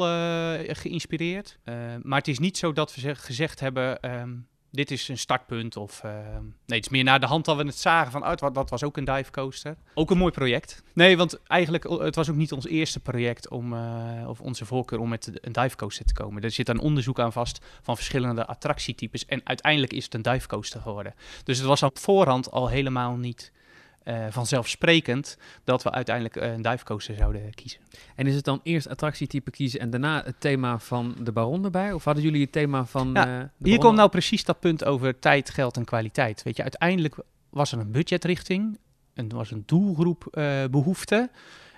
geïnspireerd. 0.67 1.59
Maar 2.03 2.19
het 2.19 2.29
is 2.29 2.39
niet 2.39 2.59
zo 2.59 2.73
dat 2.73 2.95
we 2.95 3.01
zeg- 3.01 3.25
gezegd 3.25 3.61
hebben, 3.61 4.01
ehm, 4.01 4.31
dit 4.73 4.91
is 4.91 5.09
een 5.09 5.19
startpunt. 5.19 5.77
Of, 5.77 6.01
ehm, 6.05 6.43
nee, 6.43 6.79
het 6.79 6.85
is 6.85 6.89
meer 6.89 7.05
naar 7.05 7.21
de 7.21 7.27
hand 7.27 7.45
dat 7.45 7.57
we 7.57 7.63
het 7.65 7.79
zagen 7.79 8.13
van, 8.13 8.23
oh, 8.23 8.29
het 8.31 8.41
wa- 8.41 8.51
dat 8.51 8.71
was 8.71 8.83
ook 8.85 8.97
een 8.97 9.05
dive 9.05 9.31
coaster. 9.31 9.77
Ook 9.95 10.11
een 10.11 10.19
mooi 10.19 10.33
project. 10.33 10.83
Nee, 10.95 11.17
want 11.17 11.43
eigenlijk, 11.47 11.85
eh, 11.85 11.99
het 11.99 12.15
was 12.15 12.31
ook 12.31 12.37
niet 12.37 12.53
ons 12.53 12.67
eerste 12.67 13.01
project 13.01 13.49
om, 13.49 13.73
eh, 13.75 14.25
of 14.29 14.41
onze 14.41 14.65
voorkeur 14.65 14.99
om 14.99 15.09
met 15.09 15.31
een 15.41 15.53
dive 15.53 15.77
coaster 15.77 16.05
te 16.05 16.15
komen. 16.15 16.43
Er 16.43 16.51
zit 16.51 16.69
een 16.69 16.81
onderzoek 16.81 17.21
aan 17.21 17.33
vast 17.33 17.65
van 17.83 17.97
verschillende 17.97 18.47
attractietypes. 18.47 19.25
En 19.27 19.41
uiteindelijk 19.45 19.93
is 19.93 20.05
het 20.05 20.15
een 20.15 20.23
dive 20.23 20.47
coaster 20.49 20.81
geworden. 20.81 21.15
Dus 21.45 21.59
het 21.59 21.67
was 21.67 21.83
op 21.83 21.99
voorhand 21.99 22.51
al 22.51 22.69
helemaal 22.69 23.17
niet 23.17 23.53
eh, 24.05 24.27
vanzelfsprekend 24.31 25.39
dat 25.65 25.83
we 25.83 25.91
uiteindelijk 25.91 26.37
eh, 26.37 26.53
een 26.53 26.63
dive 26.63 26.85
coaster 26.85 27.15
zouden 27.15 27.55
kiezen. 27.55 27.81
En 28.17 28.27
is 28.27 28.35
het 28.35 28.45
dan 28.45 28.61
eerst 28.63 28.89
attractietype 28.89 29.51
kiezen 29.51 29.81
en 29.81 29.91
daarna 29.91 30.23
het 30.25 30.41
thema 30.41 30.79
van 30.79 31.17
de 31.21 31.33
Baron 31.33 31.65
erbij? 31.65 31.93
Of 31.93 32.05
hadden 32.05 32.23
jullie 32.23 32.43
het 32.43 32.53
thema 32.53 32.85
van 32.85 33.17
eh, 33.17 33.25
de 33.25 33.69
Hier 33.69 33.79
komt 33.79 33.97
nou 33.97 34.09
precies 34.09 34.45
dat 34.45 34.61
punt 34.61 34.85
over 34.85 35.19
tijd, 35.19 35.51
geld 35.51 35.77
en 35.77 35.85
kwaliteit. 35.85 36.43
Weet 36.43 36.57
je, 36.57 36.63
uiteindelijk 36.63 37.17
was 37.51 37.73
er 37.73 37.79
een 37.79 37.93
budgetrichting, 37.93 38.79
en 39.15 39.29
er 39.29 39.37
was 39.37 39.51
een 39.51 39.63
doelgroep 39.67 40.27
eh, 40.31 40.65
behoefte. 40.71 41.31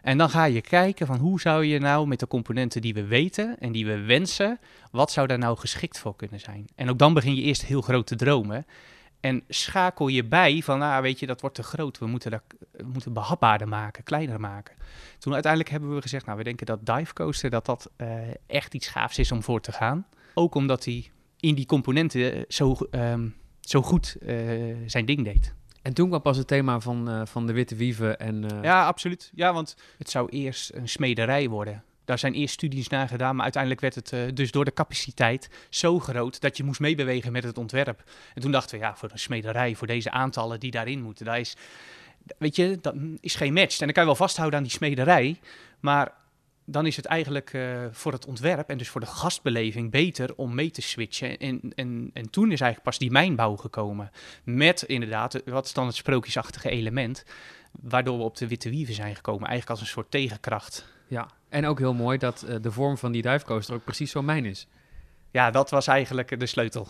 En 0.03 0.19
dan 0.19 0.31
ga 0.31 0.45
je 0.45 0.61
kijken 0.61 1.07
van 1.07 1.19
hoe 1.19 1.41
zou 1.41 1.65
je 1.65 1.79
nou 1.79 2.07
met 2.07 2.21
de 2.21 2.27
componenten 2.27 2.81
die 2.81 2.95
we 2.95 3.05
weten 3.05 3.59
en 3.59 3.73
die 3.73 3.87
we 3.87 4.01
wensen, 4.01 4.59
wat 4.91 5.11
zou 5.11 5.27
daar 5.27 5.39
nou 5.39 5.59
geschikt 5.59 5.99
voor 5.99 6.17
kunnen 6.17 6.41
zijn? 6.41 6.67
En 6.75 6.91
ook 6.91 6.99
dan 6.99 7.15
begin 7.15 7.35
je 7.35 7.43
eerst 7.43 7.65
heel 7.65 7.81
groot 7.81 8.07
te 8.07 8.17
dromen. 8.17 8.67
En 9.25 9.43
schakel 9.49 10.09
je 10.09 10.25
bij 10.25 10.61
van, 10.65 10.79
nou 10.79 11.03
weet 11.03 11.19
je, 11.19 11.27
dat 11.27 11.41
wordt 11.41 11.57
te 11.57 11.63
groot. 11.63 11.99
We 11.99 12.07
moeten 12.07 12.31
dat 12.31 12.43
we 12.73 12.85
moeten 12.93 13.13
behapbaarder 13.13 13.69
maken, 13.69 14.03
kleiner 14.05 14.41
maken. 14.41 14.75
Toen 15.19 15.33
uiteindelijk 15.33 15.71
hebben 15.73 15.95
we 15.95 16.03
gezegd, 16.03 16.27
nou 16.27 16.39
we 16.39 16.45
denken 16.45 16.67
dat 16.67 16.87
Dive 16.87 17.13
Coaster, 17.13 17.51
dat 17.51 17.67
dat 17.67 17.91
eh, 17.97 18.09
echt 18.47 18.75
iets 18.75 18.89
gaafs 18.89 19.19
is 19.19 19.33
om 19.33 19.43
voor 19.43 19.61
te 19.61 19.73
gaan. 19.73 20.07
Ook 20.35 20.55
omdat 20.55 20.85
hij 20.85 21.11
in 21.41 21.55
die 21.55 21.67
componenten 21.67 22.33
eh, 22.35 22.43
zo, 22.49 22.77
ehm, 22.91 23.29
zo 23.61 23.83
goed 23.83 24.17
eh, 24.27 24.37
zijn 24.87 25.05
ding 25.07 25.25
deed. 25.25 25.55
En 25.83 25.95
toen 25.95 26.09
kwam 26.09 26.23
pas 26.23 26.37
het 26.37 26.47
thema 26.47 26.81
van, 26.81 27.09
eh, 27.09 27.21
van 27.25 27.47
de 27.47 27.53
witte 27.53 27.75
wieven 27.77 28.19
en... 28.19 28.51
eh, 28.51 28.63
Ja, 28.63 28.87
absoluut. 28.87 29.31
Ja, 29.35 29.53
want 29.53 29.77
het 29.99 30.11
zou 30.11 30.29
eerst 30.29 30.73
een 30.75 30.89
smederij 30.89 31.49
worden. 31.49 31.83
Daar 32.05 32.19
zijn 32.19 32.35
eerst 32.35 32.55
studies 32.55 32.89
naar 32.89 33.09
gedaan, 33.09 33.35
maar 33.35 33.43
uiteindelijk 33.43 33.83
werd 33.83 33.95
het 33.95 34.13
eh, 34.13 34.21
dus 34.35 34.51
door 34.51 34.65
de 34.65 34.73
capaciteit 34.73 35.51
zo 35.69 35.99
groot 35.99 36.41
dat 36.41 36.57
je 36.57 36.65
moest 36.65 36.81
meebewegen 36.81 37.33
met 37.33 37.45
het 37.45 37.59
ontwerp. 37.59 38.05
En 38.35 38.43
toen 38.43 38.53
dachten 38.53 38.79
we, 38.79 38.85
ja, 38.85 38.97
voor 38.97 39.11
een 39.11 39.19
smederij, 39.19 39.75
voor 39.75 39.87
deze 39.87 40.11
aantallen 40.11 40.61
die 40.61 40.71
daarin 40.71 41.03
moeten, 41.03 41.25
daar 41.25 41.41
is, 41.41 41.57
weet 42.39 42.57
je, 42.57 42.79
dat 42.81 42.95
is 43.21 43.35
geen 43.35 43.53
match. 43.53 43.79
En 43.79 43.85
dan 43.85 43.93
kan 43.93 44.03
je 44.03 44.09
wel 44.09 44.19
vasthouden 44.19 44.59
aan 44.59 44.65
die 44.65 44.75
smederij, 44.75 45.41
maar 45.81 46.13
dan 46.65 46.87
is 46.87 46.97
het 46.97 47.05
eigenlijk 47.05 47.53
eh, 47.53 47.85
voor 47.91 48.13
het 48.13 48.27
ontwerp 48.27 48.69
en 48.69 48.79
dus 48.79 48.89
voor 48.89 49.01
de 49.01 49.07
gastbeleving 49.07 49.91
beter 49.91 50.35
om 50.35 50.55
mee 50.55 50.71
te 50.71 50.83
switchen. 50.83 51.39
En, 51.39 51.61
en, 51.75 52.11
en 52.13 52.31
toen 52.31 52.53
is 52.53 52.61
eigenlijk 52.61 52.83
pas 52.83 52.99
die 52.99 53.11
mijnbouw 53.11 53.57
gekomen. 53.57 54.11
Met 54.45 54.83
inderdaad, 54.83 55.43
wat 55.45 55.65
is 55.65 55.73
dan 55.73 55.87
het 55.87 55.95
sprookjesachtige 55.95 56.71
element, 56.71 57.25
waardoor 57.81 58.19
we 58.19 58.25
op 58.25 58.37
de 58.37 58.49
witte 58.49 58.71
wieven 58.71 58.95
zijn 58.95 59.15
gekomen. 59.15 59.49
Eigenlijk 59.49 59.71
als 59.71 59.81
een 59.81 59.95
soort 59.95 60.11
tegenkracht. 60.11 60.94
Ja. 61.07 61.29
En 61.49 61.67
ook 61.67 61.79
heel 61.79 61.95
mooi 61.95 62.19
dat 62.19 62.43
eh, 62.43 62.57
de 62.61 62.71
vorm 62.71 62.99
van 62.99 63.13
die 63.13 63.23
divecoaster 63.23 63.75
ook 63.75 63.85
precies 63.85 64.11
zo 64.11 64.23
mijn 64.23 64.45
is. 64.45 64.67
Ja, 65.31 65.51
dat 65.51 65.71
was 65.71 65.87
eigenlijk 65.87 66.41
de 66.41 66.47
sleutel. 66.47 66.89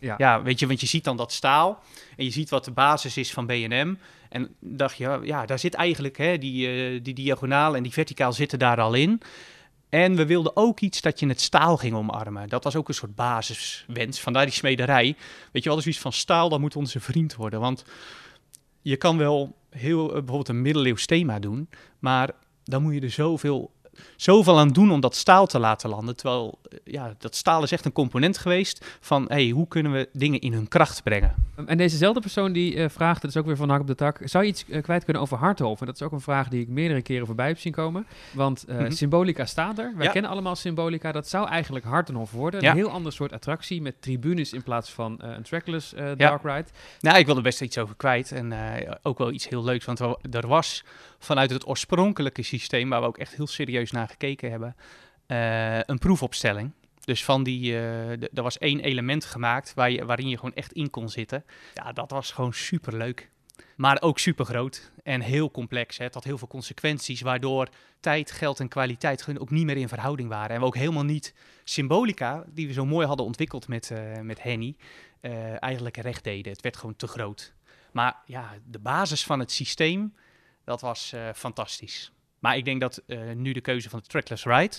Ja. 0.00 0.14
Ja, 0.18 0.42
weet 0.42 0.58
je, 0.58 0.66
want 0.66 0.80
je 0.80 0.86
ziet 0.86 1.04
dan 1.04 1.16
dat 1.16 1.32
staal 1.32 1.82
en 2.16 2.24
je 2.24 2.30
ziet 2.30 2.50
wat 2.50 2.64
de 2.64 2.70
basis 2.70 3.16
is 3.16 3.32
van 3.32 3.46
B&M. 3.46 3.94
En 4.28 4.54
dacht 4.60 4.96
je, 4.96 5.20
ja, 5.22 5.46
daar 5.46 5.58
zit 5.58 5.74
eigenlijk 5.74 6.18
hè, 6.18 6.38
die, 6.38 6.68
eh, 6.68 7.00
die 7.02 7.14
diagonaal 7.14 7.76
en 7.76 7.82
die 7.82 7.92
verticaal 7.92 8.32
zitten 8.32 8.58
daar 8.58 8.80
al 8.80 8.94
in. 8.94 9.20
En 9.88 10.16
we 10.16 10.26
wilden 10.26 10.56
ook 10.56 10.80
iets 10.80 11.00
dat 11.00 11.20
je 11.20 11.26
het 11.26 11.40
staal 11.40 11.76
ging 11.76 11.94
omarmen. 11.94 12.48
Dat 12.48 12.64
was 12.64 12.76
ook 12.76 12.88
een 12.88 12.94
soort 12.94 13.14
basiswens. 13.14 14.20
Vandaar 14.20 14.44
die 14.44 14.54
smederij. 14.54 15.16
Weet 15.52 15.62
je 15.62 15.68
wel, 15.68 15.78
dus 15.78 15.86
iets 15.86 15.98
van 15.98 16.12
staal, 16.12 16.48
dat 16.48 16.60
moet 16.60 16.76
onze 16.76 17.00
vriend 17.00 17.34
worden. 17.34 17.60
Want 17.60 17.84
je 18.82 18.96
kan 18.96 19.18
wel 19.18 19.56
heel, 19.70 20.06
eh, 20.06 20.14
bijvoorbeeld 20.14 20.48
een 20.48 20.62
middeleeuws 20.62 21.06
thema 21.06 21.38
doen, 21.38 21.68
maar 21.98 22.30
dan 22.64 22.82
moet 22.82 22.94
je 22.94 23.00
er 23.00 23.10
zoveel, 23.10 23.70
zoveel 24.16 24.58
aan 24.58 24.68
doen 24.68 24.90
om 24.92 25.00
dat 25.00 25.14
staal 25.14 25.46
te 25.46 25.58
laten 25.58 25.90
landen. 25.90 26.16
Terwijl, 26.16 26.58
eh, 26.70 26.78
ja, 26.84 27.14
dat 27.18 27.34
staal 27.34 27.62
is 27.62 27.72
echt 27.72 27.84
een 27.84 27.92
component 27.92 28.38
geweest 28.38 28.86
van, 29.00 29.24
hey, 29.28 29.48
hoe 29.50 29.68
kunnen 29.68 29.92
we 29.92 30.08
dingen 30.12 30.40
in 30.40 30.52
hun 30.52 30.68
kracht 30.68 31.02
brengen? 31.02 31.34
Um, 31.58 31.66
En 31.68 31.76
dezezelfde 31.76 32.20
persoon 32.20 32.52
die 32.52 32.76
eh, 32.76 32.88
vraagt, 32.88 33.22
dat 33.22 33.30
is 33.30 33.36
ook 33.36 33.46
weer 33.46 33.56
van 33.56 33.68
hak 33.68 33.80
op 33.80 33.86
de 33.86 33.94
tak, 33.94 34.20
zou 34.24 34.44
je 34.44 34.50
iets 34.50 34.64
eh, 34.68 34.82
kwijt 34.82 35.04
kunnen 35.04 35.22
over 35.22 35.36
Harthof? 35.38 35.80
En 35.80 35.86
dat 35.86 35.94
is 35.94 36.02
ook 36.02 36.12
een 36.12 36.20
vraag 36.20 36.48
die 36.48 36.60
ik 36.60 36.68
meerdere 36.68 37.02
keren 37.02 37.26
voorbij 37.26 37.46
heb 37.46 37.58
zien 37.58 37.72
komen. 37.72 38.06
Want 38.32 38.64
Mhm. 38.68 38.90
Symbolica 38.90 39.44
staat 39.44 39.78
er. 39.78 39.92
Wij 39.96 40.06
Ja. 40.06 40.12
kennen 40.12 40.30
allemaal 40.30 40.56
Symbolica. 40.56 41.12
Dat 41.12 41.28
zou 41.28 41.48
eigenlijk 41.48 41.84
Hartenhof 41.84 42.30
worden. 42.30 42.60
Ja. 42.60 42.70
Een 42.70 42.76
heel 42.76 42.90
ander 42.90 43.12
soort 43.12 43.32
attractie 43.32 43.82
met 43.82 44.02
tribunes 44.02 44.52
in 44.52 44.62
plaats 44.62 44.90
van 44.92 45.16
een 45.22 45.42
trackless 45.42 45.94
dark 46.16 46.42
ride. 46.42 46.64
Nou, 47.00 47.18
ik 47.18 47.26
wil 47.26 47.36
er 47.36 47.42
best 47.42 47.62
iets 47.62 47.78
over 47.78 47.94
kwijt. 47.96 48.32
En 48.32 48.52
ook 49.02 49.18
wel 49.18 49.32
iets 49.32 49.48
heel 49.48 49.64
leuks. 49.64 49.84
Want 49.84 50.00
er 50.30 50.46
was 50.46 50.84
vanuit 51.24 51.50
het 51.50 51.66
oorspronkelijke 51.66 52.42
systeem, 52.42 52.88
waar 52.88 53.00
we 53.00 53.06
ook 53.06 53.18
echt 53.18 53.34
heel 53.34 53.46
serieus 53.46 53.90
naar 53.90 54.08
gekeken 54.08 54.50
hebben, 54.50 54.76
eh, 55.26 55.78
een 55.80 55.98
proefopstelling. 55.98 56.70
Dus 57.04 57.24
van 57.24 57.42
die, 57.42 57.72
d- 57.72 58.28
er 58.38 58.42
was 58.42 58.58
één 58.58 58.80
element 58.80 59.24
gemaakt 59.24 59.74
waar 59.74 59.90
je, 59.90 60.04
waarin 60.04 60.28
je 60.28 60.36
gewoon 60.36 60.54
echt 60.54 60.72
in 60.72 60.90
kon 60.90 61.08
zitten. 61.08 61.44
Ja, 61.74 61.92
dat 61.92 62.10
was 62.10 62.30
gewoon 62.30 62.52
super 62.52 62.96
leuk. 62.96 63.30
Maar 63.76 64.02
ook 64.02 64.18
super 64.18 64.44
groot 64.44 64.92
en 65.02 65.20
heel 65.20 65.50
complex. 65.50 65.98
Hè. 65.98 66.04
Het 66.04 66.14
had 66.14 66.24
heel 66.24 66.38
veel 66.38 66.48
consequenties, 66.48 67.20
waardoor 67.20 67.68
tijd, 68.00 68.30
geld 68.30 68.60
en 68.60 68.68
kwaliteit 68.68 69.38
ook 69.38 69.50
niet 69.50 69.64
meer 69.64 69.76
in 69.76 69.88
verhouding 69.88 70.28
waren. 70.28 70.50
En 70.54 70.60
we 70.60 70.66
ook 70.66 70.76
helemaal 70.76 71.04
niet 71.04 71.34
symbolica, 71.64 72.44
die 72.48 72.66
we 72.66 72.72
zo 72.72 72.84
mooi 72.86 73.06
hadden 73.06 73.26
ontwikkeld 73.26 73.68
met, 73.68 73.90
eh, 73.90 74.20
met 74.20 74.42
Henny, 74.42 74.76
eigenlijk 75.58 75.96
recht 75.96 76.24
deden. 76.24 76.52
Het 76.52 76.62
werd 76.62 76.76
gewoon 76.76 76.96
te 76.96 77.06
groot. 77.06 77.54
Maar 77.92 78.16
ja, 78.26 78.50
de 78.70 78.78
basis 78.78 79.24
van 79.24 79.38
het 79.38 79.52
systeem, 79.52 80.14
dat 80.64 80.80
was 80.80 81.12
eh, 81.12 81.28
fantastisch. 81.34 82.12
Maar 82.38 82.56
ik 82.56 82.64
denk 82.64 82.80
dat 82.80 83.02
eh, 83.06 83.32
nu 83.32 83.52
de 83.52 83.60
keuze 83.60 83.88
van 83.88 83.98
de 83.98 84.06
trackless 84.06 84.44
ride 84.44 84.76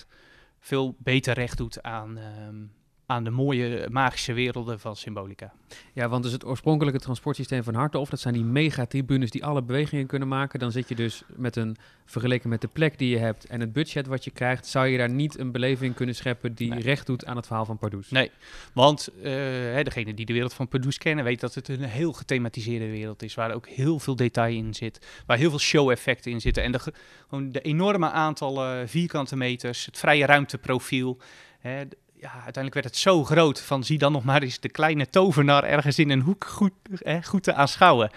veel 0.60 0.96
beter 1.00 1.34
recht 1.34 1.58
doet 1.58 1.84
aan, 1.84 2.18
ehm, 2.18 2.64
aan 3.06 3.24
de 3.24 3.30
mooie 3.30 3.88
magische 3.92 4.34
werelden 4.34 4.80
van 4.80 4.96
Symbolica. 4.96 5.54
Ja, 5.94 6.08
want 6.10 6.24
dus 6.24 6.32
het 6.32 6.46
oorspronkelijke 6.46 7.00
transportsysteem 7.00 7.64
van 7.64 7.74
Harthof, 7.76 8.10
dat 8.10 8.20
zijn 8.20 8.34
die 8.34 8.44
megatribunes 8.44 9.30
die 9.32 9.46
alle 9.46 9.62
bewegingen 9.64 10.06
kunnen 10.08 10.28
maken. 10.28 10.60
Dan 10.60 10.72
zit 10.72 10.90
je 10.90 10.96
dus 10.96 11.24
met 11.36 11.56
een, 11.56 11.76
vergeleken 12.06 12.50
met 12.50 12.62
de 12.62 12.68
plek 12.68 12.98
die 12.98 13.10
je 13.10 13.18
hebt 13.18 13.46
en 13.46 13.60
het 13.60 13.74
budget 13.74 14.08
wat 14.08 14.24
je 14.24 14.32
krijgt, 14.32 14.68
zou 14.68 14.88
je 14.88 14.98
daar 14.98 15.10
niet 15.10 15.40
een 15.40 15.52
beleving 15.52 15.96
kunnen 15.96 16.16
scheppen 16.16 16.54
die 16.54 16.70
Nee. 16.70 16.82
recht 16.82 17.06
doet 17.06 17.26
aan 17.26 17.36
het 17.36 17.46
verhaal 17.46 17.66
van 17.66 17.78
Pardoes. 17.78 18.10
Nee, 18.10 18.32
want 18.74 19.10
hè, 19.22 19.84
degene 19.84 20.14
die 20.14 20.26
de 20.26 20.34
wereld 20.34 20.54
van 20.54 20.68
Pardoes 20.68 20.98
kennen, 20.98 21.24
weet 21.24 21.40
dat 21.40 21.54
het 21.56 21.68
een 21.68 21.84
heel 21.84 22.14
gethematiseerde 22.14 22.90
wereld 22.90 23.24
is, 23.24 23.36
waar 23.36 23.54
ook 23.54 23.68
heel 23.68 24.00
veel 24.00 24.16
detail 24.16 24.56
in 24.58 24.74
zit, 24.74 25.08
waar 25.26 25.38
heel 25.38 25.50
veel 25.50 25.60
show-effecten 25.60 26.32
in 26.32 26.42
zitten 26.42 26.64
en 26.64 26.72
de, 26.72 26.80
ge- 26.80 26.94
gewoon 27.30 27.52
de 27.52 27.62
enorme 27.62 28.10
aantallen 28.10 28.90
vierkante 28.90 29.36
meters, 29.36 29.86
het 29.86 29.98
vrije 30.00 30.26
ruimteprofiel. 30.26 31.18
Hè, 31.60 31.84
ja, 32.26 32.32
uiteindelijk 32.34 32.74
werd 32.74 32.86
het 32.86 32.98
zo 32.98 33.24
groot 33.24 33.62
van 33.62 33.84
zie 33.84 33.98
dan 33.98 34.12
nog 34.12 34.24
maar 34.24 34.42
eens 34.42 34.60
de 34.60 34.70
kleine 34.70 35.10
tovenaar 35.10 35.64
ergens 35.64 36.00
in 36.00 36.10
een 36.10 36.22
hoek 36.22 36.46
goed, 36.46 36.74
hè, 36.92 37.24
goed 37.24 37.44
te 37.44 37.54
aanschouwen. 37.54 38.12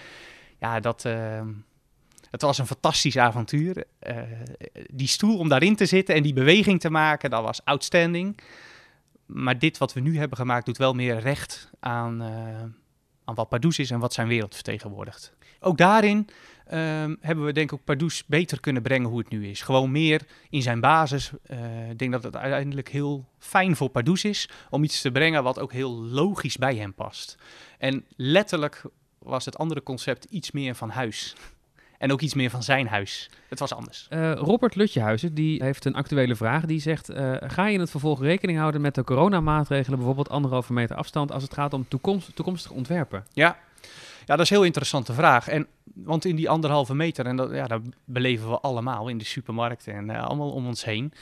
Ja, 0.59 0.81
dat, 0.81 1.05
eh, 1.05 1.47
het 2.31 2.43
was 2.43 2.59
een 2.59 2.67
fantastisch 2.67 3.19
avontuur. 3.19 3.85
Eh, 3.99 4.17
die 4.91 5.07
stoel 5.07 5.39
om 5.39 5.49
daarin 5.49 5.77
te 5.77 5.87
zitten 5.87 6.15
en 6.15 6.23
die 6.23 6.33
beweging 6.33 6.81
te 6.81 6.91
maken, 6.91 7.31
dat 7.31 7.43
was 7.43 7.65
outstanding. 7.65 8.39
Maar 9.27 9.59
dit 9.59 9.79
wat 9.79 9.93
we 9.93 10.01
nu 10.01 10.19
hebben 10.19 10.39
gemaakt 10.39 10.67
doet 10.67 10.79
wel 10.79 10.95
meer 10.95 11.19
recht 11.19 11.71
aan, 11.81 12.23
eh, 12.23 12.63
aan 13.25 13.35
wat 13.35 13.49
Pardoes 13.49 13.79
is 13.79 13.91
en 13.91 13.99
wat 13.99 14.13
zijn 14.13 14.29
wereld 14.29 14.55
vertegenwoordigt. 14.55 15.33
Ook 15.61 15.79
daarin 15.79 16.29
ehm, 16.69 17.15
hebben 17.21 17.45
we 17.45 17.53
denk 17.53 17.73
ik 17.73 17.79
ook 17.79 17.85
Pardoes 17.85 18.25
beter 18.27 18.61
kunnen 18.61 18.83
brengen 18.83 19.09
hoe 19.09 19.19
het 19.19 19.29
nu 19.29 19.47
is. 19.47 19.63
Gewoon 19.63 19.91
meer 19.91 20.23
in 20.51 20.63
zijn 20.63 20.81
basis. 20.81 21.31
Eh, 21.43 21.91
ik 21.91 21.99
denk 21.99 22.13
dat 22.13 22.23
het 22.23 22.37
uiteindelijk 22.37 22.89
heel 22.89 23.29
fijn 23.39 23.77
voor 23.77 23.89
Pardoes 23.89 24.25
is 24.25 24.49
om 24.71 24.85
iets 24.85 25.01
te 25.01 25.11
brengen 25.11 25.43
wat 25.43 25.59
ook 25.59 25.73
heel 25.73 25.93
logisch 25.93 26.57
bij 26.57 26.77
hem 26.77 26.95
past. 26.95 27.37
En 27.79 28.05
letterlijk 28.17 28.83
was 29.19 29.45
het 29.45 29.59
andere 29.59 29.83
concept 29.83 30.25
iets 30.25 30.51
meer 30.51 30.75
van 30.75 30.91
huis. 30.91 31.35
En 31.99 32.13
ook 32.13 32.21
iets 32.21 32.35
meer 32.35 32.51
van 32.51 32.63
zijn 32.63 32.87
huis. 32.87 33.31
Het 33.49 33.59
was 33.59 33.75
anders. 33.75 34.07
Eh, 34.09 34.33
Robert 34.33 34.75
Lutjehuizen 34.75 35.35
die 35.35 35.63
heeft 35.63 35.85
een 35.85 35.95
actuele 35.95 36.37
vraag. 36.37 36.65
Die 36.65 36.81
zegt: 36.81 37.09
eh, 37.09 37.35
Ga 37.41 37.67
je 37.67 37.75
in 37.75 37.81
het 37.81 37.91
vervolg 37.91 38.21
rekening 38.21 38.59
houden 38.59 38.81
met 38.81 38.95
de 38.95 39.05
coronamaatregelen, 39.05 39.99
bijvoorbeeld 39.99 40.31
anderhalve 40.31 40.73
meter 40.73 40.97
afstand, 40.97 41.33
als 41.33 41.43
het 41.43 41.55
gaat 41.55 41.73
om 41.73 41.89
toekomst, 41.89 42.37
toekomstige 42.37 42.75
ontwerpen? 42.75 43.25
Ja. 43.33 43.59
Ja, 44.27 44.37
dat 44.37 44.41
is 44.41 44.51
een 44.51 44.57
heel 44.57 44.65
interessante 44.65 45.13
vraag. 45.13 45.49
En, 45.49 45.67
want 45.95 46.25
in 46.25 46.37
die 46.37 46.51
anderhalve 46.51 46.95
meter, 46.95 47.27
en 47.27 47.37
dat, 47.37 47.51
ja, 47.51 47.67
dat 47.67 47.83
beleven 48.05 48.49
we 48.49 48.61
allemaal 48.61 49.09
in 49.09 49.19
de 49.19 49.25
supermarkten 49.25 49.95
en 49.95 50.11
eh, 50.11 50.25
allemaal 50.25 50.51
om 50.51 50.67
ons 50.67 50.85
heen. 50.85 51.13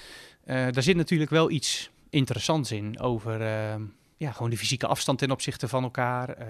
Eh, 0.47 0.67
daar 0.71 0.83
zit 0.83 0.97
natuurlijk 0.97 1.31
wel 1.31 1.51
iets 1.51 1.91
interessants 2.11 2.73
in 2.73 3.01
over 3.01 3.41
eh, 3.41 3.75
ja, 4.17 4.33
gewoon 4.33 4.51
de 4.51 4.57
fysieke 4.57 4.87
afstand 4.87 5.19
ten 5.19 5.31
opzichte 5.31 5.69
van 5.69 5.83
elkaar. 5.83 6.29
Eh, 6.29 6.47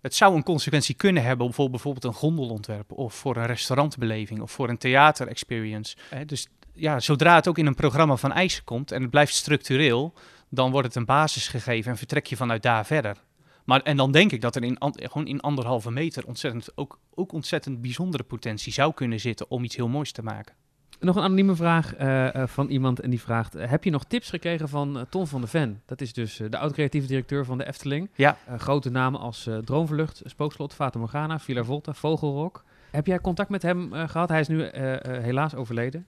het 0.00 0.14
zou 0.14 0.34
een 0.34 0.42
consequentie 0.42 0.94
kunnen 0.94 1.22
hebben 1.22 1.52
voor 1.52 1.70
bijvoorbeeld 1.70 2.04
een 2.04 2.12
gondelontwerp 2.12 2.92
of 2.92 3.14
voor 3.14 3.36
een 3.36 3.46
restaurantbeleving 3.46 4.40
of 4.40 4.50
voor 4.50 4.68
een 4.68 4.78
theater-experience. 4.78 5.96
Dus 6.26 6.46
ja, 6.74 7.00
zodra 7.00 7.34
het 7.34 7.48
ook 7.48 7.58
in 7.58 7.66
een 7.66 7.74
programma 7.74 8.16
van 8.16 8.32
eisen 8.32 8.64
komt 8.64 8.92
en 8.92 9.02
het 9.02 9.10
blijft 9.10 9.34
structureel, 9.34 10.12
dan 10.48 10.70
wordt 10.70 10.86
het 10.86 10.96
een 10.96 11.04
basis 11.04 11.48
gegeven 11.48 11.90
en 11.90 11.98
vertrek 11.98 12.26
je 12.26 12.36
vanuit 12.36 12.62
daar 12.62 12.86
verder. 12.86 13.16
Maar, 13.64 13.80
en 13.82 13.96
dan 13.96 14.12
denk 14.12 14.32
ik 14.32 14.40
dat 14.40 14.56
er 14.56 14.62
in, 14.64 14.78
an- 14.78 14.94
gewoon 15.02 15.26
in 15.26 15.40
anderhalve 15.40 15.90
meter 15.90 16.26
ontzettend, 16.26 16.68
ook, 16.74 16.98
ook 17.14 17.32
ontzettend 17.32 17.80
bijzondere 17.82 18.22
potentie 18.22 18.72
zou 18.72 18.94
kunnen 18.94 19.20
zitten 19.20 19.50
om 19.50 19.64
iets 19.64 19.76
heel 19.76 19.88
moois 19.88 20.12
te 20.12 20.22
maken. 20.22 20.54
Nog 21.00 21.16
een 21.16 21.22
anonieme 21.22 21.54
vraag 21.54 21.94
eh, 21.94 22.34
eh, 22.34 22.48
van 22.48 22.68
iemand 22.68 23.00
en 23.00 23.10
die 23.10 23.20
vraagt: 23.20 23.54
eh, 23.54 23.70
Heb 23.70 23.84
je 23.84 23.90
nog 23.90 24.04
tips 24.04 24.30
gekregen 24.30 24.68
van 24.68 24.98
eh, 24.98 25.02
Ton 25.10 25.26
van 25.26 25.40
de 25.40 25.46
Ven? 25.46 25.82
Dat 25.86 26.00
is 26.00 26.12
dus 26.12 26.40
de 26.50 26.58
oud-creatieve 26.58 27.06
directeur 27.06 27.44
van 27.44 27.58
de 27.58 27.66
Efteling. 27.66 28.10
Ja. 28.14 28.36
Grote 28.56 28.90
namen 28.90 29.20
als 29.20 29.48
Droomvlucht, 29.64 30.22
Spookslot, 30.24 30.74
Fata 30.74 30.98
Morgana, 30.98 31.38
Villa 31.38 31.64
Volta, 31.64 31.94
Vogelrok. 31.94 32.64
Heb 32.90 33.06
jij 33.06 33.18
contact 33.20 33.48
met 33.50 33.62
hem 33.62 33.92
eh, 33.94 34.08
gehad? 34.08 34.28
Hij 34.28 34.40
is 34.40 34.48
nu 34.48 34.68
helaas 35.08 35.54
overleden. 35.54 36.06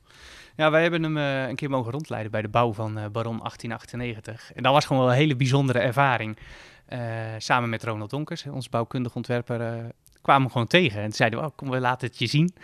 Ja, 0.57 0.71
wij 0.71 0.83
hebben 0.83 1.03
hem 1.03 1.17
een 1.17 1.57
keer 1.57 1.71
mogen 1.71 1.93
rondleiden 1.93 2.31
bij 2.31 2.43
de 2.43 2.49
bouw 2.49 2.73
van 2.73 2.95
Baron 2.95 3.39
1898. 3.39 4.53
En 4.53 4.63
dat 4.63 4.73
was 4.73 4.85
gewoon 4.85 5.03
wel 5.03 5.11
een 5.13 5.19
hele 5.19 5.37
bijzondere 5.37 5.79
ervaring. 5.79 6.37
Eh, 6.93 6.99
samen 7.39 7.69
met 7.69 7.85
Ronald 7.85 8.11
Donkers, 8.11 8.47
ons 8.47 8.69
bouwkundig 8.69 9.15
ontwerper, 9.15 9.61
eh, 9.61 9.85
kwamen 10.23 10.47
we 10.47 10.53
gewoon 10.53 10.67
tegen. 10.67 10.99
En 10.99 11.05
toen 11.05 11.13
zeiden 11.13 11.39
we, 11.39 11.45
oh, 11.45 11.53
kom, 11.57 11.71
we 11.71 11.81
laten 11.81 12.09
het 12.09 12.19
je 12.19 12.27
zien. 12.27 12.55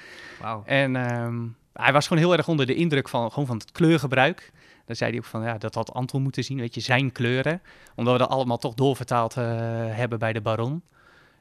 En 0.64 0.96
ehm, 0.96 1.46
hij 1.72 1.92
was 1.92 2.06
gewoon 2.06 2.22
heel 2.22 2.32
erg 2.32 2.48
onder 2.48 2.66
de 2.66 2.74
indruk 2.74 3.08
van, 3.08 3.30
gewoon 3.30 3.46
van 3.46 3.58
het 3.58 3.72
kleurgebruik. 3.72 4.52
Dan 4.86 4.96
zei 4.96 5.10
hij 5.10 5.18
ook 5.18 5.24
van, 5.24 5.42
ja, 5.42 5.58
dat 5.58 5.74
had 5.74 5.92
Anton 5.92 6.22
moeten 6.22 6.44
zien, 6.44 6.58
weet 6.58 6.74
je, 6.74 6.80
zijn 6.80 7.12
kleuren. 7.12 7.62
Omdat 7.94 8.12
we 8.12 8.18
dat 8.18 8.28
allemaal 8.28 8.58
toch 8.58 8.74
doorvertaald 8.74 9.36
eh, 9.36 9.44
hebben 9.90 10.18
bij 10.18 10.32
de 10.32 10.40
Baron. 10.40 10.82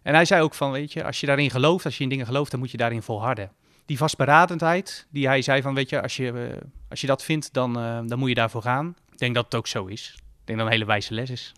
En 0.01 0.13
hij 0.13 0.25
zei 0.25 0.41
ook 0.41 0.53
van, 0.53 0.71
weet 0.71 0.93
je, 0.93 1.03
als 1.03 1.19
je 1.19 1.25
daarin 1.25 1.51
gelooft, 1.51 1.85
als 1.85 1.97
je 1.97 2.03
in 2.03 2.09
dingen 2.09 2.25
gelooft, 2.25 2.51
dan 2.51 2.59
moet 2.59 2.71
je 2.71 2.77
daarin 2.77 3.01
volharden. 3.01 3.51
Die 3.85 3.97
vastberadendheid, 3.97 5.07
die 5.09 5.27
hij 5.27 5.41
zei 5.41 5.61
van, 5.61 5.73
weet 5.73 5.89
je, 5.89 6.01
als 6.01 6.15
je, 6.15 6.59
als 6.89 7.01
je 7.01 7.07
dat 7.07 7.23
vindt, 7.23 7.53
dan, 7.53 7.73
dan 8.07 8.19
moet 8.19 8.29
je 8.29 8.35
daarvoor 8.35 8.61
gaan. 8.61 8.95
Ik 9.11 9.17
denk 9.17 9.35
dat 9.35 9.45
het 9.45 9.55
ook 9.55 9.67
zo 9.67 9.85
is. 9.85 10.13
Ik 10.15 10.21
denk 10.45 10.59
dat 10.59 10.67
het 10.67 10.67
een 10.67 10.71
hele 10.71 10.85
wijze 10.85 11.13
les 11.13 11.29
is. 11.29 11.53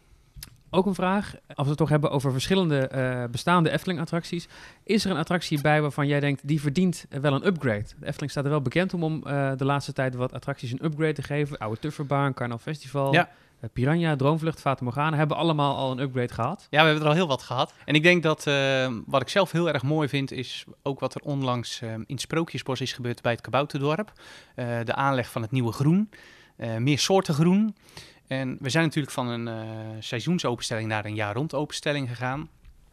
Ook 0.72 0.86
een 0.86 0.96
vraag, 0.96 1.34
als 1.48 1.64
we 1.64 1.68
het 1.68 1.78
toch 1.78 1.90
hebben 1.90 2.12
over 2.12 2.32
verschillende 2.32 2.88
eh, 2.88 3.24
bestaande 3.32 3.70
Efteling-attracties. 3.72 4.48
Is 4.84 5.06
er 5.06 5.12
een 5.12 5.18
attractie 5.18 5.62
bij 5.62 5.82
waarvan 5.82 6.08
jij 6.08 6.20
denkt, 6.20 6.48
die 6.48 6.62
verdient 6.62 7.06
wel 7.22 7.34
een 7.34 7.46
upgrade? 7.48 7.86
De 8.00 8.06
Efteling 8.06 8.32
staat 8.32 8.44
er 8.44 8.50
wel 8.50 8.62
bekend 8.62 8.94
om 8.94 9.04
om 9.04 9.24
eh, 9.26 9.52
de 9.58 9.66
laatste 9.66 9.94
tijd 9.94 10.16
wat 10.16 10.34
attracties 10.34 10.72
een 10.72 10.86
upgrade 10.86 11.14
te 11.14 11.22
geven. 11.24 11.58
Oude 11.58 11.80
Tufferbaan, 11.80 12.34
Carnaval 12.34 12.74
Festival, 12.74 13.14
Ja. 13.14 13.30
eh, 13.60 13.70
Piranha, 13.74 14.16
Droomvlucht, 14.16 14.60
Fata 14.62 14.84
Morgana. 14.84 15.18
Hebben 15.18 15.38
allemaal 15.38 15.76
al 15.76 15.92
een 15.92 16.00
upgrade 16.00 16.34
gehad. 16.34 16.68
Ja, 16.70 16.80
we 16.80 16.86
hebben 16.86 17.04
er 17.04 17.10
al 17.10 17.16
heel 17.16 17.28
wat 17.28 17.42
gehad. 17.44 17.74
En 17.86 17.96
ik 17.96 18.04
denk 18.04 18.24
dat 18.24 18.48
eh, 18.48 18.94
wat 19.06 19.22
ik 19.22 19.30
zelf 19.30 19.52
heel 19.52 19.70
erg 19.70 19.84
mooi 19.84 20.08
vind, 20.08 20.32
is 20.32 20.66
ook 20.84 21.00
wat 21.00 21.16
er 21.16 21.22
onlangs 21.22 21.82
eh, 21.82 21.94
in 22.06 22.18
Sprookjesbos 22.18 22.82
is 22.82 22.94
gebeurd 22.94 23.22
bij 23.22 23.32
het 23.32 23.42
Kabouterdorp. 23.42 24.12
De 24.84 24.94
aanleg 24.96 25.30
van 25.32 25.42
het 25.42 25.52
nieuwe 25.52 25.72
groen. 25.72 26.10
Meer 26.78 27.00
soorten 27.00 27.34
groen. 27.34 27.76
En 28.30 28.58
we 28.60 28.70
zijn 28.70 28.84
natuurlijk 28.84 29.14
van 29.14 29.28
een 29.28 29.48
eh, 29.48 29.56
seizoensopenstelling 30.00 30.88
naar 30.88 31.06
een 31.06 31.16
jaar 31.16 31.36
rond 31.36 31.54
openstelling 31.54 32.10
gegaan. 32.10 32.50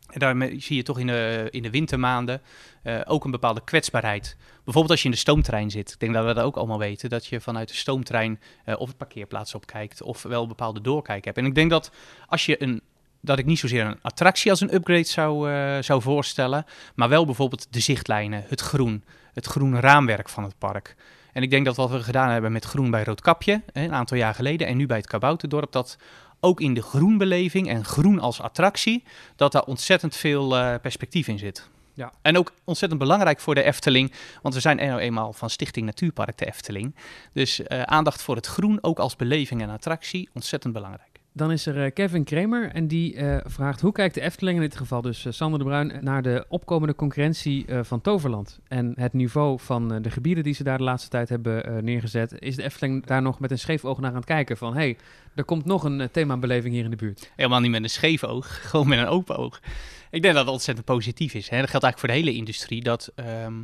En 0.06 0.18
daarmee 0.18 0.60
zie 0.60 0.76
je 0.76 0.82
toch 0.82 0.98
in 0.98 1.06
de, 1.06 1.48
in 1.50 1.62
de 1.62 1.70
wintermaanden 1.70 2.42
eh, 2.82 3.00
ook 3.04 3.24
een 3.24 3.30
bepaalde 3.30 3.64
kwetsbaarheid. 3.64 4.36
Bijvoorbeeld 4.64 4.90
als 4.90 5.00
je 5.00 5.04
in 5.04 5.14
de 5.14 5.20
stoomtrein 5.20 5.70
zit. 5.70 5.92
Ik 5.92 6.00
denk 6.00 6.14
dat 6.14 6.24
we 6.24 6.34
dat 6.34 6.44
ook 6.44 6.56
allemaal 6.56 6.78
weten. 6.78 7.10
Dat 7.10 7.26
je 7.26 7.40
vanuit 7.40 7.68
de 7.68 7.74
stoomtrein 7.74 8.40
eh, 8.64 8.80
of 8.80 8.88
het 8.88 8.96
parkeerplaats 8.96 9.54
opkijkt. 9.54 10.02
Of 10.02 10.22
wel 10.22 10.42
een 10.42 10.48
bepaalde 10.48 10.80
doorkijk 10.80 11.24
hebt. 11.24 11.38
En 11.38 11.46
ik 11.46 11.54
denk 11.54 11.70
dat 11.70 11.90
als 12.26 12.46
je 12.46 12.62
een 12.62 12.80
dat 13.20 13.38
ik 13.38 13.46
niet 13.46 13.58
zozeer 13.58 13.84
een 13.84 14.02
attractie 14.02 14.50
als 14.50 14.60
een 14.60 14.74
upgrade 14.74 15.04
zou, 15.04 15.50
zou 15.82 16.02
voorstellen, 16.02 16.66
maar 16.94 17.08
wel 17.08 17.24
bijvoorbeeld 17.24 17.72
de 17.72 17.80
zichtlijnen, 17.80 18.44
het 18.48 18.60
groen, 18.60 19.04
het 19.32 19.46
groene 19.46 19.80
raamwerk 19.80 20.28
van 20.28 20.44
het 20.44 20.58
park. 20.58 20.96
En 21.36 21.42
ik 21.42 21.50
denk 21.50 21.64
dat 21.64 21.76
wat 21.76 21.90
we 21.90 22.02
gedaan 22.02 22.30
hebben 22.30 22.52
met 22.52 22.64
groen 22.64 22.90
bij 22.90 23.04
Roodkapje, 23.04 23.62
een 23.72 23.92
aantal 23.92 24.16
jaar 24.16 24.34
geleden, 24.34 24.66
en 24.66 24.76
nu 24.76 24.86
bij 24.86 24.96
het 24.96 25.06
Kabouterdorp, 25.06 25.72
dat 25.72 25.98
ook 26.40 26.60
in 26.60 26.74
de 26.74 26.82
groenbeleving 26.82 27.68
en 27.68 27.84
groen 27.84 28.20
als 28.20 28.40
attractie, 28.40 29.04
dat 29.36 29.52
daar 29.52 29.64
ontzettend 29.64 30.16
veel 30.16 30.56
eh, 30.56 30.74
perspectief 30.82 31.28
in 31.28 31.38
zit. 31.38 31.68
Ja. 31.94 32.12
En 32.22 32.38
ook 32.38 32.52
ontzettend 32.64 33.00
belangrijk 33.00 33.40
voor 33.40 33.54
de 33.54 33.62
Efteling, 33.62 34.12
want 34.42 34.54
we 34.54 34.60
zijn 34.60 34.76
nou 34.76 34.98
eenmaal 34.98 35.32
van 35.32 35.50
Stichting 35.50 35.86
Natuurpark 35.86 36.38
de 36.38 36.46
Efteling. 36.46 36.94
Dus 37.32 37.62
eh, 37.62 37.82
aandacht 37.82 38.22
voor 38.22 38.36
het 38.36 38.46
groen, 38.46 38.78
ook 38.80 38.98
als 38.98 39.16
beleving 39.16 39.62
en 39.62 39.70
attractie, 39.70 40.28
ontzettend 40.32 40.72
belangrijk. 40.72 41.15
Dan 41.36 41.52
is 41.52 41.66
er 41.66 41.84
eh, 41.84 41.92
Kevin 41.92 42.24
Kramer 42.24 42.70
en 42.72 42.88
die 42.88 43.14
eh, 43.14 43.36
vraagt 43.44 43.80
hoe 43.80 43.92
kijkt 43.92 44.14
de 44.14 44.20
Efteling, 44.20 44.56
in 44.56 44.62
dit 44.62 44.76
geval 44.76 45.02
dus 45.02 45.24
eh, 45.24 45.32
Sander 45.32 45.58
de 45.58 45.64
Bruin, 45.64 45.98
naar 46.00 46.22
de 46.22 46.44
opkomende 46.48 46.94
concurrentie 46.94 47.66
van 47.82 48.00
Toverland 48.00 48.60
en 48.68 48.92
het 48.98 49.12
niveau 49.12 49.60
van 49.60 50.02
de 50.02 50.10
gebieden 50.10 50.44
die 50.44 50.54
ze 50.54 50.62
daar 50.62 50.78
de 50.78 50.84
laatste 50.84 51.08
tijd 51.08 51.28
hebben 51.28 51.84
neergezet. 51.84 52.34
Is 52.38 52.56
de 52.56 52.62
Efteling 52.62 53.06
daar 53.06 53.22
nog 53.22 53.40
met 53.40 53.50
een 53.50 53.58
scheef 53.58 53.84
oog 53.84 54.00
naar 54.00 54.10
aan 54.10 54.16
het 54.16 54.24
kijken 54.24 54.56
van 54.56 54.74
hey, 54.74 54.96
er 55.34 55.44
komt 55.44 55.64
nog 55.64 55.84
een 55.84 56.10
themabeleving 56.10 56.74
hier 56.74 56.84
in 56.84 56.90
de 56.90 56.96
buurt? 56.96 57.32
Helemaal 57.36 57.60
niet 57.60 57.70
met 57.70 57.82
een 57.82 57.90
scheef 57.90 58.24
oog, 58.24 58.60
gewoon 58.70 58.88
met 58.88 58.98
een 58.98 59.06
open 59.06 59.36
oog. 59.36 59.60
Ik 60.10 60.22
denk 60.22 60.34
dat 60.34 60.44
dat 60.44 60.54
ontzettend 60.54 60.86
positief 60.86 61.34
is. 61.34 61.48
Hè. 61.48 61.60
Dat 61.60 61.70
geldt 61.70 61.84
eigenlijk 61.84 61.98
voor 61.98 62.08
de 62.08 62.26
hele 62.26 62.38
industrie. 62.38 62.82
Dat 62.82 63.12
ehm, 63.14 63.54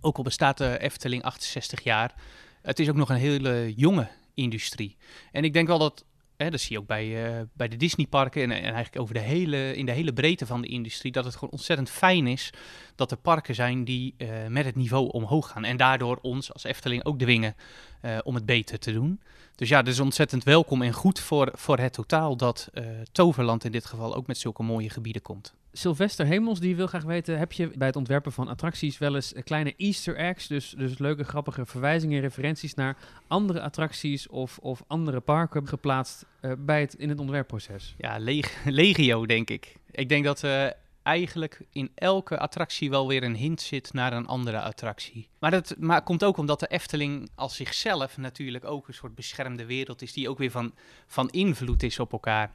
ook 0.00 0.16
al 0.16 0.22
bestaat 0.22 0.58
de 0.58 0.78
Efteling 0.78 1.22
68 1.22 1.82
jaar, 1.82 2.14
het 2.62 2.78
is 2.78 2.88
ook 2.88 2.96
nog 2.96 3.08
een 3.08 3.16
hele 3.16 3.72
jonge 3.76 4.08
industrie. 4.34 4.96
En 5.32 5.44
ik 5.44 5.52
denk 5.52 5.66
wel 5.66 5.78
dat 5.78 6.04
Dat 6.36 6.60
zie 6.60 6.72
je 6.72 6.78
ook 6.78 6.86
bij, 6.86 7.36
uh, 7.36 7.40
bij 7.52 7.68
de 7.68 7.76
Disneyparken 7.76 8.42
en, 8.42 8.50
en 8.50 8.62
eigenlijk 8.62 8.98
over 8.98 9.14
de 9.14 9.20
hele, 9.20 9.76
in 9.76 9.86
de 9.86 9.92
hele 9.92 10.12
breedte 10.12 10.46
van 10.46 10.60
de 10.60 10.68
industrie. 10.68 11.12
Dat 11.12 11.24
het 11.24 11.34
gewoon 11.34 11.50
ontzettend 11.50 11.90
fijn 11.90 12.26
is 12.26 12.50
dat 12.94 13.10
er 13.10 13.16
parken 13.16 13.54
zijn 13.54 13.84
die 13.84 14.14
uh, 14.18 14.28
met 14.48 14.64
het 14.64 14.74
niveau 14.74 15.10
omhoog 15.10 15.50
gaan. 15.50 15.64
En 15.64 15.76
daardoor 15.76 16.18
ons 16.22 16.52
als 16.52 16.64
Efteling 16.64 17.04
ook 17.04 17.18
dwingen 17.18 17.56
uh, 18.02 18.18
om 18.22 18.34
het 18.34 18.46
beter 18.46 18.78
te 18.78 18.92
doen. 18.92 19.20
Dus 19.54 19.68
ja, 19.68 19.82
dat 19.82 19.92
is 19.92 20.00
ontzettend 20.00 20.44
welkom 20.44 20.82
en 20.82 20.92
goed 20.92 21.20
voor, 21.20 21.50
voor 21.54 21.78
het 21.78 21.92
totaal 21.92 22.36
dat 22.36 22.70
Toverland 23.12 23.64
in 23.64 23.72
dit 23.72 23.86
geval 23.86 24.14
ook 24.14 24.26
met 24.26 24.38
zulke 24.38 24.62
mooie 24.62 24.90
gebieden 24.90 25.22
komt. 25.22 25.54
Sylvester 25.76 26.26
Hemels 26.26 26.60
die 26.60 26.76
wil 26.76 26.86
graag 26.86 27.02
weten: 27.02 27.38
heb 27.38 27.52
je 27.52 27.70
bij 27.76 27.86
het 27.86 27.96
ontwerpen 27.96 28.32
van 28.32 28.48
attracties 28.48 28.98
wel 28.98 29.14
eens 29.14 29.32
kleine 29.44 29.74
Easter 29.76 30.16
eggs, 30.16 30.46
dus, 30.46 30.74
dus 30.76 30.98
leuke, 30.98 31.24
grappige 31.24 31.66
verwijzingen, 31.66 32.20
referenties 32.20 32.74
naar 32.74 32.96
andere 33.26 33.60
attracties 33.60 34.28
of, 34.28 34.58
of 34.58 34.82
andere 34.86 35.20
parken 35.20 35.68
geplaatst 35.68 36.26
uh, 36.40 36.52
bij 36.58 36.80
het, 36.80 36.94
in 36.94 37.08
het 37.08 37.20
ontwerpproces? 37.20 37.94
Ja, 37.98 38.18
leg 38.18 38.64
legio 38.64 39.26
denk 39.26 39.50
ik. 39.50 39.76
Ik 39.90 40.08
denk 40.08 40.24
dat 40.24 40.42
uh, 40.42 40.66
eigenlijk 41.02 41.60
in 41.72 41.90
elke 41.94 42.38
attractie 42.38 42.90
wel 42.90 43.08
weer 43.08 43.22
een 43.22 43.36
hint 43.36 43.60
zit 43.60 43.92
naar 43.92 44.12
een 44.12 44.26
andere 44.26 44.60
attractie. 44.60 45.28
Maar 45.38 45.50
dat 45.50 45.74
maar 45.78 46.02
komt 46.02 46.24
ook 46.24 46.36
omdat 46.36 46.60
de 46.60 46.66
Efteling 46.66 47.30
als 47.34 47.56
zichzelf 47.56 48.16
natuurlijk 48.16 48.64
ook 48.64 48.88
een 48.88 48.94
soort 48.94 49.14
beschermde 49.14 49.66
wereld 49.66 50.02
is, 50.02 50.12
die 50.12 50.28
ook 50.28 50.38
weer 50.38 50.50
van, 50.50 50.74
van 51.06 51.30
invloed 51.30 51.82
is 51.82 51.98
op 51.98 52.12
elkaar. 52.12 52.52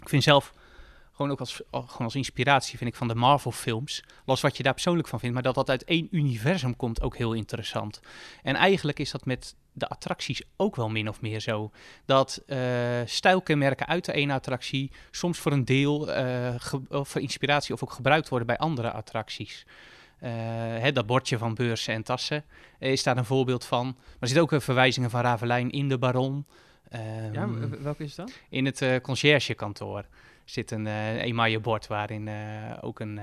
Ik 0.00 0.08
vind 0.08 0.22
zelf 0.22 0.52
gewoon 1.14 1.30
ook 1.30 1.40
als, 1.40 1.62
gewoon 1.70 1.86
als 1.98 2.14
inspiratie 2.14 2.78
vind 2.78 2.90
ik 2.90 2.96
van 2.96 3.08
de 3.08 3.14
Marvel 3.14 3.52
films. 3.52 4.02
Los 4.24 4.40
wat 4.40 4.56
je 4.56 4.62
daar 4.62 4.72
persoonlijk 4.72 5.08
van 5.08 5.18
vindt, 5.18 5.34
maar 5.34 5.44
dat 5.44 5.54
dat 5.54 5.70
uit 5.70 5.84
één 5.84 6.08
universum 6.10 6.76
komt 6.76 7.02
ook 7.02 7.16
heel 7.16 7.32
interessant. 7.32 8.00
En 8.42 8.54
eigenlijk 8.54 8.98
is 8.98 9.10
dat 9.10 9.24
met 9.24 9.54
de 9.72 9.88
attracties 9.88 10.42
ook 10.56 10.76
wel 10.76 10.88
min 10.88 11.08
of 11.08 11.20
meer 11.20 11.40
zo. 11.40 11.70
Dat 12.04 12.42
uh, 12.46 12.58
stijlkenmerken 13.04 13.86
uit 13.86 14.04
de 14.04 14.12
ene 14.12 14.32
attractie 14.32 14.90
soms 15.10 15.38
voor 15.38 15.52
een 15.52 15.64
deel 15.64 16.08
uh, 16.08 16.54
voor 16.90 17.20
inspiratie 17.20 17.74
of 17.74 17.82
ook 17.82 17.92
gebruikt 17.92 18.28
worden 18.28 18.46
bij 18.46 18.58
andere 18.58 18.90
attracties. 18.90 19.66
Uh, 20.22 20.30
hè, 20.80 20.92
dat 20.92 21.06
bordje 21.06 21.38
van 21.38 21.54
beurzen 21.54 21.94
en 21.94 22.02
tassen 22.02 22.44
is 22.78 23.02
daar 23.02 23.16
een 23.16 23.24
voorbeeld 23.24 23.64
van. 23.64 23.84
Maar 23.84 23.94
er 24.20 24.28
zitten 24.28 24.54
ook 24.54 24.62
verwijzingen 24.62 25.10
van 25.10 25.20
Ravelijn 25.20 25.70
in 25.70 25.88
de 25.88 25.98
Baron. 25.98 26.46
Um, 26.94 27.32
ja, 27.32 27.68
welke 27.82 28.04
is 28.04 28.14
dat? 28.14 28.32
In 28.48 28.64
het 28.64 29.00
conciergekantoor 29.02 30.04
zit 30.44 30.70
een 30.70 30.86
uh, 30.86 31.22
emaille 31.22 31.60
bord 31.60 31.86
waarin 31.86 32.26
uh, 32.26 32.34
ook 32.80 33.00
een, 33.00 33.16
uh, 33.16 33.22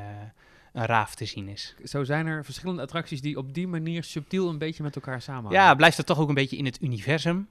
een 0.74 0.86
raaf 0.86 1.16
te 1.16 1.26
zien 1.26 1.48
is. 1.48 1.76
Zo 1.84 2.04
zijn 2.04 2.28
er 2.28 2.46
verschillende 2.46 2.82
attracties 2.82 3.22
die 3.22 3.38
op 3.38 3.54
die 3.54 3.68
manier 3.68 4.04
subtiel 4.04 4.50
een 4.50 4.58
beetje 4.58 4.84
met 4.84 4.96
elkaar 4.96 5.22
samenhangen. 5.22 5.60
Ja, 5.60 5.76
blijft 5.76 5.98
het 5.98 6.06
toch 6.06 6.20
ook 6.20 6.28
een 6.28 6.36
beetje 6.36 6.58
in 6.58 6.66
het 6.66 6.82
universum. 6.82 7.48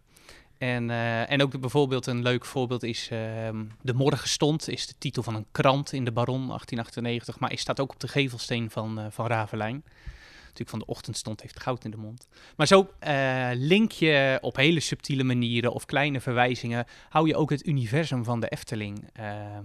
En, 0.58 0.90
en 1.28 1.42
ook 1.42 1.50
de, 1.50 1.58
bijvoorbeeld 1.58 2.06
een 2.06 2.22
leuk 2.22 2.44
voorbeeld 2.44 2.82
is 2.82 3.08
ehm, 3.10 3.64
De 3.80 3.94
Morgen 3.94 4.28
Stond, 4.28 4.68
is 4.68 4.86
de 4.86 4.94
titel 4.98 5.22
van 5.22 5.34
een 5.34 5.46
krant 5.52 5.92
in 5.92 6.04
de 6.04 6.12
Baron 6.12 6.46
1898, 6.46 7.38
maar 7.38 7.52
is 7.52 7.60
staat 7.60 7.80
ook 7.80 7.92
op 7.92 8.00
de 8.00 8.08
gevelsteen 8.08 8.70
van, 8.70 9.08
van 9.10 9.26
Ravelijn 9.26 9.84
natuurlijk 10.50 10.70
van 10.70 10.78
de 10.78 10.86
ochtendstond 10.86 11.40
heeft 11.40 11.60
goud 11.60 11.84
in 11.84 11.90
de 11.90 11.96
mond. 11.96 12.26
Maar 12.56 12.66
zo 12.66 12.90
uh, 13.06 13.50
link 13.54 13.92
je 13.92 14.38
op 14.40 14.56
hele 14.56 14.80
subtiele 14.80 15.24
manieren 15.24 15.72
of 15.72 15.84
kleine 15.84 16.20
verwijzingen, 16.20 16.86
hou 17.08 17.28
je 17.28 17.36
ook 17.36 17.50
het 17.50 17.66
universum 17.66 18.24
van 18.24 18.40
de 18.40 18.48
Efteling 18.48 19.10
uh, 19.20 19.58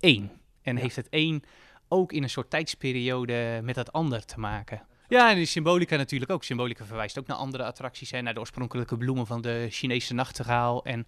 één. 0.00 0.30
En 0.62 0.76
heeft 0.76 0.96
het 0.96 1.08
één 1.08 1.42
ook 1.88 2.12
in 2.12 2.22
een 2.22 2.30
soort 2.30 2.50
tijdsperiode 2.50 3.60
met 3.62 3.76
het 3.76 3.92
ander 3.92 4.24
te 4.24 4.40
maken. 4.40 4.82
Ja, 5.08 5.30
en 5.30 5.36
de 5.36 5.44
symbolica 5.44 5.96
natuurlijk 5.96 6.30
ook. 6.30 6.44
Symbolica 6.44 6.84
verwijst 6.84 7.18
ook 7.18 7.26
naar 7.26 7.36
andere 7.36 7.64
attracties, 7.64 8.10
hè, 8.10 8.20
naar 8.20 8.34
de 8.34 8.40
oorspronkelijke 8.40 8.96
bloemen 8.96 9.26
van 9.26 9.40
de 9.40 9.66
Chinese 9.70 10.14
nachtegaal. 10.14 10.84
En 10.84 11.06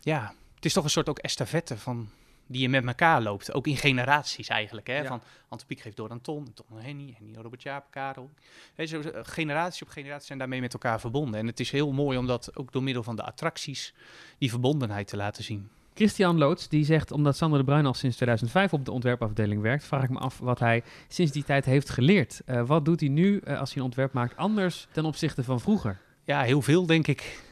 ja, 0.00 0.34
het 0.54 0.64
is 0.64 0.72
toch 0.72 0.84
een 0.84 0.90
soort 0.90 1.08
ook 1.08 1.18
estafette 1.18 1.78
van 1.78 2.10
die 2.52 2.62
je 2.62 2.68
met 2.68 2.86
elkaar 2.86 3.22
loopt. 3.22 3.52
Ook 3.52 3.66
in 3.66 3.76
generaties 3.76 4.48
eigenlijk. 4.48 4.86
Hè? 4.86 5.04
Van 5.04 5.22
Ante 5.48 5.66
Piek 5.66 5.80
geeft 5.80 5.96
door 5.96 6.10
aan 6.10 6.20
Ton, 6.20 6.52
Ton 6.54 6.66
aan 6.72 6.78
Henny, 6.78 7.14
Henny 7.18 7.34
Robert 7.34 7.62
Jaap, 7.62 7.86
Karel. 7.90 8.30
He, 8.74 8.86
zo, 8.86 9.00
eh, 9.00 9.20
generatie 9.22 9.86
op 9.86 9.92
generatie 9.92 10.26
zijn 10.26 10.38
daarmee 10.38 10.60
met 10.60 10.72
elkaar 10.72 11.00
verbonden. 11.00 11.40
En 11.40 11.46
het 11.46 11.60
is 11.60 11.70
heel 11.70 11.92
mooi 11.92 12.18
om 12.18 12.26
dat 12.26 12.56
ook 12.56 12.72
door 12.72 12.82
middel 12.82 13.02
van 13.02 13.16
de 13.16 13.22
attracties 13.22 13.94
die 14.38 14.50
verbondenheid 14.50 15.06
te 15.06 15.16
laten 15.16 15.44
zien. 15.44 15.70
Christian 15.94 16.38
Loots 16.38 16.68
die 16.68 16.84
zegt, 16.84 17.10
omdat 17.10 17.36
Sander 17.36 17.58
de 17.58 17.64
Bruin 17.64 17.86
al 17.86 17.94
sinds 17.94 18.16
2005 18.16 18.72
op 18.72 18.84
de 18.84 18.92
ontwerpafdeling 18.92 19.62
werkt, 19.62 19.84
vraag 19.84 20.02
ik 20.02 20.10
me 20.10 20.18
af 20.18 20.38
wat 20.38 20.58
hij 20.58 20.82
sinds 21.08 21.32
die 21.32 21.44
tijd 21.44 21.64
heeft 21.64 21.90
geleerd. 21.90 22.40
Uh, 22.46 22.66
wat 22.66 22.84
doet 22.84 23.00
hij 23.00 23.08
nu 23.08 23.40
uh, 23.44 23.60
als 23.60 23.68
hij 23.68 23.78
een 23.78 23.84
ontwerp 23.84 24.12
maakt 24.12 24.36
anders 24.36 24.86
ten 24.92 25.04
opzichte 25.04 25.44
van 25.44 25.60
vroeger? 25.60 26.00
Ja, 26.24 26.42
heel 26.42 26.62
veel 26.62 26.86
denk 26.86 27.06
ik. 27.06 27.42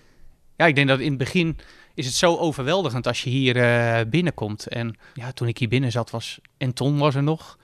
Ja, 0.57 0.67
ik 0.67 0.75
denk 0.75 0.89
dat 0.89 1.01
in 1.01 1.09
het 1.09 1.19
begin 1.19 1.59
is 1.95 2.07
het 2.07 2.15
zo 2.15 2.37
overweldigend 2.37 3.07
als 3.07 3.23
je 3.23 3.31
hier 3.31 3.57
uh, 3.57 4.01
binnenkomt. 4.11 4.67
En 4.67 4.97
ja, 5.15 5.33
toen 5.33 5.49
ik 5.49 5.59
hier 5.59 5.69
binnen 5.69 5.91
zat 5.91 6.11
was... 6.11 6.39
En 6.57 6.73
Ton 6.73 6.99
was 6.99 7.15
er 7.15 7.23
nog. 7.23 7.59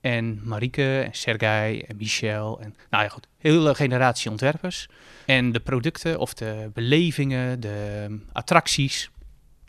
En 0.00 0.40
Marike 0.44 1.00
en 1.00 1.14
Sergei 1.14 1.80
en 1.80 1.96
Michel. 1.96 2.60
En 2.60 2.74
nou 2.90 3.04
ja, 3.04 3.08
goed. 3.08 3.26
Hele 3.38 3.74
generatie 3.74 4.30
ontwerpers. 4.30 4.88
En 5.26 5.52
de 5.52 5.60
producten 5.60 6.18
of 6.18 6.34
de 6.34 6.70
belevingen, 6.74 7.60
de 7.60 8.18
attracties... 8.32 9.10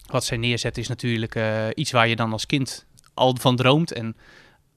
Wat 0.08 0.26
zij 0.26 0.38
neerzetten 0.38 0.82
is 0.82 0.88
natuurlijk 0.88 1.36
uh, 1.36 1.66
iets 1.74 1.92
waar 1.92 2.08
je 2.08 2.16
dan 2.16 2.32
als 2.32 2.46
kind 2.46 2.86
al 3.14 3.36
van 3.40 3.56
droomt. 3.56 3.92
En 3.92 4.16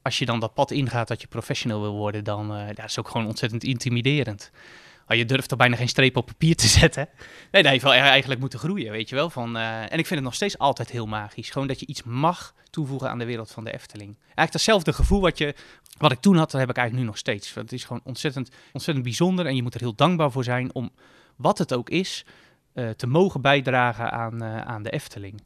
als 0.03 0.19
je 0.19 0.27
dan 0.27 0.41
dat 0.41 0.55
pad 0.55 0.71
ingaat 0.71 1.09
dat 1.09 1.21
je 1.21 1.27
professional 1.27 1.81
wil 1.81 1.93
worden, 1.93 2.25
dan 2.25 2.57
uh, 2.57 2.67
ja, 2.67 2.73
dat 2.73 2.85
is 2.85 2.99
ook 2.99 3.09
gewoon 3.09 3.27
ontzettend 3.27 3.65
intimiderend. 3.65 4.51
Maar 5.11 5.19
je 5.19 5.25
durft 5.25 5.51
er 5.51 5.57
bijna 5.57 5.77
geen 5.77 5.89
streep 5.89 6.17
op 6.17 6.27
papier 6.27 6.57
te 6.57 6.67
zetten. 6.81 7.09
Nee, 7.51 7.69
heeft 7.69 7.83
wel 7.83 7.93
eigenlijk 7.93 8.41
moeten 8.41 8.59
groeien, 8.59 8.93
weet 8.93 9.09
je 9.09 9.15
wel. 9.15 9.31
Van, 9.31 9.57
uh, 9.57 9.81
en 9.81 9.99
ik 9.99 10.07
vind 10.07 10.09
het 10.09 10.23
nog 10.23 10.35
steeds 10.35 10.59
altijd 10.59 10.91
heel 10.91 11.07
magisch. 11.07 11.51
Gewoon 11.51 11.69
dat 11.69 11.81
je 11.81 11.87
iets 11.87 12.03
mag 12.03 12.55
toevoegen 12.71 13.11
aan 13.11 13.19
de 13.19 13.25
wereld 13.25 13.51
van 13.51 13.65
de 13.65 13.73
Efteling. 13.73 14.17
Eigenlijk 14.19 14.53
datzelfde 14.53 14.93
gevoel 14.93 15.21
wat, 15.21 15.39
je, 15.39 15.55
wat 15.99 16.13
ik 16.13 16.21
toen 16.21 16.37
had, 16.37 16.51
dat 16.51 16.61
heb 16.61 16.71
ik 16.71 16.77
eigenlijk 16.77 17.07
nu 17.07 17.11
nog 17.13 17.21
steeds. 17.21 17.55
Het 17.55 17.73
is 17.73 17.85
gewoon 17.85 18.01
ontzettend, 18.05 18.51
ontzettend 18.73 19.07
bijzonder 19.07 19.47
en 19.47 19.57
je 19.57 19.63
moet 19.63 19.75
er 19.75 19.81
heel 19.81 19.95
dankbaar 19.95 20.31
voor 20.31 20.45
zijn 20.45 20.75
om, 20.75 20.91
wat 21.37 21.59
het 21.59 21.75
ook 21.75 21.91
is, 21.91 22.25
uh, 22.75 22.91
te 22.91 23.07
mogen 23.07 23.41
bijdragen 23.41 24.13
aan, 24.13 24.43
uh, 24.43 24.61
aan 24.61 24.83
de 24.83 24.91
Efteling. 24.91 25.43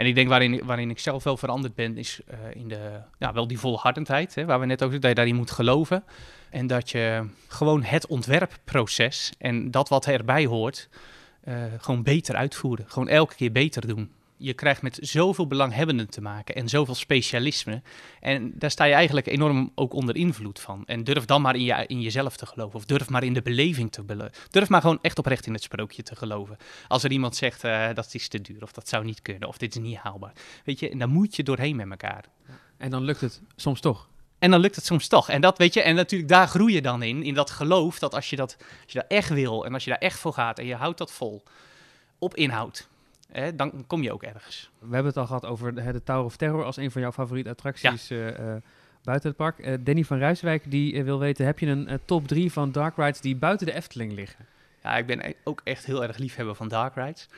En 0.00 0.06
ik 0.06 0.14
denk 0.14 0.28
waarin, 0.28 0.60
waarin 0.64 0.90
ik 0.90 0.98
zelf 0.98 1.24
wel 1.24 1.36
veranderd 1.36 1.74
ben, 1.74 1.96
is 1.96 2.20
uh, 2.30 2.36
in 2.52 2.68
de, 2.68 3.00
ja, 3.18 3.32
wel 3.32 3.46
die 3.46 3.58
volhardendheid, 3.58 4.34
hè, 4.34 4.44
waar 4.44 4.60
we 4.60 4.66
net 4.66 4.82
over 4.82 5.00
dat 5.00 5.08
je 5.10 5.16
daarin 5.16 5.34
moet 5.34 5.50
geloven. 5.50 6.04
En 6.50 6.66
dat 6.66 6.90
je 6.90 7.26
gewoon 7.48 7.82
het 7.82 8.06
ontwerpproces 8.06 9.32
en 9.38 9.70
dat 9.70 9.88
wat 9.88 10.06
erbij 10.06 10.46
hoort, 10.46 10.88
uh, 11.44 11.54
gewoon 11.78 12.02
beter 12.02 12.34
uitvoeren. 12.34 12.84
Gewoon 12.88 13.08
elke 13.08 13.34
keer 13.34 13.52
beter 13.52 13.86
doen. 13.86 14.10
Je 14.42 14.54
krijgt 14.54 14.82
met 14.82 14.98
zoveel 15.00 15.46
belanghebbenden 15.46 16.10
te 16.10 16.20
maken 16.20 16.54
en 16.54 16.68
zoveel 16.68 16.94
specialisme. 16.94 17.82
En 18.20 18.52
daar 18.54 18.70
sta 18.70 18.84
je 18.84 18.94
eigenlijk 18.94 19.26
enorm 19.26 19.72
ook 19.74 19.92
onder 19.92 20.16
invloed 20.16 20.60
van. 20.60 20.82
En 20.86 21.04
durf 21.04 21.24
dan 21.24 21.42
maar 21.42 21.54
in, 21.54 21.62
je, 21.62 21.84
in 21.86 22.00
jezelf 22.00 22.36
te 22.36 22.46
geloven. 22.46 22.74
Of 22.74 22.84
durf 22.84 23.08
maar 23.08 23.22
in 23.22 23.34
de 23.34 23.42
beleving 23.42 23.92
te 23.92 24.02
beloven. 24.02 24.32
Durf 24.50 24.68
maar 24.68 24.80
gewoon 24.80 24.98
echt 25.02 25.18
oprecht 25.18 25.46
in 25.46 25.52
het 25.52 25.62
sprookje 25.62 26.02
te 26.02 26.16
geloven. 26.16 26.56
Als 26.88 27.04
er 27.04 27.10
iemand 27.10 27.36
zegt 27.36 27.64
uh, 27.64 27.88
dat 27.94 28.14
is 28.14 28.28
te 28.28 28.40
duur, 28.40 28.62
of 28.62 28.72
dat 28.72 28.88
zou 28.88 29.04
niet 29.04 29.22
kunnen, 29.22 29.48
of 29.48 29.58
dit 29.58 29.74
is 29.74 29.82
niet 29.82 29.96
haalbaar. 29.96 30.32
Weet 30.64 30.78
je, 30.78 30.90
en 30.90 30.98
dan 30.98 31.10
moet 31.10 31.36
je 31.36 31.42
doorheen 31.42 31.76
met 31.76 31.90
elkaar. 31.90 32.24
En 32.76 32.90
dan 32.90 33.02
lukt 33.02 33.20
het 33.20 33.40
soms 33.56 33.80
toch. 33.80 34.08
En 34.38 34.50
dan 34.50 34.60
lukt 34.60 34.76
het 34.76 34.84
soms 34.84 35.08
toch. 35.08 35.28
En 35.28 35.40
dat 35.40 35.58
weet 35.58 35.74
je, 35.74 35.82
en 35.82 35.94
natuurlijk 35.94 36.30
daar 36.30 36.48
groei 36.48 36.74
je 36.74 36.82
dan 36.82 37.02
in. 37.02 37.22
In 37.22 37.34
dat 37.34 37.50
geloof 37.50 37.98
dat 37.98 38.14
als 38.14 38.30
je 38.30 38.36
dat, 38.36 38.56
als 38.58 38.92
je 38.92 38.98
dat 38.98 39.08
echt 39.08 39.28
wil 39.28 39.64
en 39.64 39.74
als 39.74 39.84
je 39.84 39.90
daar 39.90 39.98
echt 39.98 40.18
voor 40.18 40.32
gaat 40.32 40.58
en 40.58 40.66
je 40.66 40.74
houdt 40.74 40.98
dat 40.98 41.12
vol 41.12 41.42
op 42.18 42.36
inhoud, 42.36 42.88
hè, 43.32 43.56
dan 43.56 43.84
kom 43.86 44.02
je 44.02 44.12
ook 44.12 44.22
ergens. 44.22 44.70
We 44.78 44.94
hebben 44.94 45.06
het 45.06 45.16
al 45.16 45.26
gehad 45.26 45.46
over 45.46 45.74
de, 45.74 45.92
de 45.92 46.02
Tower 46.02 46.24
of 46.24 46.36
Terror 46.36 46.64
als 46.64 46.76
een 46.76 46.90
van 46.90 47.00
jouw 47.00 47.12
favoriete 47.12 47.50
attracties 47.50 48.08
ja. 48.08 48.16
uh, 48.16 48.26
uh, 48.26 48.54
buiten 49.02 49.28
het 49.28 49.38
park. 49.38 49.58
Uh, 49.58 49.74
Danny 49.80 50.04
van 50.04 50.18
Rijswijk 50.18 50.70
die 50.70 51.04
wil 51.04 51.18
weten, 51.18 51.46
heb 51.46 51.58
je 51.58 51.66
een 51.66 52.00
top 52.04 52.28
3 52.28 52.52
van 52.52 52.72
dark 52.72 52.96
rides 52.96 53.20
die 53.20 53.36
buiten 53.36 53.66
de 53.66 53.72
Efteling 53.72 54.12
liggen? 54.12 54.46
Ja, 54.82 54.96
ik 54.96 55.06
ben 55.06 55.34
ook 55.44 55.60
echt 55.64 55.86
heel 55.86 56.02
erg 56.02 56.16
liefhebber 56.16 56.54
van 56.54 56.68
dark 56.68 56.94
rides. 56.94 57.28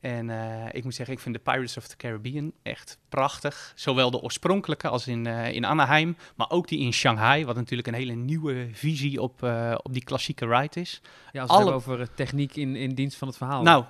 En 0.00 0.28
uh, 0.28 0.64
ik 0.72 0.84
moet 0.84 0.94
zeggen, 0.94 1.14
ik 1.14 1.20
vind 1.20 1.34
de 1.34 1.40
Pirates 1.40 1.76
of 1.76 1.86
the 1.86 1.96
Caribbean 1.96 2.52
echt 2.62 2.98
prachtig. 3.08 3.72
Zowel 3.74 4.10
de 4.10 4.20
oorspronkelijke 4.20 4.88
als 4.88 5.06
in, 5.06 5.26
uh, 5.26 5.52
in 5.52 5.64
Anaheim, 5.64 6.16
maar 6.34 6.50
ook 6.50 6.68
die 6.68 6.78
in 6.78 6.92
Shanghai, 6.92 7.44
wat 7.44 7.56
natuurlijk 7.56 7.88
een 7.88 7.94
hele 7.94 8.12
nieuwe 8.12 8.68
visie 8.72 9.22
op, 9.22 9.42
uh, 9.42 9.74
op 9.82 9.92
die 9.92 10.04
klassieke 10.04 10.46
ride 10.46 10.80
is. 10.80 11.00
Ja, 11.32 11.40
als 11.40 11.50
we 11.50 11.56
Alle... 11.56 11.64
het 11.64 11.74
over 11.74 12.14
techniek 12.14 12.56
in, 12.56 12.76
in 12.76 12.94
dienst 12.94 13.16
van 13.16 13.28
het 13.28 13.36
verhaal. 13.36 13.62
Nou, 13.62 13.84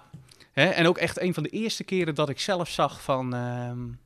hè, 0.61 0.69
en 0.69 0.87
ook 0.87 0.99
echt 0.99 1.21
een 1.21 1.35
van 1.35 1.43
de 1.43 1.49
eerste 1.49 1.85
keren 1.85 2.15
dat 2.15 2.29
ik 2.29 2.41
zelf 2.41 2.69
zag 2.69 3.03
van... 3.03 3.35
Um, 3.35 3.99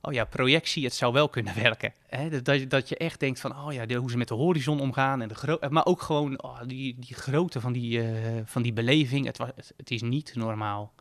oh 0.00 0.12
ja, 0.12 0.24
projectie, 0.24 0.84
het 0.84 0.94
zou 0.94 1.12
wel 1.12 1.28
kunnen 1.28 1.54
werken. 1.62 1.92
Hè? 2.06 2.42
Dat, 2.42 2.70
dat 2.70 2.88
je 2.88 2.96
echt 2.96 3.20
denkt 3.20 3.40
van, 3.40 3.56
oh 3.56 3.72
ja, 3.72 3.96
hoe 3.96 4.10
ze 4.10 4.16
met 4.16 4.28
de 4.28 4.34
horizon 4.34 4.80
omgaan. 4.80 5.22
En 5.22 5.28
de 5.28 5.66
maar 5.70 5.86
ook 5.86 6.02
gewoon 6.02 6.42
oh, 6.42 6.60
die, 6.66 6.96
die 6.98 7.14
grootte 7.14 7.60
van 7.60 7.72
die, 7.72 8.02
van 8.44 8.62
die 8.62 8.72
beleving. 8.72 9.26
Het, 9.26 9.38
was, 9.38 9.48
het, 9.54 9.72
het 9.76 9.90
is 9.90 10.02
niet 10.02 10.34
normaal. 10.34 10.92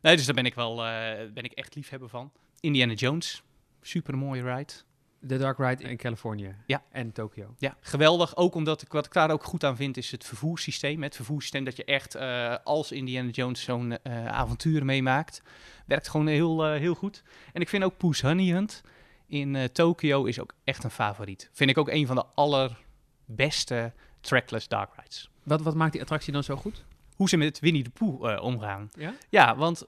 Nee, 0.00 0.16
dus 0.16 0.26
daar 0.26 0.34
ben 0.34 0.46
ik 0.46 0.54
wel 0.54 0.86
uh, 0.86 1.12
ben 1.34 1.44
ik 1.44 1.52
echt 1.52 1.74
liefhebber 1.74 2.08
van. 2.08 2.32
Indiana 2.60 2.92
Jones, 2.92 3.42
super 3.82 4.18
mooie 4.18 4.54
ride. 4.54 4.72
De 5.20 5.38
Dark 5.38 5.58
Ride 5.58 5.82
in 5.82 5.96
Californië 5.96 6.54
ja. 6.66 6.82
en 6.90 7.12
Tokio. 7.12 7.54
Ja, 7.58 7.76
geweldig. 7.80 8.36
Ook 8.36 8.54
omdat 8.54 8.82
ik 8.82 8.92
wat 8.92 9.06
ik 9.06 9.12
daar 9.12 9.30
ook 9.30 9.44
goed 9.44 9.64
aan 9.64 9.76
vind, 9.76 9.96
is 9.96 10.10
het 10.10 10.24
vervoerssysteem. 10.24 11.02
Het 11.02 11.16
vervoerssysteem 11.16 11.64
dat 11.64 11.76
je 11.76 11.84
echt 11.84 12.16
uh, 12.16 12.56
als 12.64 12.92
Indiana 12.92 13.30
Jones 13.30 13.62
zo'n 13.62 13.90
uh, 13.90 14.26
avontuur 14.26 14.84
meemaakt. 14.84 15.42
Werkt 15.86 16.08
gewoon 16.08 16.26
heel, 16.26 16.72
uh, 16.72 16.78
heel 16.78 16.94
goed. 16.94 17.22
En 17.52 17.60
ik 17.60 17.68
vind 17.68 17.84
ook 17.84 17.96
Poes 17.96 18.20
Honey 18.20 18.52
Hunt 18.52 18.82
in 19.26 19.68
Tokio 19.72 20.24
is 20.24 20.40
ook 20.40 20.54
echt 20.64 20.84
een 20.84 20.90
favoriet. 20.90 21.50
Vind 21.52 21.70
ik 21.70 21.78
ook 21.78 21.88
een 21.88 22.06
van 22.06 22.16
de 22.16 22.24
allerbeste 22.34 23.92
trackless 24.20 24.68
dark 24.68 24.90
rides. 24.96 25.30
Wat, 25.42 25.60
wat 25.60 25.74
maakt 25.74 25.92
die 25.92 26.00
attractie 26.00 26.32
dan 26.32 26.44
zo 26.44 26.56
goed? 26.56 26.84
hoe 27.14 27.28
ze 27.28 27.36
met 27.36 27.58
Winnie 27.58 27.82
de 27.82 27.90
Pooh 27.90 28.42
omgaan. 28.42 28.90
Ja, 28.98 29.14
ja 29.28 29.56
want 29.56 29.86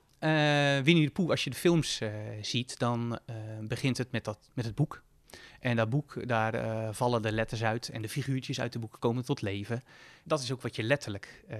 Winnie 0.84 1.04
de 1.04 1.10
Pooh, 1.12 1.30
als 1.30 1.44
je 1.44 1.50
de 1.50 1.56
films 1.56 2.00
ziet, 2.40 2.78
dan 2.78 3.18
begint 3.60 3.98
het 3.98 4.12
met, 4.12 4.24
dat, 4.24 4.50
met 4.54 4.64
het 4.64 4.74
boek. 4.74 5.02
En 5.60 5.76
dat 5.76 5.90
boek, 5.90 6.28
daar 6.28 6.54
eh, 6.54 6.88
vallen 6.92 7.22
de 7.22 7.32
letters 7.32 7.64
uit 7.64 7.88
en 7.88 8.02
de 8.02 8.08
figuurtjes 8.08 8.60
uit 8.60 8.72
de 8.72 8.78
boeken 8.78 8.98
komen 8.98 9.24
tot 9.24 9.42
leven. 9.42 9.82
Dat 10.24 10.42
is 10.42 10.52
ook 10.52 10.62
wat 10.62 10.76
je 10.76 10.82
letterlijk 10.82 11.44
uh, 11.50 11.56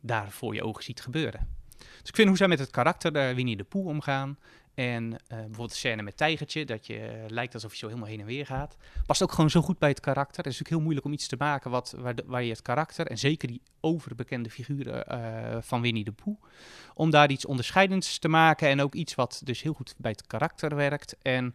daar 0.00 0.30
voor 0.30 0.54
je 0.54 0.64
ogen 0.64 0.84
ziet 0.84 1.00
gebeuren. 1.00 1.48
Dus 1.76 2.08
ik 2.08 2.14
vind 2.14 2.28
hoe 2.28 2.36
zij 2.36 2.48
met 2.48 2.58
het 2.58 2.70
karakter 2.70 3.16
uh, 3.16 3.34
Winnie 3.34 3.56
de 3.56 3.64
Poe 3.64 3.86
omgaan. 3.86 4.38
En 4.74 5.16
bijvoorbeeld 5.28 5.70
de 5.70 5.76
scène 5.76 6.02
met 6.02 6.16
Tijgertje, 6.16 6.64
dat 6.64 6.86
je 6.86 7.24
lijkt 7.28 7.54
alsof 7.54 7.72
je 7.72 7.78
zo 7.78 7.86
helemaal 7.86 8.08
heen 8.08 8.20
en 8.20 8.26
weer 8.26 8.46
gaat. 8.46 8.76
Past 9.06 9.22
ook 9.22 9.32
gewoon 9.32 9.50
zo 9.50 9.60
goed 9.60 9.78
bij 9.78 9.88
het 9.88 10.00
karakter. 10.00 10.36
Het 10.36 10.46
is 10.46 10.58
natuurlijk 10.58 10.70
heel 10.70 10.80
moeilijk 10.80 11.06
om 11.06 11.12
iets 11.12 11.26
te 11.26 11.36
maken 11.38 11.70
wat, 11.70 11.94
waar, 11.98 12.14
waar 12.26 12.42
je 12.42 12.50
het 12.50 12.62
karakter, 12.62 13.06
en 13.06 13.18
zeker 13.18 13.48
die 13.48 13.62
overbekende 13.80 14.50
figuren 14.50 15.04
van 15.64 15.80
Winnie 15.80 16.04
de 16.04 16.12
Poe, 16.12 16.36
om 16.94 17.10
daar 17.10 17.30
iets 17.30 17.46
onderscheidends 17.46 18.18
te 18.18 18.28
maken. 18.28 18.68
En 18.68 18.80
ook 18.80 18.94
iets 18.94 19.14
wat 19.14 19.40
dus 19.44 19.62
heel 19.62 19.72
goed 19.72 19.94
bij 19.96 20.10
het 20.10 20.26
karakter 20.26 20.76
werkt. 20.76 21.16
En 21.22 21.54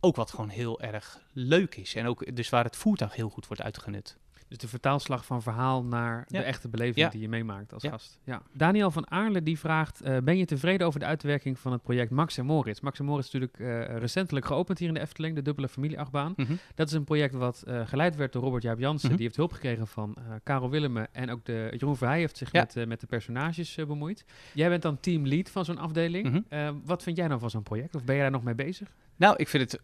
ook 0.00 0.16
wat 0.16 0.30
gewoon 0.30 0.48
heel 0.48 0.80
erg 0.80 1.20
leuk 1.32 1.74
is. 1.74 1.94
En 1.94 2.06
ook 2.06 2.36
dus 2.36 2.48
waar 2.48 2.64
het 2.64 2.76
voertuig 2.76 3.14
heel 3.14 3.28
goed 3.28 3.46
wordt 3.46 3.62
uitgenut. 3.62 4.16
Dus 4.50 4.58
de 4.58 4.68
vertaalslag 4.68 5.24
van 5.24 5.42
verhaal 5.42 5.84
naar 5.84 6.24
de 6.28 6.38
echte 6.38 6.68
beleving 6.68 7.08
die 7.08 7.20
je 7.20 7.28
meemaakt 7.28 7.72
als 7.72 7.82
gast. 7.84 8.18
Ja. 8.24 8.42
Daniel 8.52 8.90
van 8.90 9.10
Aarle 9.10 9.42
die 9.42 9.58
vraagt: 9.58 10.06
uh, 10.06 10.16
Ben 10.18 10.36
je 10.36 10.44
tevreden 10.44 10.86
over 10.86 11.00
de 11.00 11.06
uitwerking 11.06 11.58
van 11.58 11.72
het 11.72 11.82
project 11.82 12.10
Max 12.10 12.38
en 12.38 12.44
Moritz? 12.44 12.80
Max 12.80 12.98
en 12.98 13.04
Moritz 13.04 13.26
is 13.26 13.32
natuurlijk 13.32 13.58
uh, 13.58 13.98
recentelijk 13.98 14.46
geopend 14.46 14.78
hier 14.78 14.88
in 14.88 14.94
de 14.94 15.00
Efteling, 15.00 15.34
de 15.34 15.42
dubbele 15.42 15.68
familieachtbaan. 15.68 16.32
Mm 16.36 16.58
Dat 16.74 16.86
is 16.88 16.92
een 16.92 17.04
project 17.04 17.34
wat 17.34 17.64
uh, 17.68 17.86
geleid 17.86 18.16
werd 18.16 18.32
door 18.32 18.42
Robert 18.42 18.62
Jaap 18.62 18.78
Jansen. 18.78 19.10
Mm 19.10 19.16
Die 19.16 19.24
heeft 19.24 19.36
hulp 19.36 19.52
gekregen 19.52 19.86
van 19.86 20.16
Karel 20.42 20.70
Willemme 20.70 21.08
en 21.12 21.30
ook 21.30 21.44
de 21.44 21.68
Jeroen 21.70 21.96
Verheij 21.96 22.18
heeft 22.18 22.36
zich 22.36 22.52
met, 22.52 22.86
met 22.86 23.00
de 23.00 23.06
personages 23.06 23.74
bemoeid. 23.74 24.24
Jij 24.54 24.68
bent 24.68 24.82
dan 24.82 25.00
teamlead 25.00 25.50
van 25.50 25.64
zo'n 25.64 25.78
afdeling. 25.78 26.28
Mm 26.28 26.44
-hmm. 26.48 26.82
wat 26.84 27.02
vind 27.02 27.16
jij 27.16 27.26
nou 27.26 27.40
van 27.40 27.50
zo'n 27.50 27.62
project? 27.62 27.94
Of 27.94 28.04
ben 28.04 28.14
jij 28.14 28.22
daar 28.22 28.32
nog 28.32 28.42
mee 28.42 28.54
bezig? 28.54 28.88
Nou, 29.16 29.34
ik 29.36 29.48
vind 29.48 29.72
het 29.72 29.80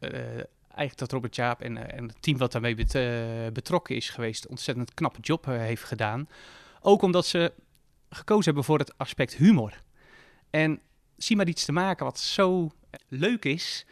eigenlijk 0.77 0.99
dat 0.99 1.13
Robert 1.13 1.37
Jaap 1.37 1.61
en, 1.61 1.77
eh, 1.77 1.99
en 1.99 2.09
het 2.09 2.23
team 2.23 2.39
wat 2.39 2.53
daarmee 2.53 2.77
uh, 2.77 3.53
betrokken 3.53 3.97
is 3.97 4.11
geweest, 4.11 4.47
ontzettend 4.47 4.95
knappe 4.95 5.21
job 5.21 5.47
uh, 5.47 5.57
heeft 5.59 5.85
gedaan. 5.85 6.29
Ook 6.81 7.03
omdat 7.03 7.27
ze 7.27 7.53
gekozen 8.11 8.45
hebben 8.45 8.65
voor 8.65 8.79
het 8.79 8.99
aspect 8.99 9.35
humor. 9.35 9.83
En 10.51 10.81
zie 11.17 11.37
maar 11.37 11.49
iets 11.49 11.65
te 11.65 11.73
maken 11.73 12.05
wat 12.05 12.19
zo 12.19 12.71
leuk 13.09 13.45
is 13.45 13.87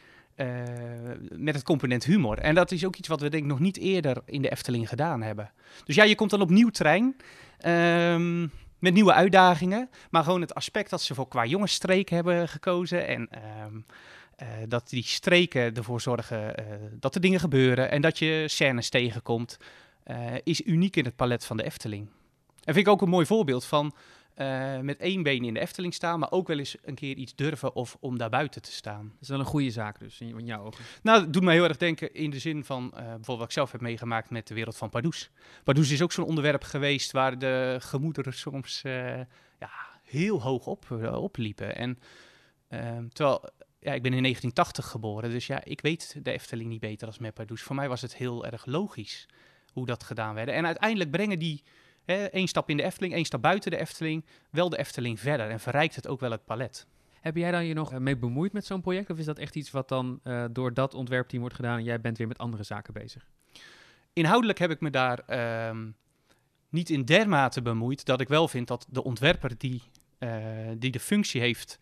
met 1.31 1.55
het 1.55 1.63
component 1.63 2.05
humor. 2.05 2.39
En 2.39 2.55
dat 2.55 2.73
is 2.73 2.85
ook 2.85 2.97
iets 2.97 3.09
wat 3.09 3.21
we 3.21 3.29
denk 3.29 3.43
ik 3.43 3.49
nog 3.49 3.61
niet 3.61 3.77
eerder 3.77 4.23
in 4.25 4.43
de 4.43 4.51
Efteling 4.51 4.89
gedaan 4.89 5.23
hebben. 5.23 5.53
Dus 5.85 5.95
ja, 5.95 6.05
je 6.05 6.15
komt 6.15 6.31
dan 6.31 6.41
op 6.41 6.51
nieuw 6.51 6.71
trein. 6.71 7.17
Um, 7.67 8.51
met 8.85 8.95
nieuwe 8.95 9.13
uitdagingen. 9.13 9.91
Maar 10.11 10.25
gewoon 10.25 10.41
het 10.41 10.55
aspect 10.55 10.91
dat 10.91 11.03
ze 11.03 11.15
voor 11.15 11.29
qua 11.29 11.45
jongensstreek 11.45 12.09
hebben 12.09 12.49
gekozen. 12.49 13.07
En 13.07 13.29
um, 13.65 13.87
uh, 14.43 14.49
dat 14.69 14.89
die 14.89 15.03
streken 15.03 15.75
ervoor 15.75 16.01
zorgen 16.01 16.61
uh, 16.61 16.67
dat 17.01 17.15
er 17.15 17.21
dingen 17.21 17.41
gebeuren 17.41 17.91
en 17.91 18.03
dat 18.03 18.19
je 18.19 18.45
scènes 18.49 18.89
tegenkomt, 18.89 19.57
uh, 20.07 20.17
is 20.43 20.63
uniek 20.63 20.97
in 20.97 21.05
het 21.05 21.17
palet 21.17 21.45
van 21.45 21.57
de 21.57 21.65
Efteling. 21.65 22.09
En 22.65 22.75
vind 22.75 22.87
ik 22.87 22.93
ook 22.93 23.03
een 23.03 23.09
mooi 23.09 23.27
voorbeeld 23.27 23.65
van 23.65 23.95
met 24.83 24.99
één 24.99 25.23
been 25.23 25.45
in 25.45 25.55
de 25.55 25.61
Efteling 25.61 25.95
staan, 25.95 26.19
maar 26.19 26.31
ook 26.31 26.49
wel 26.49 26.59
eens 26.59 26.77
een 26.83 26.95
keer 26.95 27.17
iets 27.17 27.35
durven 27.35 27.75
of 27.75 27.97
om 28.01 28.19
daar 28.19 28.31
buiten 28.31 28.63
te 28.63 28.73
staan. 28.73 29.09
Dat 29.13 29.23
is 29.23 29.29
wel 29.29 29.39
een 29.39 29.45
goede 29.45 29.71
zaak 29.71 29.99
dus, 29.99 30.21
in, 30.21 30.47
jouw 30.47 30.65
ogen? 30.65 30.85
Nou, 31.03 31.21
het 31.21 31.33
doet 31.33 31.43
mij 31.43 31.55
heel 31.55 31.65
erg 31.65 31.77
denken 31.77 32.15
in 32.15 32.31
de 32.31 32.39
zin 32.39 32.65
van 32.65 32.91
bijvoorbeeld 32.91 33.27
wat 33.27 33.43
ik 33.43 33.51
zelf 33.51 33.73
heb 33.73 33.81
meegemaakt 33.81 34.31
met 34.31 34.47
de 34.47 34.55
wereld 34.55 34.77
van 34.77 34.91
Pardoes. 34.91 35.31
Pardoes 35.65 35.91
is 35.91 36.03
ook 36.03 36.13
zo'n 36.13 36.25
onderwerp 36.25 36.63
geweest 36.63 37.13
waar 37.13 37.39
de 37.39 37.77
gemoederen 37.81 38.33
soms 38.33 38.81
ja, 39.59 39.71
heel 40.03 40.43
hoog 40.43 40.67
op, 40.67 40.91
opliepen. 41.13 41.77
En 41.77 41.99
ehm, 42.69 43.09
terwijl 43.09 43.51
ja, 43.85 43.93
ik 43.93 44.03
ben 44.03 44.13
in 44.13 44.23
1980 44.23 44.87
geboren, 44.87 45.31
dus 45.31 45.47
ja, 45.47 45.65
ik 45.65 45.81
weet 45.81 46.17
de 46.23 46.33
Efteling 46.33 46.69
niet 46.69 46.81
beter 46.81 47.07
als 47.07 47.19
Meppardoes. 47.19 47.63
Voor 47.63 47.77
mij 47.77 47.89
was 47.89 48.01
het 48.01 48.17
heel 48.17 48.47
erg 48.47 48.67
logisch 48.67 49.29
hoe 49.73 49.87
dat 49.87 50.05
gedaan 50.05 50.35
werd. 50.35 50.49
En 50.49 50.67
uiteindelijk 50.67 51.11
brengen 51.11 51.39
die 51.39 51.63
hè, 52.05 52.25
één 52.25 52.49
stap 52.49 52.71
in 52.71 52.77
de 52.77 52.83
Efteling, 52.83 53.15
één 53.15 53.25
stap 53.25 53.43
buiten 53.43 53.71
de 53.71 53.81
Efteling, 53.81 54.25
wel 54.51 54.69
de 54.69 54.79
Efteling 54.79 55.21
verder 55.21 55.51
en 55.51 55.61
verrijkt 55.61 55.95
het 55.95 56.09
ook 56.09 56.21
wel 56.21 56.31
het 56.31 56.45
palet. 56.45 56.87
Heb 57.21 57.37
jij 57.37 57.51
dan 57.51 57.67
je 57.67 57.75
nog 57.75 57.99
mee 57.99 58.17
bemoeid 58.17 58.53
met 58.53 58.67
zo'n 58.67 58.81
project? 58.81 59.11
Of 59.11 59.19
is 59.19 59.25
dat 59.25 59.39
echt 59.39 59.57
iets 59.57 59.71
wat 59.71 59.89
dan 59.89 60.21
uh, 60.25 60.45
door 60.51 60.75
dat 60.75 60.95
ontwerpteam 60.95 61.41
wordt 61.41 61.57
gedaan 61.57 61.79
en 61.79 61.85
jij 61.85 62.01
bent 62.01 62.19
weer 62.19 62.29
met 62.29 62.39
andere 62.39 62.63
zaken 62.63 62.93
bezig? 62.93 63.27
Inhoudelijk 64.13 64.59
heb 64.59 64.71
ik 64.71 64.81
me 64.81 64.91
daar 64.91 65.21
uh, 65.29 65.79
niet 66.69 66.91
in 66.91 67.05
dermate 67.05 67.63
bemoeid 67.63 68.05
dat 68.05 68.21
ik 68.21 68.29
wel 68.29 68.49
vind 68.49 68.69
dat 68.69 68.87
de 68.89 69.05
ontwerper 69.05 69.59
die, 69.59 69.83
uh, 70.19 70.31
die 70.79 70.91
de 70.91 71.01
functie 71.01 71.41
heeft 71.41 71.79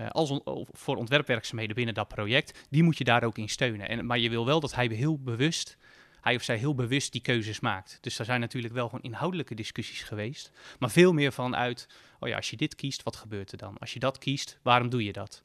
uh, 0.00 0.10
als 0.10 0.40
voor 0.70 0.96
ontwerpwerkzaamheden 0.96 1.76
binnen 1.76 1.94
dat 1.94 2.08
project, 2.08 2.66
die 2.70 2.82
moet 2.82 2.98
je 2.98 3.04
daar 3.04 3.24
ook 3.24 3.38
in 3.38 3.48
steunen. 3.48 3.88
En, 3.88 4.06
maar 4.06 4.18
je 4.18 4.30
wil 4.30 4.46
wel 4.46 4.60
dat 4.60 4.74
hij 4.74 4.86
heel 4.86 5.18
bewust, 5.18 5.76
hij 6.20 6.34
of 6.34 6.42
zij 6.42 6.56
heel 6.56 6.74
bewust 6.74 7.12
die 7.12 7.20
keuzes 7.20 7.60
maakt. 7.60 7.98
Dus 8.00 8.18
er 8.18 8.24
zijn 8.24 8.40
natuurlijk 8.40 8.74
wel 8.74 8.88
gewoon 8.88 9.02
inhoudelijke 9.02 9.54
discussies 9.54 10.02
geweest, 10.02 10.50
maar 10.78 10.90
veel 10.90 11.12
meer 11.12 11.32
vanuit, 11.32 11.88
oh 12.20 12.28
ja, 12.28 12.36
als 12.36 12.50
je 12.50 12.56
dit 12.56 12.74
kiest, 12.74 13.02
wat 13.02 13.16
gebeurt 13.16 13.52
er 13.52 13.58
dan? 13.58 13.78
Als 13.78 13.92
je 13.92 13.98
dat 13.98 14.18
kiest, 14.18 14.58
waarom 14.62 14.88
doe 14.88 15.04
je 15.04 15.12
dat? 15.12 15.42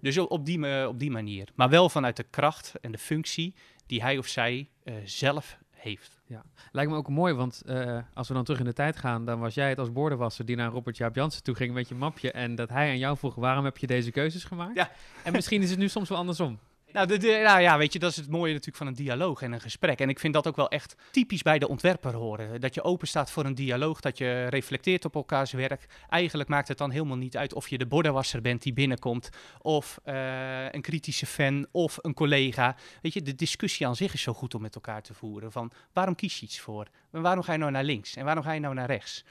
Dus 0.00 0.18
op 0.18 0.46
die, 0.46 0.88
op 0.88 0.98
die 0.98 1.10
manier. 1.10 1.48
Maar 1.54 1.68
wel 1.68 1.88
vanuit 1.88 2.16
de 2.16 2.26
kracht 2.30 2.72
en 2.80 2.92
de 2.92 2.98
functie 2.98 3.54
die 3.86 4.02
hij 4.02 4.18
of 4.18 4.26
zij 4.26 4.68
uh, 4.84 4.94
zelf 5.04 5.58
heeft. 5.86 6.20
Ja, 6.26 6.42
lijkt 6.72 6.90
me 6.90 6.96
ook 6.96 7.08
mooi, 7.08 7.34
want 7.34 7.62
uh, 7.66 7.98
als 8.14 8.28
we 8.28 8.34
dan 8.34 8.44
terug 8.44 8.60
in 8.60 8.66
de 8.66 8.72
tijd 8.72 8.96
gaan, 8.96 9.24
dan 9.24 9.38
was 9.38 9.54
jij 9.54 9.68
het 9.68 9.78
als 9.78 9.92
boordenwasser 9.92 10.44
die 10.44 10.56
naar 10.56 10.70
Robert 10.70 10.96
Jaap 10.96 11.14
Jansen 11.14 11.42
toe 11.42 11.54
ging 11.54 11.74
met 11.74 11.88
je 11.88 11.94
mapje 11.94 12.30
en 12.32 12.54
dat 12.54 12.68
hij 12.68 12.88
aan 12.88 12.98
jou 12.98 13.16
vroeg, 13.16 13.34
waarom 13.34 13.64
heb 13.64 13.78
je 13.78 13.86
deze 13.86 14.10
keuzes 14.10 14.44
gemaakt? 14.44 14.76
Ja. 14.76 14.90
En 15.24 15.32
misschien 15.32 15.62
is 15.62 15.70
het 15.70 15.78
nu 15.78 15.88
soms 15.88 16.08
wel 16.08 16.18
andersom. 16.18 16.58
Nou, 16.96 17.08
de, 17.08 17.40
nou, 17.44 17.60
ja, 17.60 17.78
weet 17.78 17.92
je, 17.92 17.98
dat 17.98 18.10
is 18.10 18.16
het 18.16 18.28
mooie 18.28 18.50
natuurlijk 18.50 18.76
van 18.76 18.86
een 18.86 18.94
dialoog 18.94 19.42
en 19.42 19.52
een 19.52 19.60
gesprek. 19.60 20.00
En 20.00 20.08
ik 20.08 20.18
vind 20.18 20.34
dat 20.34 20.46
ook 20.46 20.56
wel 20.56 20.68
echt 20.68 20.94
typisch 21.10 21.42
bij 21.42 21.58
de 21.58 21.68
ontwerper 21.68 22.14
horen. 22.14 22.60
Dat 22.60 22.74
je 22.74 22.82
open 22.82 23.08
staat 23.08 23.30
voor 23.30 23.44
een 23.44 23.54
dialoog, 23.54 24.00
dat 24.00 24.18
je 24.18 24.46
reflecteert 24.46 25.04
op 25.04 25.14
elkaars 25.14 25.52
werk. 25.52 25.86
Eigenlijk 26.08 26.48
maakt 26.48 26.68
het 26.68 26.78
dan 26.78 26.90
helemaal 26.90 27.16
niet 27.16 27.36
uit 27.36 27.54
of 27.54 27.68
je 27.68 27.78
de 27.78 27.86
bordenwasser 27.86 28.40
bent 28.40 28.62
die 28.62 28.72
binnenkomt, 28.72 29.28
of 29.58 30.00
uh, 30.04 30.72
een 30.72 30.80
kritische 30.80 31.26
fan, 31.26 31.66
of 31.70 31.98
een 32.00 32.14
collega. 32.14 32.76
Weet 33.02 33.12
je, 33.12 33.22
de 33.22 33.34
discussie 33.34 33.86
aan 33.86 33.96
zich 33.96 34.12
is 34.12 34.22
zo 34.22 34.32
goed 34.32 34.54
om 34.54 34.62
met 34.62 34.74
elkaar 34.74 35.02
te 35.02 35.14
voeren. 35.14 35.52
Van 35.52 35.70
waarom 35.92 36.14
kies 36.14 36.38
je 36.38 36.46
iets 36.46 36.60
voor? 36.60 36.86
En 37.12 37.22
waarom 37.22 37.42
ga 37.42 37.52
je 37.52 37.58
nou 37.58 37.70
naar 37.70 37.84
links? 37.84 38.16
En 38.16 38.24
waarom 38.24 38.44
ga 38.44 38.52
je 38.52 38.60
nou 38.60 38.74
naar 38.74 38.86
rechts? 38.86 39.24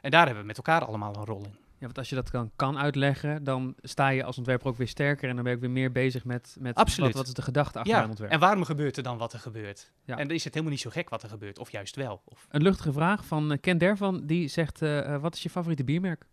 En 0.00 0.10
daar 0.10 0.24
hebben 0.24 0.40
we 0.40 0.46
met 0.46 0.56
elkaar 0.56 0.84
allemaal 0.84 1.16
een 1.16 1.24
rol 1.24 1.44
in. 1.44 1.69
Ja, 1.80 1.86
want 1.86 1.98
als 1.98 2.08
je 2.08 2.14
dat 2.14 2.30
kan, 2.30 2.50
kan 2.56 2.78
uitleggen, 2.78 3.44
dan 3.44 3.74
sta 3.82 4.08
je 4.08 4.24
als 4.24 4.36
ontwerper 4.36 4.68
ook 4.68 4.76
weer 4.76 4.88
sterker 4.88 5.28
en 5.28 5.34
dan 5.34 5.44
ben 5.44 5.52
je 5.52 5.58
ook 5.58 5.64
weer 5.64 5.74
meer 5.74 5.92
bezig 5.92 6.24
met, 6.24 6.56
met 6.58 6.74
Absoluut. 6.74 7.08
Wat, 7.08 7.18
wat 7.18 7.26
is 7.26 7.34
de 7.34 7.42
gedachte 7.42 7.78
achter 7.78 7.94
ja. 7.94 8.02
een 8.02 8.08
ontwerp. 8.08 8.32
En 8.32 8.38
waarom 8.38 8.64
gebeurt 8.64 8.96
er 8.96 9.02
dan 9.02 9.18
wat 9.18 9.32
er 9.32 9.38
gebeurt? 9.38 9.92
Ja. 10.04 10.16
En 10.16 10.26
dan 10.26 10.36
is 10.36 10.44
het 10.44 10.52
helemaal 10.52 10.74
niet 10.74 10.82
zo 10.82 10.90
gek 10.90 11.08
wat 11.08 11.22
er 11.22 11.28
gebeurt, 11.28 11.58
of 11.58 11.70
juist 11.70 11.96
wel. 11.96 12.22
Of... 12.24 12.46
Een 12.50 12.62
luchtige 12.62 12.92
vraag 12.92 13.24
van 13.24 13.52
uh, 13.52 13.58
Ken 13.60 13.78
Dervan, 13.78 14.26
die 14.26 14.48
zegt, 14.48 14.82
uh, 14.82 15.16
wat 15.20 15.34
is 15.34 15.42
je 15.42 15.50
favoriete 15.50 15.84
biermerk? 15.84 16.26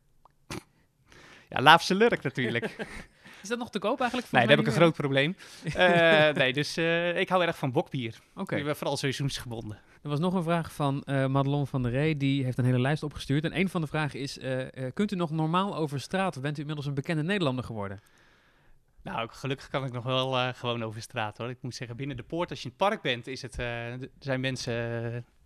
Ja, 1.49 1.61
Laafse 1.61 1.95
Lurk 1.95 2.23
natuurlijk. 2.23 2.75
Is 3.41 3.49
dat 3.49 3.57
nog 3.57 3.69
te 3.69 3.79
koop 3.79 3.99
eigenlijk? 3.99 4.31
Nee, 4.31 4.41
daar 4.41 4.51
heb 4.57 4.65
ik 4.65 4.71
een 4.71 4.79
groot 4.79 4.93
probleem. 4.93 5.35
uh, 5.65 6.29
nee, 6.41 6.53
dus 6.53 6.77
uh, 6.77 7.19
ik 7.19 7.29
hou 7.29 7.43
erg 7.43 7.57
van 7.57 7.71
bokbier. 7.71 8.19
Oké. 8.35 8.59
Okay. 8.59 8.75
Vooral 8.75 8.97
seizoensgebonden. 8.97 9.79
Er 10.01 10.09
was 10.09 10.19
nog 10.19 10.33
een 10.33 10.43
vraag 10.43 10.71
van 10.73 11.03
uh, 11.05 11.25
Madelon 11.25 11.67
van 11.67 11.81
der 11.81 11.91
Ree. 11.91 12.17
Die 12.17 12.43
heeft 12.43 12.57
een 12.57 12.65
hele 12.65 12.79
lijst 12.79 13.03
opgestuurd. 13.03 13.43
En 13.43 13.59
een 13.59 13.69
van 13.69 13.81
de 13.81 13.87
vragen 13.87 14.19
is, 14.19 14.39
kunt 14.93 15.11
u 15.11 15.15
nog 15.15 15.31
normaal 15.31 15.75
over 15.75 15.99
straat? 15.99 16.35
Of 16.35 16.41
bent 16.41 16.57
u 16.57 16.59
inmiddels 16.59 16.87
een 16.87 16.93
bekende 16.93 17.23
Nederlander 17.23 17.63
geworden? 17.63 17.99
Nou, 19.01 19.29
gelukkig 19.31 19.69
kan 19.69 19.85
ik 19.85 19.91
nog 19.91 20.03
wel 20.03 20.53
gewoon 20.53 20.83
over 20.83 21.01
straat 21.01 21.37
hoor. 21.37 21.49
Ik 21.49 21.61
moet 21.61 21.75
zeggen, 21.75 21.97
binnen 21.97 22.17
de 22.17 22.23
poort, 22.23 22.49
als 22.49 22.61
je 22.61 22.65
in 22.65 22.75
het 22.77 22.87
park 22.87 23.01
bent, 23.01 23.27
is 23.27 23.41
het, 23.41 23.53
zijn 24.19 24.39
mensen, 24.39 24.73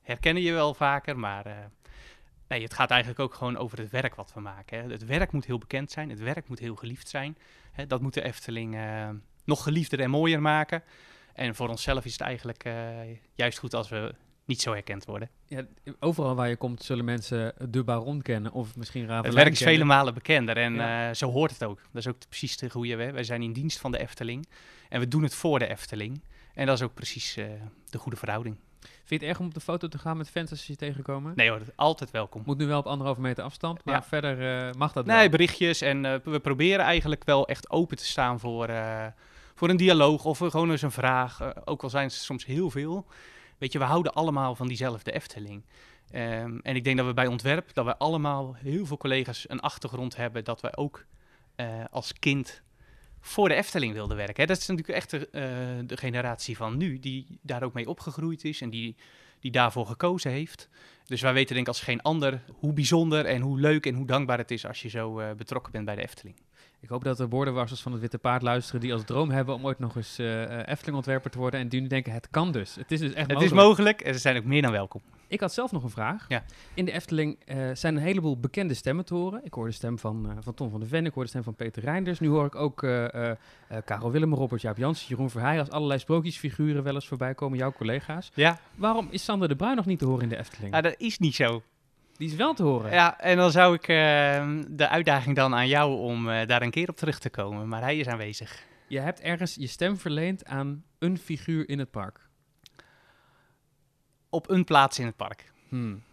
herkennen 0.02 0.44
je 0.44 0.52
wel 0.52 0.74
vaker. 0.74 1.20
Maar 1.20 1.72
nee, 2.52 2.64
het 2.64 2.74
gaat 2.74 2.90
eigenlijk 2.90 3.20
ook 3.20 3.34
gewoon 3.34 3.58
over 3.58 3.78
het 3.78 3.90
werk 3.90 4.16
wat 4.16 4.32
we 4.34 4.40
maken. 4.40 4.80
Hè. 4.80 4.90
Het 4.90 5.06
werk 5.06 5.32
moet 5.32 5.46
heel 5.46 5.58
bekend 5.58 5.92
zijn. 5.92 6.10
Het 6.10 6.20
werk 6.20 6.48
moet 6.48 6.60
heel 6.60 6.76
geliefd 6.76 7.10
zijn. 7.10 7.38
Hè, 7.72 7.88
dat 7.88 8.02
moet 8.02 8.14
de 8.14 8.24
Efteling 8.24 8.76
uh, 8.76 9.10
nog 9.44 9.64
geliefder 9.64 10.00
en 10.00 10.10
mooier 10.10 10.42
maken. 10.42 10.84
En 11.34 11.56
voor 11.56 11.70
onszelf 11.70 12.06
is 12.06 12.12
het 12.12 12.22
eigenlijk 12.22 12.66
uh, 12.66 12.74
juist 13.34 13.58
goed 13.58 13.74
als 13.74 13.90
we 13.90 14.16
niet 14.46 14.62
zo 14.62 14.72
herkend 14.72 15.06
worden. 15.06 15.30
Ja, 15.46 15.66
overal 16.00 16.36
waar 16.36 16.50
je 16.50 16.56
komt 16.56 16.84
zullen 16.84 17.06
mensen 17.06 17.54
de 17.70 17.84
baron 17.84 18.22
kennen 18.22 18.52
of 18.52 18.76
misschien 18.76 19.02
Ravelijn 19.02 19.26
Het 19.26 19.34
werk 19.34 19.52
is 19.52 19.62
vele 19.62 19.84
malen 19.84 20.14
bekender 20.14 20.58
en 20.58 20.74
ja. 20.74 21.10
uh, 21.10 21.16
zo 21.16 21.32
hoort 21.32 21.52
het 21.52 21.64
ook. 21.64 21.80
Dat 21.92 22.02
is 22.02 22.08
ook 22.08 22.18
precies 22.30 22.58
de 22.58 22.70
goede 22.70 22.96
weg. 22.96 23.12
Wij 23.12 23.24
zijn 23.24 23.42
in 23.42 23.54
dienst 23.54 23.80
van 23.80 23.92
de 23.92 24.00
Efteling 24.00 24.48
en 24.90 25.00
we 25.00 25.08
doen 25.08 25.24
het 25.24 25.36
voor 25.36 25.60
de 25.60 25.68
Efteling. 25.68 26.24
En 26.54 26.66
dat 26.66 26.78
is 26.78 26.84
ook 26.84 26.94
precies 26.94 27.34
de 27.90 27.98
goede 27.98 28.18
verhouding. 28.18 28.58
Vind 29.12 29.24
je 29.24 29.30
het 29.30 29.38
erg 29.38 29.48
om 29.48 29.52
op 29.52 29.60
de 29.60 29.72
foto 29.72 29.88
te 29.88 29.98
gaan 29.98 30.18
met 30.18 30.30
fans 30.30 30.52
als 30.52 30.68
je 30.68 30.76
tegenkomen? 30.76 31.34
Nee 31.36 31.50
hoor, 31.50 31.62
altijd 31.76 32.12
welkom. 32.12 32.44
Moet 32.46 32.58
nu 32.58 32.66
wel 32.66 32.80
op 32.80 32.86
anderhalve 32.86 33.22
meter 33.22 33.44
afstand, 33.44 33.86
maar 33.86 33.96
ja. 33.96 34.04
verder 34.04 34.68
uh, 34.68 34.74
mag 34.74 34.94
dat 34.94 35.06
nee, 35.06 35.20
wel. 35.20 35.30
berichtjes 35.30 35.82
en 35.82 36.04
uh, 36.04 36.16
we 36.24 36.40
proberen 36.40 36.86
eigenlijk 36.86 37.24
wel 37.24 37.48
echt 37.48 37.70
open 37.70 37.98
te 37.98 38.06
staan 38.06 38.40
voor, 38.40 38.70
uh, 38.70 39.06
voor 39.56 39.70
een 39.70 39.78
dialoog 39.78 40.26
of 40.26 40.38
gewoon 40.38 40.72
eens 40.72 40.82
een 40.82 40.92
vraag. 40.92 41.66
ook 41.66 41.84
al 41.84 41.90
zijn 41.90 42.12
ze 42.12 42.20
soms 42.20 42.46
heel 42.46 42.70
veel. 42.70 43.06
Weet 43.58 43.72
je, 43.72 43.80
we 43.80 43.86
houden 43.86 44.14
allemaal 44.14 44.56
van 44.56 44.68
diezelfde 44.68 45.12
Efteling. 45.12 45.64
Um, 46.16 46.60
en 46.64 46.76
ik 46.76 46.84
denk 46.84 46.98
dat 46.98 47.06
we 47.06 47.14
bij 47.14 47.28
ontwerp, 47.28 47.74
dat 47.74 47.86
we 47.86 47.98
allemaal 47.98 48.56
heel 48.56 48.86
veel 48.86 48.98
collega's 48.98 49.50
een 49.50 49.60
achtergrond 49.60 50.16
hebben 50.16 50.44
dat 50.44 50.62
wij 50.62 50.76
ook 50.76 51.06
als 51.90 52.14
kind 52.14 52.62
voor 53.22 53.50
de 53.50 53.56
Efteling 53.56 53.94
wilde 53.94 54.16
werken. 54.16 54.42
Hè. 54.42 54.46
Dat 54.46 54.58
is 54.58 54.68
natuurlijk 54.68 54.98
echt 54.98 55.10
de, 55.10 55.30
eh, 55.30 55.42
de 55.86 55.98
generatie 55.98 56.58
van 56.58 56.78
nu, 56.78 57.00
die 57.00 57.40
daar 57.42 57.64
ook 57.64 57.74
mee 57.74 57.90
opgegroeid 57.90 58.44
is 58.44 58.62
en 58.62 58.70
die, 58.70 58.96
die 59.40 59.52
daarvoor 59.52 59.86
gekozen 59.86 60.32
heeft. 60.32 60.70
Dus 61.06 61.22
wij 61.22 61.34
weten 61.34 61.54
denk 61.56 61.68
ik 61.68 61.74
als 61.74 61.82
geen 61.82 62.02
ander 62.02 62.42
hoe 62.54 62.74
bijzonder 62.74 63.26
en 63.26 63.42
hoe 63.42 63.60
leuk 63.60 63.86
en 63.86 63.96
hoe 63.96 64.06
dankbaar 64.06 64.38
het 64.38 64.52
is 64.52 64.66
als 64.66 64.82
je 64.82 64.90
zo 64.90 65.20
eh, 65.20 65.32
betrokken 65.32 65.72
bent 65.72 65.86
bij 65.86 65.96
de 65.96 66.02
Efteling. 66.02 66.36
Ik 66.82 66.90
hoop 66.90 67.04
dat 67.04 67.18
de 67.18 67.28
woordenwassers 67.28 67.82
van 67.82 67.92
het 67.92 68.02
Witte 68.02 68.18
Paard 68.18 68.42
luisteren 68.42 68.82
die 68.82 68.94
als 68.94 69.04
droom 69.04 69.30
hebben 69.30 69.56
om 69.56 69.66
ooit 69.66 69.80
nog 69.80 69.96
eens 69.96 70.18
eh, 70.18 70.44
eh, 70.44 70.68
Efteling-ontwerper 70.68 71.32
te 71.32 71.38
worden. 71.38 71.60
En 71.60 71.68
die 71.68 71.82
nu 71.82 71.88
denken, 71.88 72.14
het 72.14 72.28
kan 72.30 72.52
dus. 72.52 72.76
Het 72.76 72.92
is 72.92 73.00
dus 73.00 73.14
echt 73.14 73.18
Het 73.20 73.28
mogelijk. 73.28 73.52
is 73.52 73.64
mogelijk 73.66 74.02
en 74.02 74.14
ze 74.14 74.20
zijn 74.20 74.38
ook 74.38 74.44
meer 74.44 74.62
dan 74.62 74.72
welkom. 74.72 75.02
Ik 75.28 75.40
had 75.40 75.54
zelf 75.54 75.72
nog 75.72 75.84
een 75.84 75.90
vraag. 75.90 76.26
Ja. 76.28 76.44
In 76.74 76.86
de 76.86 76.92
Efteling 76.92 77.38
eh, 77.46 77.58
zijn 77.74 77.96
een 77.96 78.02
heleboel 78.02 78.40
bekende 78.40 78.74
stemmen 78.74 79.06
te 79.06 79.14
horen. 79.14 79.42
Ik 79.46 79.54
hoor 79.54 79.66
de 79.66 79.72
stem 79.72 80.00
van, 80.00 80.38
van 80.40 80.54
Tom 80.54 80.70
van 80.70 80.80
der 80.80 80.90
Ven, 80.90 81.06
ik 81.06 81.14
hoor 81.14 81.24
de 81.24 81.30
stem 81.30 81.44
van 81.44 81.56
Peter 81.56 81.84
Reinders. 81.84 82.20
Nu 82.20 82.28
hoor 82.28 82.46
ik 82.46 82.56
ook 82.56 82.76
Karel 83.86 84.12
Willem, 84.12 84.34
Robert 84.34 84.62
Jaap 84.62 84.78
Jansen, 84.78 85.08
Jeroen 85.08 85.30
Verheij 85.30 85.60
als 85.60 85.70
allerlei 85.70 86.00
sprookjesfiguren 86.00 86.84
wel 86.84 86.94
eens 86.94 87.08
voorbij 87.08 87.34
komen, 87.34 87.58
jouw 87.58 87.72
collega's. 87.72 88.32
Ja, 88.34 88.60
Waarom 88.76 89.08
is 89.12 89.24
Sander 89.24 89.48
de 89.48 89.56
Bruin 89.56 89.76
nog 89.76 89.86
niet 89.86 90.00
te 90.00 90.06
horen 90.06 90.24
in 90.24 90.30
de 90.30 90.38
Efteling? 90.38 90.72
nou, 90.72 90.84
dat 90.84 90.96
is 90.98 91.20
niet 91.20 91.36
zo. 91.36 91.62
Die 92.22 92.30
is 92.30 92.36
wel 92.36 92.54
te 92.54 92.64
horen. 92.64 92.92
Ja, 92.92 93.20
en 93.20 93.38
dan 93.38 93.52
zou 93.52 93.76
ik 93.76 93.88
eh, 93.88 94.58
de 94.70 94.88
uitdaging 94.88 95.36
dan 95.36 95.56
aan 95.56 95.68
jou 95.68 96.00
om 96.00 96.30
eh, 96.30 96.48
daar 96.48 96.62
een 96.62 96.72
keer 96.72 96.90
op 96.90 96.96
terug 96.96 97.20
te 97.20 97.30
komen. 97.30 97.68
Maar 97.68 97.82
hij 97.82 97.98
is 97.98 98.08
aanwezig. 98.08 98.64
Je 98.88 99.00
hebt 99.00 99.20
ergens 99.20 99.56
je 99.56 99.68
stem 99.68 99.98
verleend 99.98 100.46
aan 100.46 100.84
een 101.00 101.18
figuur 101.18 101.70
in 101.70 101.80
het 101.80 101.92
park. 101.92 102.20
Op 104.30 104.50
een 104.50 104.64
plaats 104.64 105.00
in 105.00 105.06
het 105.06 105.16
park. 105.16 105.52
Hmm. 105.70 106.04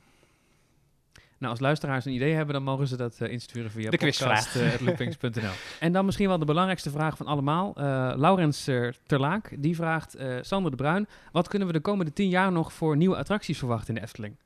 Nou, 1.39 1.53
als 1.53 1.61
luisteraars 1.61 2.05
een 2.05 2.13
idee 2.13 2.35
hebben, 2.35 2.55
dan 2.55 2.63
mogen 2.63 2.87
ze 2.87 2.97
dat 2.97 3.21
eh, 3.21 3.33
insturen 3.33 3.71
via 3.71 3.91
De 3.91 3.97
quizvraag. 3.97 4.53
podcast.loopings.nl. 4.53 5.53
en 5.81 5.93
dan 5.93 6.05
misschien 6.05 6.29
wel 6.29 6.39
de 6.39 6.45
belangrijkste 6.45 6.91
vraag 6.91 7.17
van 7.17 7.27
allemaal. 7.27 7.75
Eh, 7.77 8.13
Laurens 8.17 8.67
eh, 8.67 8.89
Terlaak, 9.07 9.55
die 9.59 9.77
vraagt 9.77 10.15
eh, 10.15 10.37
Sander 10.41 10.71
de 10.71 10.77
Bruin... 10.77 11.09
wat 11.33 11.49
kunnen 11.49 11.69
we 11.69 11.75
de 11.75 11.81
komende 11.81 12.13
tien 12.13 12.29
jaar 12.29 12.53
nog 12.53 12.73
voor 12.73 12.97
nieuwe 12.97 13.17
attracties 13.17 13.59
verwachten 13.59 13.89
in 13.89 13.95
de 13.95 14.01
Efteling? 14.01 14.37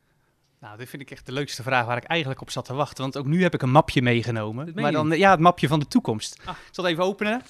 Nou, 0.62 0.76
dit 0.76 0.88
vind 0.88 1.02
ik 1.02 1.10
echt 1.10 1.26
de 1.26 1.32
leukste 1.32 1.62
vraag 1.62 1.86
waar 1.86 1.96
ik 1.96 2.04
eigenlijk 2.04 2.40
op 2.40 2.50
zat 2.50 2.64
te 2.64 2.74
wachten. 2.74 3.02
Want 3.02 3.16
ook 3.16 3.26
nu 3.26 3.42
heb 3.42 3.54
ik 3.54 3.62
een 3.62 3.70
mapje 3.70 4.02
meegenomen. 4.02 4.72
Maar 4.74 4.92
dan, 4.92 5.10
ja, 5.10 5.30
het 5.30 5.40
mapje 5.40 5.68
van 5.68 5.78
de 5.78 5.86
toekomst. 5.86 6.40
Ah. 6.44 6.54
Ik 6.66 6.74
zal 6.74 6.84
het 6.84 6.92
even 6.92 7.04
openen. 7.04 7.42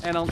En 0.00 0.12
dan, 0.12 0.28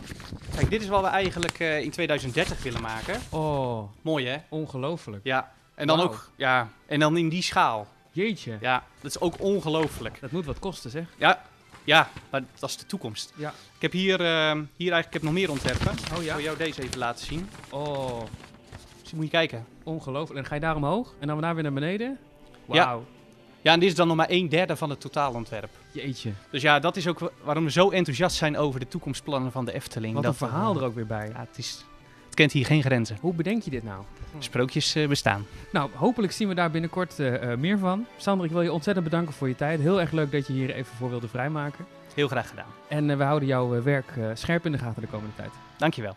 kijk, 0.54 0.70
dit 0.70 0.82
is 0.82 0.88
wat 0.88 1.00
we 1.02 1.06
eigenlijk 1.06 1.58
eh, 1.60 1.80
in 1.80 1.90
2030 1.90 2.62
willen 2.62 2.82
maken. 2.82 3.20
Oh, 3.30 3.90
Mooi 4.02 4.26
hè? 4.26 4.38
ongelooflijk. 4.48 5.24
Ja. 5.24 5.52
En 5.74 5.86
dan 5.86 6.00
ook, 6.00 6.30
ja, 6.36 6.68
en 6.86 7.00
dan 7.00 7.16
in 7.16 7.28
die 7.28 7.42
schaal. 7.42 7.86
Jeetje, 8.12 8.58
Ja, 8.60 8.84
dat 9.00 9.10
is 9.10 9.20
ook 9.20 9.40
ongelooflijk. 9.40 10.20
dat 10.20 10.30
moet 10.30 10.44
wat 10.44 10.58
kosten 10.58 10.90
zeg. 10.90 11.04
Ja, 11.16 11.42
ja, 11.84 12.08
maar 12.30 12.42
dat 12.58 12.70
is 12.70 12.76
de 12.76 12.86
toekomst. 12.86 13.32
Ja. 13.36 13.48
Ik 13.76 13.82
heb 13.82 13.92
hier, 13.92 14.20
eh, 14.20 14.52
hier 14.76 14.92
eigenlijk 14.92 15.06
ik 15.06 15.12
heb 15.12 15.22
nog 15.22 15.32
meer 15.32 15.50
ontwerpen. 15.50 15.90
Oh 16.16 16.22
Ik 16.22 16.32
wil 16.32 16.40
jou 16.40 16.56
deze 16.56 16.82
even 16.82 16.98
laten 16.98 17.26
zien. 17.26 17.48
Oh, 17.70 18.22
Dus 19.10 19.18
moet 19.18 19.24
je 19.24 19.36
kijken. 19.36 19.66
ongelooflijk. 19.84 20.38
En 20.40 20.46
ga 20.46 20.54
je 20.54 20.60
daar 20.60 20.76
omhoog 20.76 21.14
en 21.18 21.26
dan 21.26 21.36
daarna 21.38 21.54
weer 21.54 21.62
naar 21.62 21.72
beneden? 21.72 22.18
Wauw, 22.66 23.04
Ja, 23.62 23.72
en 23.72 23.80
dit 23.80 23.88
is 23.88 23.94
dan 23.94 24.06
nog 24.06 24.16
maar 24.16 24.26
een 24.30 24.48
derde 24.48 24.76
van 24.76 24.90
het 24.90 25.00
totaalontwerp. 25.00 25.70
jeetje. 25.92 26.32
Dus 26.50 26.62
ja, 26.62 26.78
dat 26.78 26.96
is 26.96 27.06
ook 27.08 27.18
wa- 27.18 27.30
waarom 27.42 27.64
we 27.64 27.70
zo 27.70 27.90
enthousiast 27.90 28.36
zijn 28.36 28.56
over 28.56 28.80
de 28.80 28.88
toekomstplannen 28.88 29.52
van 29.52 29.64
de 29.64 29.72
Efteling. 29.72 30.14
Wat 30.14 30.24
een 30.24 30.28
Dat, 30.30 30.38
verhaal 30.38 30.74
eh, 30.74 30.80
er 30.80 30.86
ook 30.86 30.94
weer 30.94 31.06
bij. 31.06 31.28
Ja, 31.32 31.40
het, 31.48 31.58
is, 31.58 31.84
het 32.26 32.34
kent 32.34 32.52
hier 32.52 32.66
geen 32.66 32.82
grenzen. 32.82 33.16
Hoe 33.20 33.34
bedenk 33.34 33.62
je 33.62 33.70
dit 33.70 33.82
nou? 33.82 34.02
Sprookjes 34.38 34.94
eh, 34.94 35.08
bestaan. 35.08 35.46
Nou, 35.72 35.90
hopelijk 35.94 36.32
zien 36.32 36.48
we 36.48 36.54
daar 36.54 36.70
binnenkort 36.70 37.18
eh, 37.18 37.54
meer 37.56 37.78
van. 37.78 38.06
Sander, 38.16 38.46
ik 38.46 38.52
wil 38.52 38.62
je 38.62 38.72
ontzettend 38.72 39.04
bedanken 39.04 39.34
voor 39.34 39.48
je 39.48 39.54
tijd. 39.56 39.80
Heel 39.80 40.00
erg 40.00 40.10
leuk 40.12 40.32
dat 40.32 40.46
je 40.46 40.52
hier 40.52 40.70
even 40.74 40.96
voor 40.96 41.10
wilde 41.10 41.28
vrijmaken. 41.28 41.86
Heel 42.14 42.28
graag 42.28 42.48
gedaan. 42.48 42.68
En 42.88 43.18
we 43.18 43.24
houden 43.24 43.48
jouw 43.48 43.82
werk 43.82 44.12
scherp 44.34 44.66
in 44.66 44.72
de 44.72 44.78
gaten 44.78 45.02
de 45.02 45.08
komende 45.08 45.34
tijd. 45.36 45.50
Dankjewel. 45.78 46.16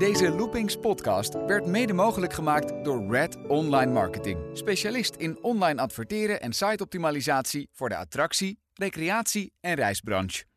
Deze 0.00 0.30
Loopings 0.30 0.76
podcast 0.76 1.34
werd 1.46 1.66
mede 1.66 1.92
mogelijk 1.92 2.32
gemaakt 2.32 2.84
door 2.84 3.10
Red 3.10 3.36
Online 3.48 3.92
Marketing. 3.92 4.38
Specialist 4.52 5.14
in 5.14 5.42
online 5.42 5.80
adverteren 5.80 6.40
en 6.40 6.52
siteoptimalisatie 6.52 7.68
voor 7.72 7.88
de 7.88 7.96
attractie, 7.96 8.58
recreatie 8.74 9.52
en 9.60 9.74
reisbranche. 9.74 10.49